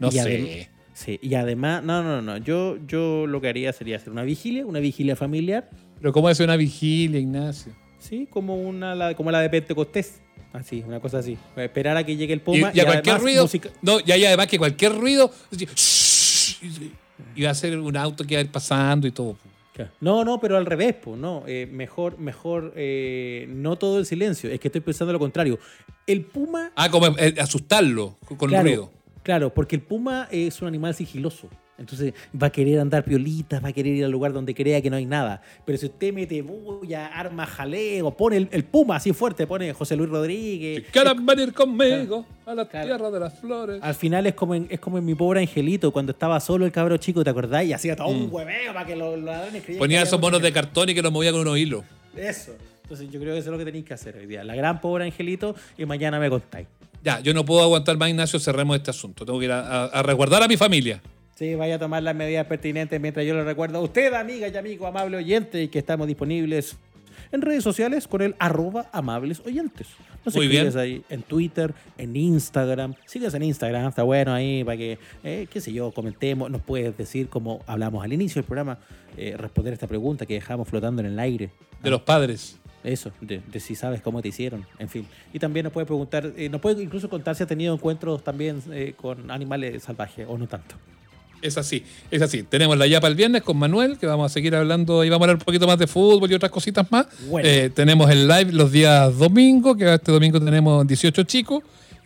No 0.00 0.08
Y 0.08 0.12
sé. 0.12 0.70
Sí, 0.92 1.18
y 1.22 1.34
además, 1.34 1.82
no, 1.84 2.02
no, 2.02 2.20
no. 2.20 2.36
Yo, 2.38 2.76
yo 2.86 3.26
lo 3.26 3.40
que 3.40 3.48
haría 3.48 3.72
sería 3.72 3.96
hacer 3.96 4.10
una 4.10 4.22
vigilia, 4.22 4.66
una 4.66 4.80
vigilia 4.80 5.14
familiar. 5.16 5.70
Pero 5.98 6.12
¿cómo 6.12 6.28
hace 6.28 6.42
una 6.44 6.56
vigilia, 6.56 7.20
Ignacio? 7.20 7.72
Sí, 7.98 8.26
como 8.28 8.56
una 8.56 8.94
la, 8.94 9.14
como 9.14 9.30
la 9.30 9.40
de 9.40 9.48
Pentecostés. 9.50 10.20
Así, 10.52 10.82
una 10.86 10.98
cosa 10.98 11.18
así. 11.18 11.38
Esperar 11.56 11.96
a 11.96 12.04
que 12.04 12.16
llegue 12.16 12.32
el 12.32 12.40
Y, 12.40 12.42
Puma. 12.42 12.72
y 12.74 12.80
a 12.80 12.84
cualquier 12.84 13.14
además 13.14 13.22
ruido. 13.22 13.42
música- 13.44 13.70
No, 13.82 13.98
y 14.04 14.10
además 14.24 14.46
que 14.48 14.58
cualquier 14.58 14.94
ruido. 14.96 15.30
Va 17.42 17.50
a 17.50 17.54
ser 17.54 17.78
un 17.78 17.96
auto 17.96 18.24
que 18.24 18.34
va 18.34 18.40
a 18.40 18.44
ir 18.44 18.50
pasando 18.50 19.06
y 19.06 19.10
todo. 19.10 19.36
No, 20.00 20.24
no, 20.24 20.40
pero 20.40 20.56
al 20.56 20.66
revés, 20.66 20.94
pues, 21.02 21.18
no. 21.18 21.44
Eh, 21.46 21.66
mejor, 21.70 22.18
mejor, 22.18 22.72
eh, 22.76 23.46
no 23.48 23.76
todo 23.76 23.98
el 23.98 24.06
silencio. 24.06 24.50
Es 24.50 24.60
que 24.60 24.68
estoy 24.68 24.80
pensando 24.80 25.12
lo 25.12 25.18
contrario. 25.18 25.58
El 26.06 26.24
Puma. 26.24 26.72
Ah, 26.76 26.90
como 26.90 27.06
eh, 27.18 27.34
asustarlo 27.38 28.16
con 28.26 28.48
claro, 28.48 28.64
ruido. 28.64 28.90
Claro, 29.22 29.52
porque 29.52 29.76
el 29.76 29.82
Puma 29.82 30.28
es 30.30 30.60
un 30.62 30.68
animal 30.68 30.94
sigiloso. 30.94 31.48
Entonces 31.80 32.12
va 32.40 32.48
a 32.48 32.50
querer 32.50 32.78
andar 32.78 33.02
piolitas, 33.04 33.64
va 33.64 33.68
a 33.68 33.72
querer 33.72 33.96
ir 33.96 34.04
al 34.04 34.10
lugar 34.10 34.32
donde 34.32 34.54
crea 34.54 34.80
que 34.82 34.90
no 34.90 34.96
hay 34.96 35.06
nada. 35.06 35.40
Pero 35.64 35.78
si 35.78 35.86
usted 35.86 36.12
mete 36.12 36.42
bulla, 36.42 37.06
arma 37.06 37.46
jaleo, 37.46 38.10
pone 38.12 38.36
el, 38.36 38.48
el 38.52 38.64
Puma 38.64 38.96
así 38.96 39.12
fuerte, 39.12 39.46
pone 39.46 39.72
José 39.72 39.96
Luis 39.96 40.10
Rodríguez. 40.10 40.84
Si 40.86 40.92
quieren 40.92 41.24
venir 41.26 41.52
conmigo 41.54 42.26
a 42.46 42.54
la 42.54 42.68
Claro. 42.68 42.86
tierra 42.86 43.10
de 43.10 43.18
las 43.20 43.38
flores. 43.40 43.78
Al 43.82 43.94
final 43.94 44.26
es 44.26 44.34
como, 44.34 44.54
en, 44.54 44.66
es 44.70 44.78
como 44.78 44.98
en 44.98 45.04
mi 45.06 45.14
pobre 45.14 45.40
angelito, 45.40 45.90
cuando 45.90 46.12
estaba 46.12 46.38
solo 46.38 46.66
el 46.66 46.72
cabro 46.72 46.96
chico, 46.98 47.24
¿te 47.24 47.30
acordás? 47.30 47.64
Y 47.64 47.72
hacía 47.72 47.96
todo 47.96 48.08
un 48.08 48.28
hueveo 48.30 48.72
para 48.74 48.84
que 48.86 48.94
los, 48.94 49.16
los 49.16 49.24
ladrones 49.24 49.62
creyeran 49.64 49.78
Mm. 49.78 49.78
Ponía 49.78 50.02
esos 50.02 50.20
monos 50.20 50.42
de 50.42 50.52
cartón 50.52 50.88
y 50.90 50.94
que 50.94 51.00
los 51.02 51.10
movía 51.10 51.32
con 51.32 51.40
unos 51.40 51.56
hilos. 51.58 51.82
Eso. 52.14 52.52
Entonces 52.82 53.08
yo 53.10 53.18
creo 53.20 53.32
que 53.34 53.38
eso 53.38 53.48
es 53.48 53.52
lo 53.52 53.58
que 53.58 53.64
tenéis 53.64 53.84
que 53.86 53.94
hacer 53.94 54.16
hoy 54.16 54.26
día. 54.26 54.44
La 54.44 54.54
gran 54.54 54.80
pobre 54.80 55.04
angelito 55.04 55.54
y 55.78 55.86
mañana 55.86 56.18
me 56.20 56.28
contáis. 56.28 56.66
Ya, 57.02 57.20
yo 57.20 57.32
no 57.32 57.44
puedo 57.46 57.62
aguantar 57.62 57.96
más, 57.96 58.10
Ignacio, 58.10 58.38
cerremos 58.38 58.76
este 58.76 58.90
asunto. 58.90 59.24
Tengo 59.24 59.38
que 59.38 59.46
ir 59.46 59.52
a, 59.52 59.60
a- 59.60 59.86
a 59.86 60.02
resguardar 60.02 60.42
a 60.42 60.48
mi 60.48 60.56
familia. 60.58 61.00
Sí, 61.40 61.54
vaya 61.54 61.76
a 61.76 61.78
tomar 61.78 62.02
las 62.02 62.14
medidas 62.14 62.46
pertinentes 62.46 63.00
mientras 63.00 63.24
yo 63.24 63.32
le 63.32 63.42
recuerdo 63.42 63.78
a 63.78 63.80
usted, 63.80 64.12
amiga 64.12 64.46
y 64.46 64.54
amigo 64.58 64.86
amable 64.86 65.16
oyente, 65.16 65.62
y 65.62 65.68
que 65.68 65.78
estamos 65.78 66.06
disponibles 66.06 66.76
en 67.32 67.40
redes 67.40 67.64
sociales 67.64 68.06
con 68.06 68.20
el 68.20 68.34
arroba 68.38 68.90
amables 68.92 69.40
oyentes. 69.46 69.86
Nos 70.22 70.36
Muy 70.36 70.48
bien. 70.48 70.76
ahí 70.76 71.02
en 71.08 71.22
Twitter, 71.22 71.72
en 71.96 72.14
Instagram. 72.14 72.94
Síguenos 73.06 73.32
en 73.32 73.44
Instagram, 73.44 73.88
está 73.88 74.02
bueno 74.02 74.34
ahí 74.34 74.62
para 74.64 74.76
que, 74.76 74.98
eh, 75.24 75.46
qué 75.50 75.62
sé 75.62 75.72
yo, 75.72 75.92
comentemos. 75.92 76.50
Nos 76.50 76.60
puedes 76.60 76.94
decir, 76.98 77.28
como 77.30 77.62
hablamos 77.66 78.04
al 78.04 78.12
inicio 78.12 78.42
del 78.42 78.44
programa, 78.44 78.78
eh, 79.16 79.34
responder 79.38 79.72
esta 79.72 79.86
pregunta 79.86 80.26
que 80.26 80.34
dejamos 80.34 80.68
flotando 80.68 81.00
en 81.00 81.06
el 81.06 81.18
aire. 81.18 81.48
De 81.82 81.88
los 81.88 82.02
padres. 82.02 82.58
Eso, 82.84 83.12
de, 83.22 83.40
de 83.50 83.60
si 83.60 83.74
sabes 83.74 84.02
cómo 84.02 84.20
te 84.20 84.28
hicieron, 84.28 84.66
en 84.78 84.90
fin. 84.90 85.06
Y 85.32 85.38
también 85.38 85.64
nos 85.64 85.72
puede 85.72 85.86
preguntar, 85.86 86.34
eh, 86.36 86.50
nos 86.50 86.60
puede 86.60 86.82
incluso 86.82 87.08
contar 87.08 87.34
si 87.34 87.44
ha 87.44 87.46
tenido 87.46 87.72
encuentros 87.72 88.22
también 88.22 88.62
con 88.98 89.30
animales 89.30 89.82
salvajes 89.84 90.26
o 90.28 90.36
no 90.36 90.46
tanto. 90.46 90.76
Es 91.42 91.56
así, 91.56 91.82
es 92.10 92.20
así. 92.22 92.42
Tenemos 92.42 92.76
la 92.76 92.86
yapa 92.86 93.08
el 93.08 93.14
viernes 93.14 93.42
con 93.42 93.56
Manuel, 93.56 93.98
que 93.98 94.06
vamos 94.06 94.30
a 94.30 94.32
seguir 94.32 94.54
hablando 94.54 95.04
y 95.04 95.08
vamos 95.08 95.22
a 95.22 95.30
hablar 95.30 95.36
un 95.36 95.44
poquito 95.44 95.66
más 95.66 95.78
de 95.78 95.86
fútbol 95.86 96.30
y 96.30 96.34
otras 96.34 96.50
cositas 96.50 96.90
más. 96.90 97.06
Bueno. 97.28 97.48
Eh, 97.48 97.70
tenemos 97.70 98.10
el 98.10 98.28
live 98.28 98.52
los 98.52 98.70
días 98.70 99.16
domingo, 99.16 99.74
que 99.76 99.94
este 99.94 100.12
domingo 100.12 100.40
tenemos 100.40 100.86
18 100.86 101.22
chicos. 101.24 101.62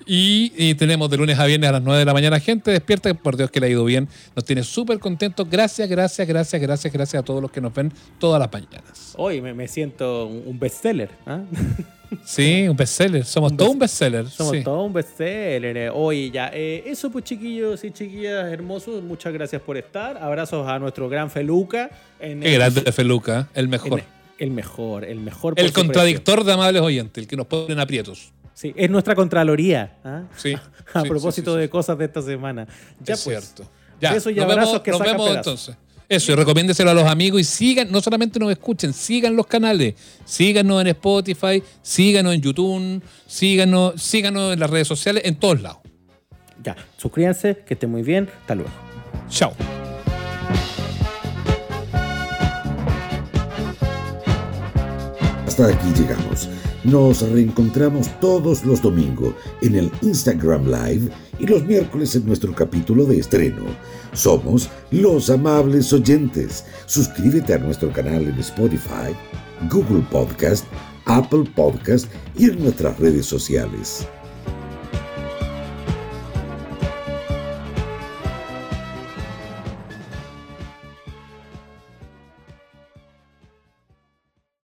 Y, 0.06 0.52
y 0.56 0.74
tenemos 0.74 1.08
de 1.08 1.16
lunes 1.16 1.38
a 1.38 1.46
viernes 1.46 1.70
a 1.70 1.72
las 1.72 1.82
9 1.82 2.00
de 2.00 2.04
la 2.04 2.12
mañana 2.12 2.38
gente 2.38 2.70
despierta, 2.70 3.12
por 3.14 3.38
Dios 3.38 3.50
que 3.50 3.58
le 3.58 3.66
ha 3.66 3.70
ido 3.70 3.84
bien. 3.84 4.06
Nos 4.36 4.44
tiene 4.44 4.62
súper 4.62 4.98
contentos. 4.98 5.48
Gracias, 5.48 5.88
gracias, 5.88 6.28
gracias, 6.28 6.60
gracias, 6.60 6.92
gracias 6.92 7.22
a 7.22 7.24
todos 7.24 7.40
los 7.40 7.50
que 7.50 7.60
nos 7.60 7.72
ven 7.72 7.90
todas 8.18 8.38
las 8.38 8.52
mañanas. 8.52 9.14
Hoy 9.16 9.40
me, 9.40 9.54
me 9.54 9.66
siento 9.66 10.26
un, 10.26 10.58
bestseller. 10.58 11.10
¿ah? 11.26 11.40
Sí, 12.24 12.68
un 12.68 12.76
bestseller. 12.76 13.24
Somos 13.24 13.50
Un 13.52 13.56
todo 13.56 13.70
un 13.70 13.78
bestseller. 13.78 14.28
Somos 14.28 14.52
sí. 14.56 14.62
todo 14.62 14.82
un 14.84 14.92
bestseller. 14.92 15.76
eh. 15.76 15.90
Oye, 15.90 16.30
ya. 16.30 16.50
eh, 16.52 16.82
eso, 16.86 17.10
pues, 17.10 17.24
chiquillos 17.24 17.82
y 17.84 17.90
chiquillas 17.90 18.52
hermosos. 18.52 19.02
Muchas 19.02 19.32
gracias 19.32 19.60
por 19.62 19.76
estar. 19.76 20.16
Abrazos 20.18 20.66
a 20.68 20.78
nuestro 20.78 21.08
gran 21.08 21.30
Feluca. 21.30 21.90
En 22.20 22.40
Qué 22.40 22.52
grande 22.54 22.82
de 22.82 22.92
Feluca, 22.92 23.48
el 23.54 23.64
en- 23.64 23.70
mejor. 23.70 24.02
el 24.38 24.50
mejor, 24.50 25.04
el 25.04 25.20
mejor. 25.20 25.52
El 25.56 25.66
precio. 25.66 25.74
contradictor 25.82 26.44
de 26.44 26.52
amables 26.52 26.82
oyentes, 26.82 27.22
el 27.22 27.28
que 27.28 27.36
nos 27.36 27.46
pone 27.46 27.72
en 27.72 27.80
aprietos. 27.80 28.32
Sí, 28.54 28.72
es 28.76 28.88
nuestra 28.88 29.14
Contraloría. 29.14 29.96
¿ah? 30.04 30.22
Sí. 30.36 30.54
A 30.94 31.02
sí, 31.02 31.08
propósito 31.08 31.54
sí, 31.54 31.60
de 31.60 31.68
cosas 31.68 31.98
de 31.98 32.04
esta 32.04 32.22
semana. 32.22 32.66
Ya, 33.00 33.14
es 33.14 33.24
pues. 33.24 33.40
cierto. 33.54 33.70
Ya, 34.00 34.12
Besos 34.12 34.32
y 34.32 34.36
nos 34.36 34.44
abrazos 34.44 34.72
vemos, 34.72 34.82
que 34.82 34.90
nos 34.90 35.00
vemos 35.00 35.28
pedazos. 35.30 35.36
entonces. 35.36 35.76
Eso, 36.08 36.32
y 36.32 36.34
recomiéndeselo 36.34 36.90
a 36.90 36.94
los 36.94 37.06
amigos 37.06 37.40
y 37.40 37.44
sigan, 37.44 37.90
no 37.90 38.00
solamente 38.00 38.38
nos 38.38 38.50
escuchen, 38.50 38.92
sigan 38.92 39.36
los 39.36 39.46
canales, 39.46 39.94
síganos 40.24 40.80
en 40.82 40.88
Spotify, 40.88 41.62
síganos 41.82 42.34
en 42.34 42.42
YouTube, 42.42 43.02
síganos, 43.26 44.02
síganos 44.02 44.52
en 44.52 44.60
las 44.60 44.68
redes 44.68 44.86
sociales, 44.86 45.22
en 45.24 45.36
todos 45.36 45.62
lados. 45.62 45.78
Ya, 46.62 46.76
suscríbanse, 46.96 47.62
que 47.66 47.74
estén 47.74 47.90
muy 47.90 48.02
bien. 48.02 48.28
Hasta 48.42 48.54
luego. 48.54 48.70
Chao. 49.28 49.54
Hasta 55.46 55.68
aquí 55.68 55.86
llegamos. 55.96 56.48
Nos 56.84 57.22
reencontramos 57.22 58.08
todos 58.20 58.64
los 58.64 58.82
domingos 58.82 59.34
en 59.62 59.76
el 59.76 59.90
Instagram 60.02 60.66
Live 60.66 61.10
y 61.38 61.46
los 61.46 61.64
miércoles 61.64 62.14
en 62.14 62.26
nuestro 62.26 62.54
capítulo 62.54 63.04
de 63.04 63.18
estreno. 63.20 63.64
Somos 64.14 64.70
los 64.90 65.28
amables 65.28 65.92
oyentes. 65.92 66.64
Suscríbete 66.86 67.54
a 67.54 67.58
nuestro 67.58 67.92
canal 67.92 68.22
en 68.22 68.38
Spotify, 68.38 69.14
Google 69.70 70.06
Podcast, 70.10 70.64
Apple 71.04 71.44
Podcast 71.54 72.06
y 72.38 72.50
en 72.50 72.62
nuestras 72.62 72.98
redes 72.98 73.26
sociales. 73.26 74.06